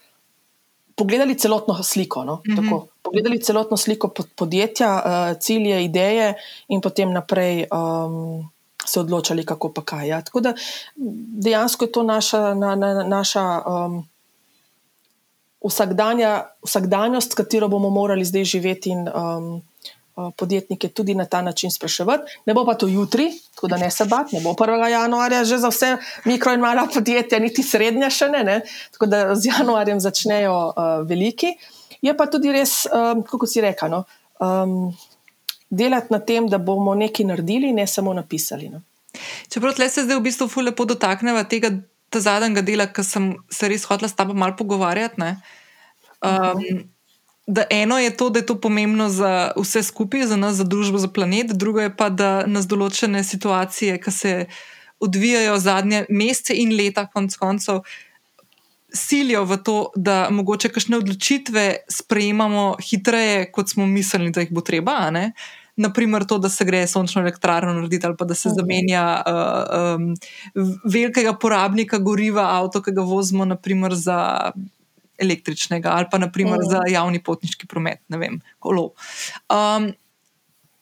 [1.00, 2.24] pogledali celotno sliko.
[2.24, 2.86] No, mm -hmm.
[3.02, 6.34] Pogledali celotno sliko podjetja, uh, cilje, ideje
[6.68, 8.50] in potem naprej um,
[8.86, 10.08] se odločali, kako pa kaj.
[10.08, 10.22] Ja.
[10.22, 10.54] Tako da
[11.42, 14.08] dejansko je to naša, na, na, naša um,
[15.64, 19.62] vsakdanjost, s katero bomo morali zdaj živeti in um,
[20.16, 22.40] uh, podjetnike tudi na ta način spraševati.
[22.46, 24.86] Ne bo pa to jutri, tako da ne se bat, ne bo 1.
[24.88, 28.60] januarja že za vse mikro in mala podjetja, niti srednja še ne, ne.
[28.92, 31.54] tako da z januarjem začnejo uh, veliki.
[32.02, 33.90] Je pa tudi res, um, kako si rekel.
[33.92, 34.04] No,
[34.40, 34.92] um,
[35.70, 38.68] delati na tem, da bomo nekaj naredili, ne samo napisali.
[38.68, 38.80] No.
[39.48, 41.70] Čeprav se zdaj v bistvu lepo dotaknemo tega
[42.18, 45.36] zadnjega dela, ki sem se res hotela s tabo malo pogovarjati.
[46.20, 46.90] Um,
[47.46, 50.98] da eno je to, da je to pomembno za vse skupaj, za nas, za družbo,
[50.98, 54.34] za planet, drugo je pa, da nas določene situacije, ki se
[55.00, 57.82] odvijajo zadnje mesece in leta, konc koncev.
[58.90, 64.66] Silijo v to, da mogoče kakšne odločitve sprejemamo hitreje, kot smo mislili, da jih bo
[64.66, 64.98] treba.
[65.10, 65.30] Uh,
[65.76, 68.48] naprimer to, da se gre sončno elektrarno narediti ali pa da se.
[68.48, 68.54] -huh.
[68.54, 70.14] zamenja uh, um,
[70.84, 74.50] velikega porabnika goriva avto, ki ga vozimo naprimer za
[75.18, 76.70] električnega ali pa naprimer -huh.
[76.70, 78.92] za javni potniški promet, ne vem, kolo.
[79.48, 79.92] Um,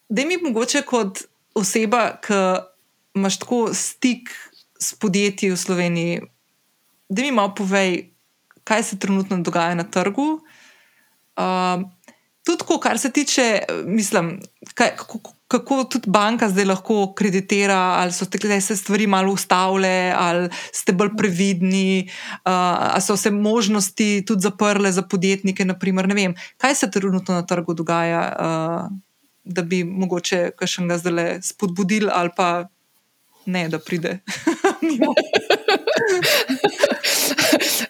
[0.09, 1.19] da mi mogoče kot
[1.55, 2.35] oseba, ki
[3.15, 4.31] imaš tako stik
[4.81, 6.21] s podjetji v Sloveniji,
[7.09, 8.11] da mi malo povej,
[8.65, 10.41] kaj se trenutno dogaja na trgu.
[11.37, 11.91] Um,
[12.49, 13.45] tudi, ko, kar se tiče,
[13.85, 14.39] mislim,
[14.75, 20.13] kaj, kako, kako tudi banka zdaj lahko kreditira, ali so te se stvari malo ustavile,
[20.17, 22.53] ali ste bolj previdni, uh,
[22.95, 25.65] ali so se možnosti tudi zaprle za podjetnike.
[25.65, 26.09] Naprimer,
[26.57, 28.97] kaj se trenutno na trgu dogaja, uh,
[29.45, 32.69] da bi mogoče še nekaj zdaj spodbudili, ali pa
[33.49, 34.19] ne, da pride.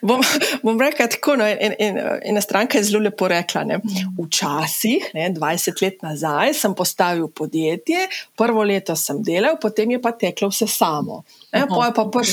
[0.01, 0.21] bom,
[0.63, 1.35] bom rekla tako.
[1.35, 3.63] No, en, en, ena stranka je zelo lepo rekla.
[3.67, 3.79] Ne.
[4.17, 8.07] Včasih, ne, 20 let nazaj, sem postavil podjetje,
[8.39, 11.23] prvo leto sem delal, potem je pa teklo vse samo.
[11.51, 12.31] Ne, po je pa prš,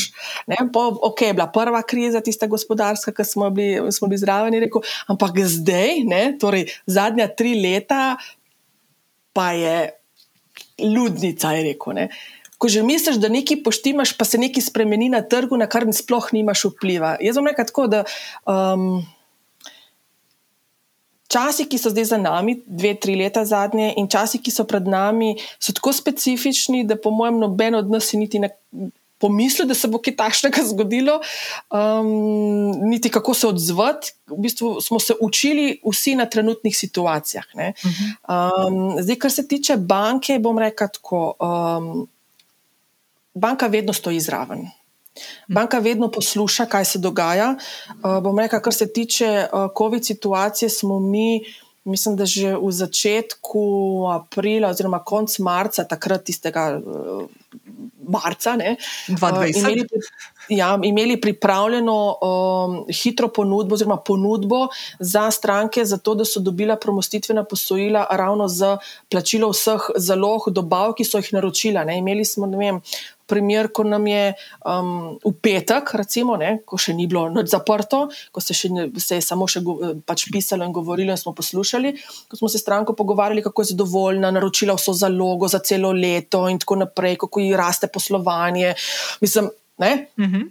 [0.52, 4.80] ne, po, ok, bila prva kriza, tista gospodarska, ki smo bili, smo bili zraven, rekel,
[5.10, 8.16] ampak zdaj, ne, torej zadnja tri leta,
[9.34, 9.90] pa je
[10.78, 11.92] ludnica, je rekel.
[11.98, 12.08] Ne
[12.58, 16.32] ko že misliš, da nekaj poštimaš, pa se nekaj spremeni na trgu, na kar sploh
[16.32, 17.16] nimaš vpliva.
[17.20, 18.04] Jaz vam rečem tako, da.
[18.48, 19.04] Um,
[21.26, 24.86] Časi, ki so zdaj za nami, dve, tri leta zadnje, in časi, ki so pred
[24.86, 28.52] nami, so tako specifični, da, po mojem, noben od nas niti ne
[29.18, 31.18] pomisli, da se bo kaj takšnega zgodilo,
[31.72, 32.08] um,
[32.88, 34.12] niti kako se odzvati.
[34.30, 37.44] V bistvu smo se učili vsi na trenutnih situacijah.
[37.56, 41.32] Um, zdaj, kar se tiče banke, bom rekel tako.
[41.40, 42.06] Um,
[43.36, 44.66] banka vedno stoji zraven.
[45.48, 47.54] Banka vedno posluša, kaj se dogaja.
[47.88, 51.44] Uh, bom rekel, kar se tiče uh, COVID situacije, smo mi,
[51.84, 53.62] mislim, da že v začetku
[54.12, 57.24] aprila, oziroma konc marca, takrat tistega uh,
[58.08, 58.76] marca, ne,
[59.08, 59.16] 2020.
[59.32, 59.86] Uh, imeli,
[60.48, 64.68] ja, imeli pripravljeno um, hitro ponudbo, oziroma ponudbo
[64.98, 71.04] za stranke, zato da so dobila promostitvena posojila ravno za plačilo vseh zalog, dobav, ki
[71.04, 71.84] so jih naročila.
[71.84, 71.98] Ne.
[71.98, 72.80] Imeli smo, ne vem,
[73.26, 78.06] primer, ko nam je um, v petek, recimo, ne, ko še ni bilo noč zaprto,
[78.32, 78.70] ko se, še,
[79.02, 79.62] se je samo še
[80.06, 81.92] pač pisalo in govorilo, in smo poslušali,
[82.30, 86.62] ko smo se stranko pogovarjali, kako je zadovoljna, naročila vso zalogo za celo leto in
[86.62, 88.74] tako naprej, kako ji raste poslovanje.
[89.20, 89.50] Mislim,
[89.82, 90.08] ne.
[90.16, 90.34] Uh mhm.
[90.34, 90.50] -huh.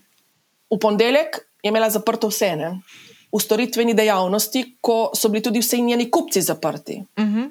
[0.76, 2.80] V ponedeljek je imela zaprto vse, ne.
[3.32, 7.04] V storitveni dejavnosti, ko so bili tudi vsi njeni kupci zaprti.
[7.18, 7.50] Uh -huh.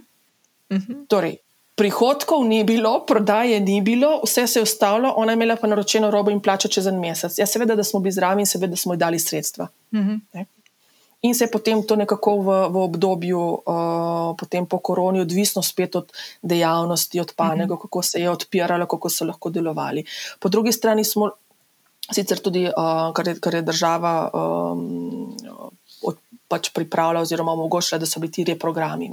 [0.70, 1.06] Uh -huh.
[1.08, 1.36] Torej,
[1.74, 6.10] prihodkov ni bilo, prodaje ni bilo, vse se je ustavilo, ona je imela pa naročeno
[6.10, 7.38] robo in plačo čez en mesec.
[7.38, 9.68] Ja, seveda, da smo bili zraven in seveda, da smo ji dali sredstva.
[9.92, 10.44] Mm -hmm.
[11.22, 15.96] In se je potem to nekako v, v obdobju, uh, potem po koroni, odvisno spet
[15.96, 17.82] od dejavnosti, od panega, mm -hmm.
[17.82, 20.04] kako se je odpiralo, kako so lahko delovali.
[20.40, 21.30] Po drugi strani smo
[22.12, 24.30] sicer tudi, uh, kar, je, kar je država.
[24.34, 25.36] Um,
[26.54, 29.10] pač pripravlja, oziroma omogočila, da so bili ti reprogrami.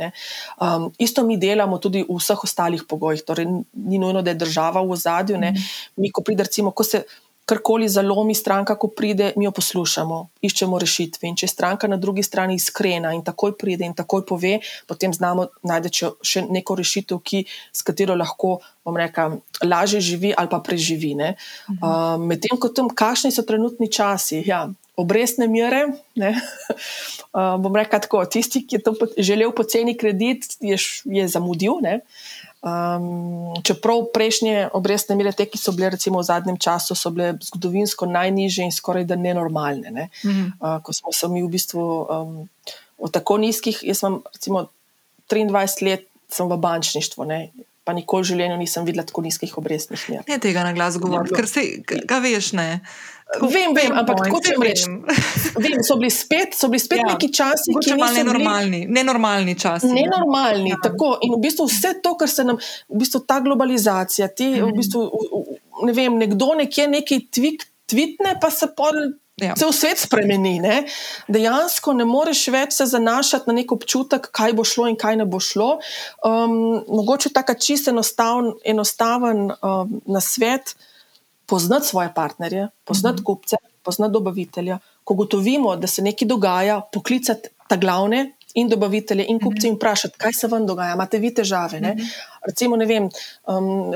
[0.61, 4.85] Um, isto mi delamo tudi v vseh ostalih pogojih, torej ni nujno, da je država
[4.85, 5.41] v zadju.
[5.41, 5.68] Mm.
[5.97, 7.03] Mi, ko pride, recimo, ko se
[7.51, 11.27] karkoli zalomi, stranka, ko pride, mi jo poslušamo, iščemo rešitve.
[11.27, 15.11] In če je stranka na drugi strani iskrena in takoj pride in takoj pove, potem
[15.13, 17.43] znamo najti še neko rešitev, ki,
[17.73, 18.59] s katero lahko.
[18.81, 21.11] Rekel, lažje živi ali pa preživi.
[21.13, 21.81] Mhm.
[21.81, 24.63] Uh, Medtem ko tam, kakšni so trenutni časi, ja,
[25.02, 25.86] obrestne mere.
[26.18, 31.82] Uh, bom rekel tako, tisti, ki je to želel poceni kredit, je, je zamudil.
[32.61, 37.34] Um, čeprav prejšnje obrestne mere, te, ki so bile recimo v zadnjem času, so bile
[37.41, 39.90] zgodovinsko najnižje in skoraj da nenormalne.
[39.90, 40.10] Ne?
[40.22, 40.52] Uh -huh.
[40.60, 42.49] uh, ko smo se mi v bistvu um,
[42.98, 44.68] od tako nizkih, jaz sem recimo
[45.30, 46.07] 23 let
[46.40, 47.26] v bančništvu.
[47.26, 47.49] Ne?
[47.84, 50.28] Pa nikoli v življenju nisem videla tako nizkih obrestnih mer.
[50.30, 52.68] Ne tega na glas govoriti, ker se ga veš, ne.
[53.32, 54.95] Tako, vem, vem, ampak tako če rečem.
[55.64, 59.56] Vem, so bili spet, so bili spet ja, neki časi, ki so bili nenormalni, nenormalni
[59.56, 59.88] časi.
[59.95, 60.80] Nenormalni, ja.
[60.84, 61.14] tako.
[61.24, 62.60] In v bistvu vse to, kar se nam,
[62.91, 64.68] v bistvu ta globalizacija, ti, mm.
[64.68, 65.06] v bistvu,
[65.88, 68.99] ne vem, nekdo nekje nekaj tvik, tvitne, pa se pol.
[69.41, 69.55] Ja.
[69.57, 70.59] Cel svet spremeni.
[70.61, 70.84] Ne?
[71.31, 75.26] Dejansko ne moreš več se zanašati na nek občutek, kaj bo šlo in kaj ne
[75.26, 75.72] bo šlo.
[76.26, 80.76] Um, mogoče tako čist enostaven, enostaven um, na svet,
[81.49, 83.26] poznati svoje partnerje, poznati mm -hmm.
[83.26, 84.80] kupce, poznati dobavitelja.
[85.03, 90.18] Ko gotovimo, da se nekaj dogaja, poklicati ta glavne in dobavitelje in kupce in vprašati,
[90.18, 91.80] kaj se vam dogaja, imate vi težave.
[91.80, 92.11] Mm -hmm.
[92.45, 93.10] Recimo, ne vem,
[93.48, 93.94] um,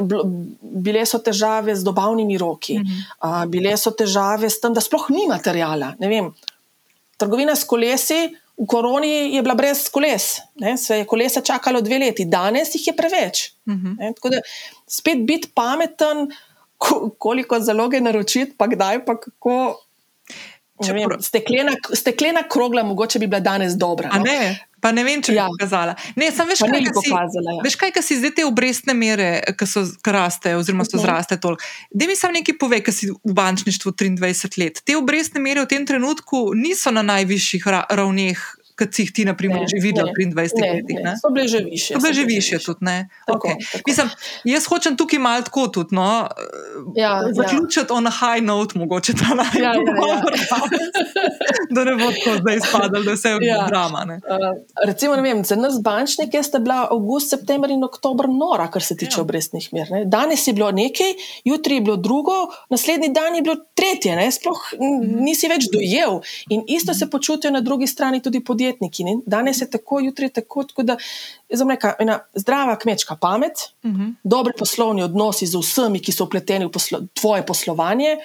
[0.62, 2.80] bile so težave z dobavnimi roki,
[3.24, 5.94] uh, bile so težave s tem, da sploh ni materijala.
[7.18, 8.36] Trgovina s kolesi.
[8.58, 10.78] V koroni je bila brez koles, ne?
[10.78, 13.52] se je kolesa čakalo dve leti, danes jih je preveč.
[13.66, 13.88] Uh mhm.
[13.88, 14.14] -huh.
[14.16, 14.38] Tako da
[14.88, 16.32] spet biti pameten,
[17.18, 19.85] koliko zaloge naročiti, pa kdaj, pa kako.
[20.80, 24.10] Vem, steklena, steklena krogla, mogoče bi bila danes dobra.
[24.14, 24.24] No?
[24.24, 25.46] Ne, pa ne vem, če bi ja.
[25.48, 25.94] pokazala.
[26.20, 27.64] Ne, sem veš, kaj, si, pokazala, ja.
[27.64, 31.06] veš kaj, kaj si zdaj te obrestne mere, ki so raste, oziroma so mhm.
[31.06, 31.64] zraste toliko.
[31.96, 34.84] Da mi sam nekaj pove, ki si v bančništvu 23 let.
[34.84, 38.44] Te obrestne mere v tem trenutku niso na najvišjih ravneh
[38.80, 41.00] kot si jih ti, na primer, že videl pri 20 letih.
[41.22, 41.94] So bile že više.
[41.94, 42.86] So bile že više tudi.
[43.26, 43.56] Tako, okay.
[43.72, 43.84] tako.
[43.88, 44.10] Mislim,
[44.44, 45.96] jaz hočem tukaj malo tako tudi.
[45.96, 46.28] No,
[46.96, 47.96] ja, zaključiti ja.
[47.96, 49.64] on a high note, mogoče ta najbolj.
[49.64, 50.60] Ja, ja, ja.
[51.76, 53.66] da ne bo tako zdaj izpadalo, da vse je ja.
[53.68, 54.06] drama.
[54.08, 58.98] Uh, recimo, vem, za nas bančnike sta bila avgust, september in oktober nora, kar se
[58.98, 59.22] tiče ja.
[59.22, 59.92] obrestnih mer.
[59.92, 60.06] Ne.
[60.06, 62.34] Danes je bilo nekaj, jutri je bilo drugo,
[62.70, 64.16] naslednji dan je bilo tretje.
[64.16, 64.32] Ne.
[64.32, 65.24] Sploh mhm.
[65.24, 66.20] nisi več dojel.
[66.50, 69.04] In isto se počutijo na drugi strani tudi podjetja podjetniki.
[69.04, 69.18] Ne?
[69.26, 70.64] Danes je tako, jutri je tako.
[70.64, 70.98] tako da,
[71.70, 73.52] reka, ena zdrava kmečka pamet,
[73.84, 74.02] uh mhm.
[74.02, 74.14] -huh.
[74.24, 78.18] dobri poslovni odnosi z vsemi, ki so upleteni v poslo tvoje poslovanje.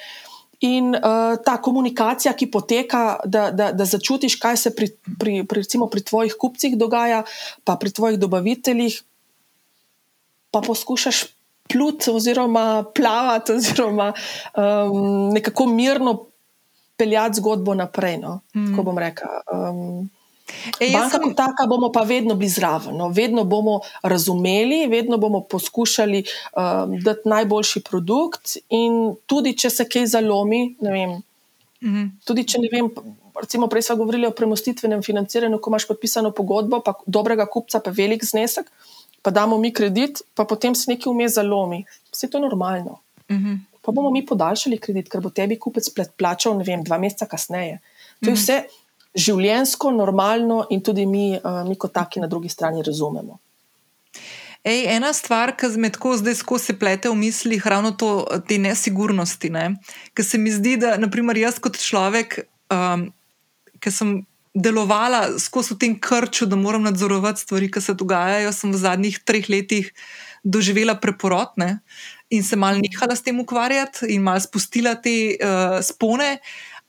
[0.61, 4.89] In uh, ta komunikacija, ki poteka, da, da, da začutiš, kaj se pri,
[5.19, 7.23] pri, pri, recimo, pri tvojih kupcih dogaja,
[7.65, 9.03] pa pri tvojih dobaviteljih,
[10.51, 11.25] pa poskušaš
[11.73, 16.27] pluti, oziroma plavati, oziroma um, nekako mirno
[16.97, 18.19] peljati zgodbo naprej.
[18.19, 18.41] No?
[18.55, 18.71] Mm.
[18.71, 19.29] Tako bom rekel.
[19.53, 20.11] Um,
[20.81, 21.23] E, Banka sem...
[21.23, 23.09] kot taka bomo pa vedno bili zraven, no?
[23.09, 28.57] vedno bomo razumeli, vedno bomo poskušali um, dati najboljši produkt.
[28.69, 31.11] In tudi, če se kaj zalomi, vem,
[31.81, 32.11] mm -hmm.
[32.25, 32.91] tudi če ne vem.
[33.41, 37.91] Recimo, prej smo govorili o premostitvenem financiranju, ko imaš podpisano pogodbo, pa dobrega kupca, pa
[37.91, 38.67] velik znesek,
[39.23, 41.85] pa damo mi kredit, pa potem se nekaj vmes zalomi.
[42.13, 42.99] Vse to je normalno.
[43.31, 43.59] -hmm.
[43.83, 47.81] Pa bomo mi podaljšali kredit, ker bo tebi kupec plačal, ne vem, dva meseca kasneje.
[48.21, 48.63] To je mm -hmm.
[49.15, 53.39] Življensko, normalno in tudi mi, uh, mi kot taki na drugi strani razumemo.
[54.61, 59.49] Ej, ena stvar, ki me tako zdaj skozi plete v mislih, ravno to, te nesigurnosti.
[59.49, 59.71] Ne?
[60.13, 63.07] Ker se mi zdi, da naprimer, jaz kot človek, um,
[63.81, 64.19] ki sem
[64.53, 69.49] delovala skozi tem krču, da moram nadzorovati stvari, ki se dogajajo, sem v zadnjih treh
[69.49, 69.89] letih
[70.45, 71.79] doživela preporotne
[72.31, 76.37] in se mal nehala s tem ukvarjati in mal spustila te uh, spone.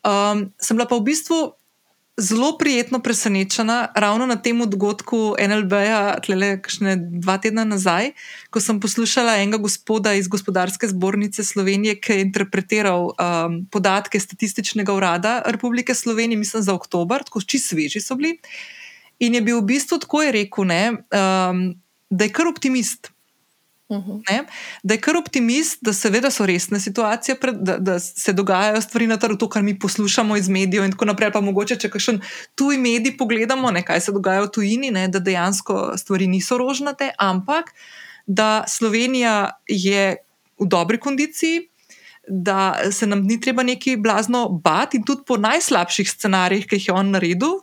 [0.03, 1.39] Um, sem bila pa v bistvu
[2.21, 6.59] zelo prijetno presenečena ravno na tem dogodku NLB-ja, tlele
[7.19, 8.11] dva tedna nazaj,
[8.49, 14.93] ko sem poslušala enega gospoda iz gospodarske zbornice Slovenije, ki je interpretiral um, podatke statističnega
[14.93, 18.37] urada Republike Slovenije, mislim za oktober, tako čisto sveži so bili.
[19.19, 21.65] In je bil v bistvu tako je rekel, ne, um,
[22.09, 23.10] da je kar optimist.
[23.99, 24.43] Ne?
[24.83, 29.17] Da je kar optimist, da seveda so resne situacije, da, da se dogajajo stvari na
[29.17, 31.31] trgu, to, kar mi poslušamo iz medijev, in tako naprej.
[31.31, 32.21] Pa mogoče, če kakšen
[32.55, 37.11] tuji medij pogledamo, ne, kaj se dogaja v tujini, ne, da dejansko stvari niso rožnate,
[37.19, 37.73] ampak
[38.27, 40.15] da Slovenija je
[40.59, 41.67] v dobri kondiciji.
[42.27, 46.87] Da se nam ni treba neki blazno bati, in tudi po najslabših scenarijih, ki jih
[46.87, 47.55] je on naredil,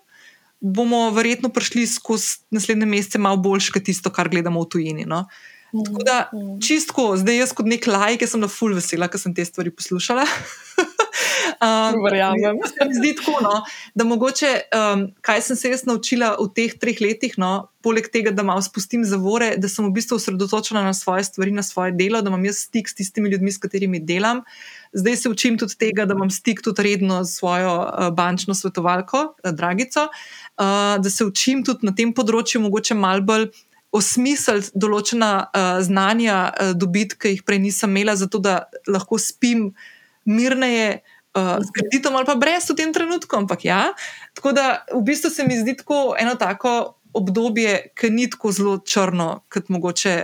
[0.61, 5.07] bomo verjetno prišli skozi naslednje mesece malo boljše, kot tisto, kar gledamo v tujini.
[5.07, 5.21] No?
[5.21, 6.61] Uh, Tako da, mm, mm.
[6.65, 10.25] čistko, zdaj jaz kot nek lajk, sem na full vesela, ker sem te stvari poslušala.
[11.63, 12.61] um, Verjamem.
[12.97, 13.53] Zdi tako, no,
[13.95, 18.33] da mogoče, um, kaj sem se jaz naučila v teh treh letih, no, poleg tega,
[18.35, 22.23] da malo spustim zavore, da sem v bistvu osredotočena na svoje stvari, na svoje delo,
[22.23, 24.43] da imam jaz stik s tistimi ljudmi, s katerimi delam.
[24.93, 29.25] Zdaj se učim tudi tega, da imam stik tudi redno s svojo uh, bančno svetovalko,
[29.45, 33.51] uh, Dragico, uh, da se učim tudi na tem področju, mogoče malo bolj
[33.95, 39.71] osmisliti določena uh, znanja, uh, dobiti, ki jih prej nisem imela, zato da lahko spim
[40.29, 41.01] mirneje.
[41.37, 43.93] Uh, s kreditom ali pa brez v tem trenutku, ampak ja.
[44.35, 48.79] Tako da v bistvu se mi zdi tako eno tako obdobje, ki ni tako zelo
[48.85, 50.15] črno, kot mogoče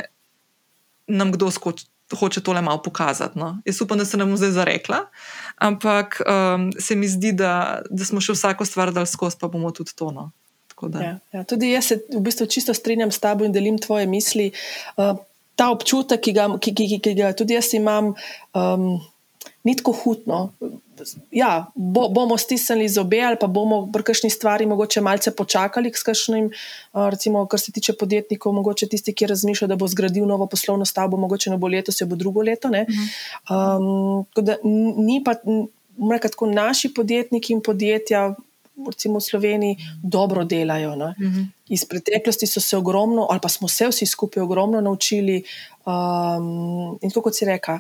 [1.09, 1.91] nam kdo skoči.
[2.15, 3.39] Hoče tole malo pokazati.
[3.41, 3.63] No.
[3.65, 4.99] Jaz upam, da se nam zdaj zarekla,
[5.57, 9.73] ampak um, se mi zdi, da, da smo še vsako stvar dal skozi, pa bomo
[9.75, 10.13] tudi to.
[11.05, 14.51] Ja, ja, tudi jaz se v bistvu čisto strinjam s tabo in delim tvoje misli.
[14.97, 15.17] Uh,
[15.55, 18.15] ta občutek, ki ga, ki, ki, ki ga tudi jaz imam,
[18.59, 18.89] um,
[19.65, 20.49] ni tako hudno.
[21.35, 26.51] Ja, bo, bomo stisnili zobe ali pa bomo pri kakšni stvari mogoče malce počakali, kakšnim,
[26.95, 31.19] recimo, kar se tiče podjetnikov, mogoče tisti, ki razmišljajo, da bo zgradil novo poslovno stavbo,
[31.19, 32.71] mogoče ne bo letos, se bo drugo leto.
[33.51, 35.35] Um, da, ni pa,
[35.99, 38.35] mreka, tako naši podjetniki in podjetja.
[38.87, 40.93] Recimo v Sloveniji dobro delajo.
[40.93, 41.27] Uh mhm.
[41.27, 41.47] -huh.
[41.69, 45.45] Iz preteklosti so se ogromno, ali pa smo se vsi skupaj ogromno naučili.
[45.87, 47.79] Um, in kot si rekel,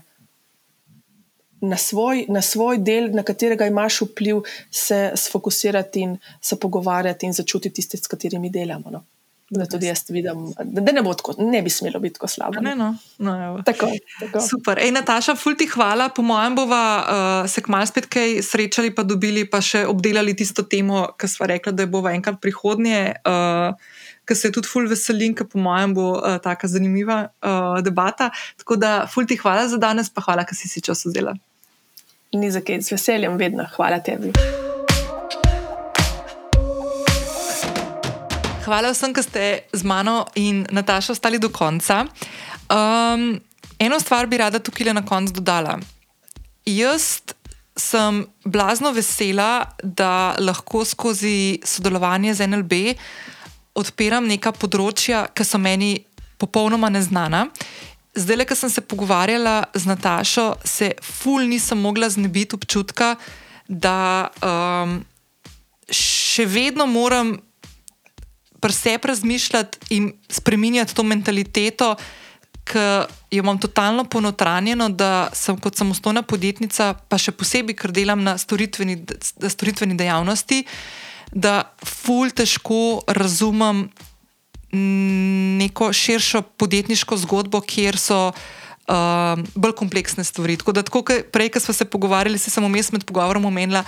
[1.61, 7.33] na svoj, na svoj del, na katerega imaš vpliv, se sfokusirati in se pogovarjati in
[7.33, 8.91] začutiti tiste, s katerimi delamo.
[8.91, 9.05] No.
[9.51, 12.63] Da tudi jaz vidim, da ne, bo tako, ne bi smelo biti tako slabo.
[12.65, 12.95] Ne, no.
[13.19, 13.35] No,
[13.65, 13.91] tako,
[14.21, 14.41] tako.
[14.41, 14.81] Super.
[14.81, 16.09] Ej, Nataša, fulti hvala.
[16.09, 20.65] Po mojem, bova uh, se kmalo spet kaj srečali, pa dobili, pa še obdelali tisto
[20.65, 23.21] temo, ki smo rekli, da je bova enkrat prihodnje.
[23.23, 28.31] Uh, Ker se tudi ful veselim, ker po mojem bo uh, tako zanimiva uh, debata.
[28.63, 31.37] Tako da, ful ti hvala za danes, pa hvala, ker si si čas vzela
[32.35, 33.67] ni za kaj, z veseljem, vedno.
[33.77, 34.33] Hvala tebi.
[38.65, 39.43] Hvala vsem, ki ste
[39.73, 42.07] z mano in Natašo ostali do konca.
[42.73, 43.41] Um,
[43.79, 45.79] eno stvar bi rada tukaj na koncu dodala.
[46.65, 47.21] Jaz
[47.77, 52.73] sem blazno vesela, da lahko skozi sodelovanje z NLB
[53.75, 55.99] odpiram neka področja, ki so meni
[56.39, 57.49] popolnoma neznana
[58.15, 63.15] zdaj, le, ko sem se pogovarjala z Natašo, se ful nisem mogla znebiti občutka,
[63.69, 65.01] da um,
[65.91, 67.35] še vedno moram
[68.65, 71.97] pri sebi razmišljati in spremenjati to mentaliteto,
[72.65, 72.79] ki
[73.31, 78.39] jo imam totalno ponotranjeno, da sem kot samostojna podjetnica, pa še posebej, ker delam na
[78.41, 78.97] storitveni,
[79.53, 80.63] storitveni dejavnosti,
[81.29, 83.91] da ful težko razumem
[85.61, 90.57] neko širšo podjetniško zgodbo, kjer so uh, bolj kompleksne stvari.
[90.57, 93.85] Tako da, tako, prej, ko smo se pogovarjali, se sem vmes med pogovorom omenila.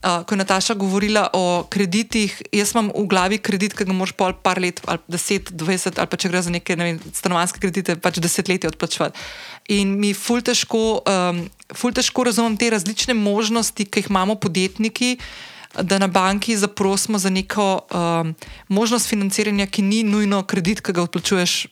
[0.00, 4.14] Uh, ko je Nataša govorila o kreditih, jaz imam v glavi kredit, ki ga moraš
[4.16, 7.60] pol par let, ali 10, 20, ali pa če gre za neke ne vem, stanovanske
[7.60, 9.20] kredite, pač desetletje odplačevati.
[9.76, 11.44] In mi ful težko, um,
[11.76, 15.50] ful težko razumem te različne možnosti, ki jih imamo podjetniki, uh,
[15.82, 18.34] da na banki zaprosimo za neko um,
[18.68, 21.66] možnost financiranja, ki ni nujno kredit, ki ga odplačuješ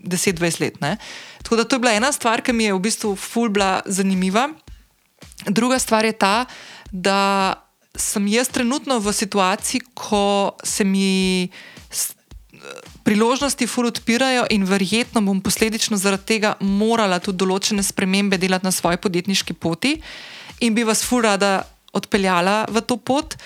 [0.00, 0.80] 10-20 let.
[0.80, 0.96] Ne?
[1.42, 4.48] Tako da to je bila ena stvar, ki mi je v bistvu fulbla zanimiva.
[5.46, 6.46] Druga stvar je ta,
[6.92, 7.54] da
[7.98, 11.48] sem jaz trenutno v situaciji, ko se mi
[13.08, 18.72] priložnosti ful odpirajo in verjetno bom posledično zaradi tega morala tudi določene spremembe delati na
[18.74, 19.94] svoji podjetniški poti
[20.60, 21.62] in bi vas ful rada
[21.96, 23.38] odpeljala v to pot.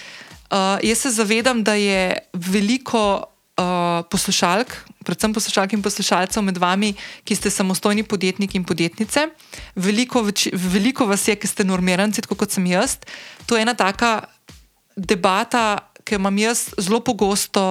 [0.53, 6.95] Uh, jaz se zavedam, da je veliko uh, poslušalk, predvsem poslušalk in poslušalcev med vami,
[7.25, 9.29] ki ste samostojni podjetniki in podjetnice.
[9.75, 12.99] Veliko, več, veliko vas je, ki ste normiranci, tako kot sem jaz.
[13.47, 14.23] To je ena taka
[14.97, 17.63] debata, ki imam jaz zelo pogosto,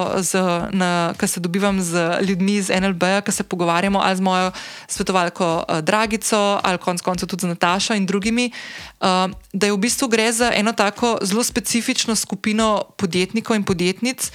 [1.19, 4.51] ko se dobivam z ljudmi iz NLB, ki se pogovarjamo ali z mojo
[4.87, 9.77] svetovalko uh, Dragico, ali konec koncev tudi z Natašo in drugimi, uh, da je v
[9.77, 14.31] bistvu gre za eno tako zelo specifično skupino podjetnikov in podjetnic,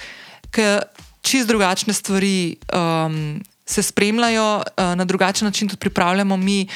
[0.51, 0.61] ki
[1.27, 2.55] čist drugačne stvari.
[2.73, 4.63] Um, Se spremljajo
[4.95, 6.67] na drugačen način, tudi pripravljamo mi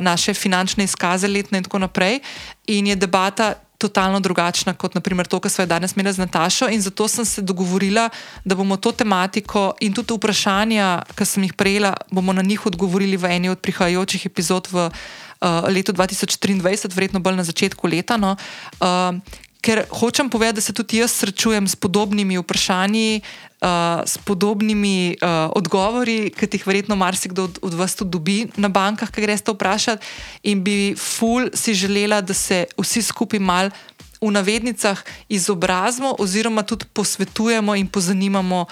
[0.00, 2.18] naše finančne izkaze, letne, in tako naprej.
[2.66, 6.68] In je debata totalno drugačna kot naprimer to, kar smo danes imeli z Natašo.
[6.72, 8.08] In zato sem se dogovorila,
[8.44, 13.16] da bomo to tematiko in tudi vprašanja, ki sem jih prejela, bomo na njih odgovorili
[13.16, 18.16] v eni od prihajajočih epizod v uh, letu 2023, verjetno bolj na začetku leta.
[18.16, 18.36] No.
[18.80, 19.20] Uh,
[19.64, 23.22] ker hočem povedati, da se tudi jaz srečujem s podobnimi vprašanji,
[23.64, 28.68] uh, s podobnimi uh, odgovori, ki jih verjetno marsikdo od, od vas tudi dobi na
[28.68, 30.04] bankah, ki greste vprašati.
[30.52, 33.72] In bi ful si želela, da se vsi skupaj mal
[34.20, 38.66] v navednicah izobrazimo, oziroma tudi posvetujemo in pozanimamo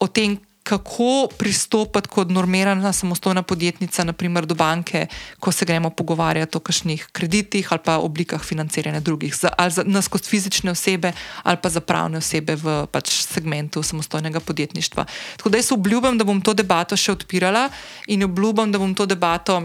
[0.00, 0.38] o tem,
[0.70, 5.06] kako pristopiti kot normirana samostojna podjetnica, naprimer do banke,
[5.40, 9.82] ko se gremo pogovarjati o kakšnih kreditih ali pa oblikah financiranja drugih, za, ali za
[9.86, 15.04] nas kot fizične osebe ali pa za pravne osebe v pač segmentu samostojnega podjetništva.
[15.36, 17.66] Tako da jaz obljubim, da bom to debato še odpirala
[18.06, 19.62] in obljubim, da bom to debato.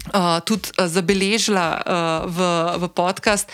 [0.00, 2.46] Uh, tudi uh, zabeležila uh, v,
[2.80, 3.50] v podcast,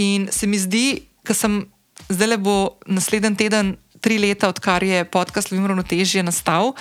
[0.00, 1.60] in se mi zdi, da sem
[2.08, 2.56] zdaj le bo
[2.88, 6.74] naslednji teden tri leta, odkar je podcast Lovim Ravnotežje nastal.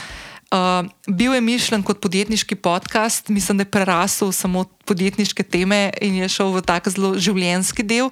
[0.50, 6.16] Uh, bil je mišljen kot podjetniški podcast, mislim, da je prerasel samo podjetniške teme in
[6.24, 8.10] je šel v tak zelo življenjski del.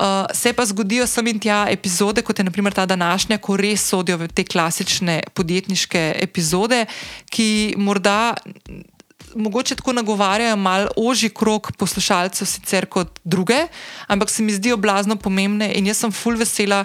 [0.00, 3.84] Uh, se pa zgodijo sem in tja epizode, kot je naprimer ta današnja, ko res
[3.84, 6.86] sodijo v te klasične podjetniške epizode,
[7.28, 8.34] ki morda.
[9.30, 13.60] Mogoče tako nagovarjajo malo ožji krok poslušalcev, sicer kot druge,
[14.08, 16.80] ampak se mi zdijo blazno pomembne in jaz sem full vesela,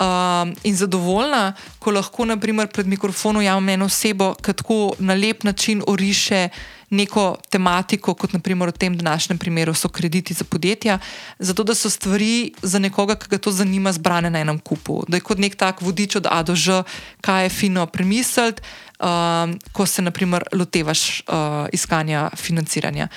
[0.00, 5.44] um, in zadovoljna, ko lahko naprimer, pred mikrofonom javim eno osebo, ki tako na lep
[5.44, 6.48] način oriše
[6.90, 10.98] neko tematiko, kot naprimer v tem današnjem primeru so krediti za podjetja,
[11.38, 15.02] zato da so stvari za nekoga, ki ga to zanima, zbrane na enem kupu.
[15.08, 16.82] Da je kot nek tak vodič od A do Ž,
[17.20, 18.62] kaj je fino premisliti,
[19.00, 23.08] um, ko se naprimer lotevaš uh, iskanja financiranja.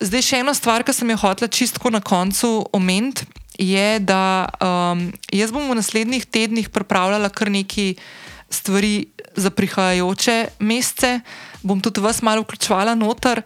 [0.00, 3.26] Zdaj, še ena stvar, ki sem jo hotela čistko na koncu omeniti
[3.60, 7.94] je, da um, jaz bom v naslednjih tednih pripravljala kar nekaj
[8.50, 11.20] stvari za prihajajoče mesece,
[11.62, 13.42] bom tudi vas malo vključvala noter.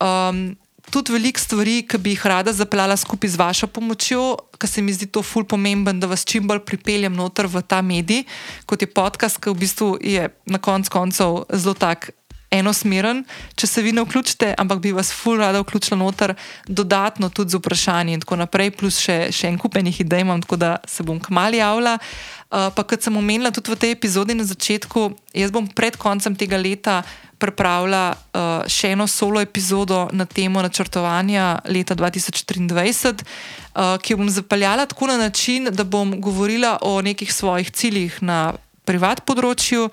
[0.00, 0.54] Um,
[0.90, 4.94] tudi veliko stvari, ki bi jih rada zapeljala skupaj z vašo pomočjo, ker se mi
[4.94, 8.24] zdi to ful pomemben, da vas čim bolj pripeljem noter v ta medij,
[8.66, 12.12] kot je podcast, ki v bistvu je na koncu koncev zelo tak
[12.58, 13.24] enosmeren,
[13.56, 16.34] če se vi ne vključite, ampak bi vas ful rada vključila noter,
[16.66, 20.58] dodatno tudi z vprašanji in tako naprej, plus še, še en kupenih idej imam, tako
[20.60, 21.98] da se bom kmali javila.
[22.46, 26.36] Uh, pa kot sem omenila tudi v tej epizodi na začetku, jaz bom pred koncem
[26.38, 27.00] tega leta
[27.42, 34.30] pripravila uh, še eno solo epizodo na temo načrtovanja leta 2023, uh, ki jo bom
[34.30, 38.54] zapeljala tako na način, da bom govorila o nekih svojih ciljih na
[38.86, 39.90] privat področju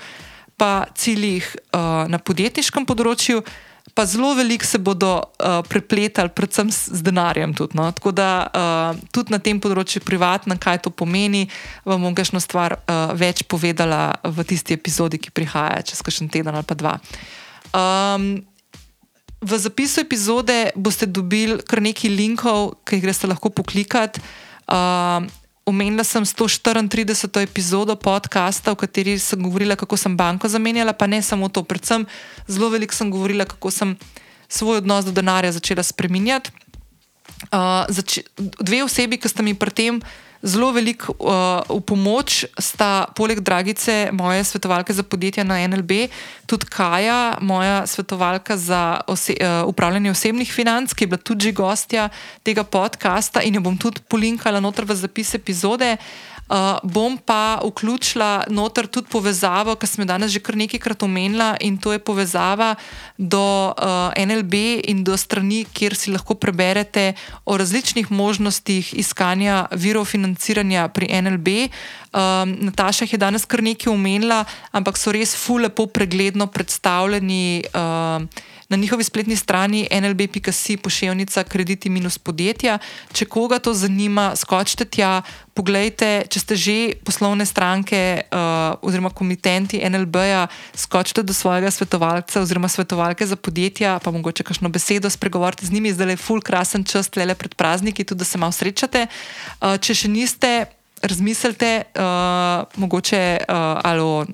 [0.63, 1.43] pa ciljih
[1.75, 3.41] uh, na podjetniškem področju,
[3.91, 7.51] pa zelo veliko se bodo uh, prepletali, predvsem z denarjem.
[7.51, 7.89] Tudi, no?
[7.91, 11.49] Tako da uh, tudi na tem področju, privatno, kaj to pomeni,
[11.83, 16.55] vam bom kakšno stvar uh, več povedala v tisti epizodi, ki prihaja čez kakšen teden
[16.55, 16.95] ali pa dva.
[17.75, 18.39] Um,
[19.43, 24.23] v zapisu epizode boste dobili kar nekaj linkov, ki jih greste lahko poklikati.
[24.63, 25.27] Uh,
[25.65, 27.39] Omenila sem 134.
[27.39, 32.03] epizodo podcasta, v kateri sem govorila, kako sem banko zamenjala, pa ne samo to, predvsem
[32.51, 33.95] zelo veliko sem govorila, kako sem
[34.51, 36.51] svoj odnos do denarja začela spreminjati.
[37.47, 40.03] Uh, zač dve osebi, ki sta mi pri tem
[40.43, 46.11] zelo veliko uh, v pomoč sta, poleg Dragice, moje svetovalke za podjetja na NLB,
[46.45, 52.09] tudi Kaja, moja svetovalka za ose uh, upravljanje osebnih financ, ki je bila tudi gostja
[52.43, 55.95] tega podcasta in jo bom tudi polinkala noter v zapis epizode.
[55.95, 61.03] Uh, Uh, bom pa vključila noter tudi povezavo, ki sem jo danes že kar nekajkrat
[61.07, 62.75] omenila, in to je povezava
[63.17, 67.13] do uh, NLB in do strani, kjer si lahko preberete
[67.45, 71.47] o različnih možnostih iskanja virov financiranja pri NLB.
[72.13, 77.63] Um, Nataša je danes kar nekaj omenila, ampak so res fulepo pregledno predstavljeni.
[77.71, 82.79] Uh, na njihovi spletni strani nlb.si pošiljka krediti minus podjetja.
[83.13, 85.21] Če koga to zanima, skočite tja,
[85.53, 92.67] pogledajte, če ste že poslovne stranke uh, oziroma komitenti NLB-ja, skočite do svojega svetovalca oziroma
[92.67, 97.13] svetovalke za podjetja, pa mogoče kakšno besedo spregovorite z njimi, zdaj je full krasen čas,
[97.13, 99.05] tle pred prazniki, tudi da se malo srečate.
[99.61, 100.72] Uh, če še niste
[101.03, 104.25] razmislite, uh, mogoče uh, ali o uh,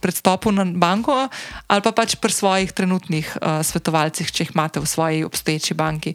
[0.00, 1.28] predstopu na banko,
[1.68, 6.14] ali pa pač pri svojih trenutnih uh, svetovalcih, če jih imate v svoji obstoječi banki.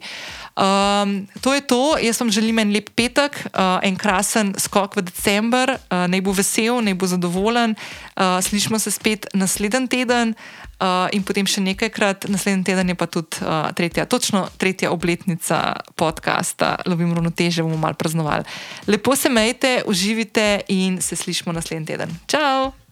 [0.56, 5.06] Um, to je to, jaz vam želim en lep petek, uh, en krasen skok v
[5.06, 7.76] decembr, uh, naj bo vesel, naj bo zadovoljen.
[8.16, 10.34] Uh, slišimo se spet naslednji teden.
[10.76, 15.80] Uh, in potem še nekajkrat, naslednji teden je pa tudi uh, tretja, točno tretja obletnica
[15.96, 18.44] podcasta, Lovim ravnoteže, bomo malo praznovali.
[18.84, 22.12] Lepo se majte, uživite in se slišimo naslednji teden.
[22.28, 22.85] Ciao!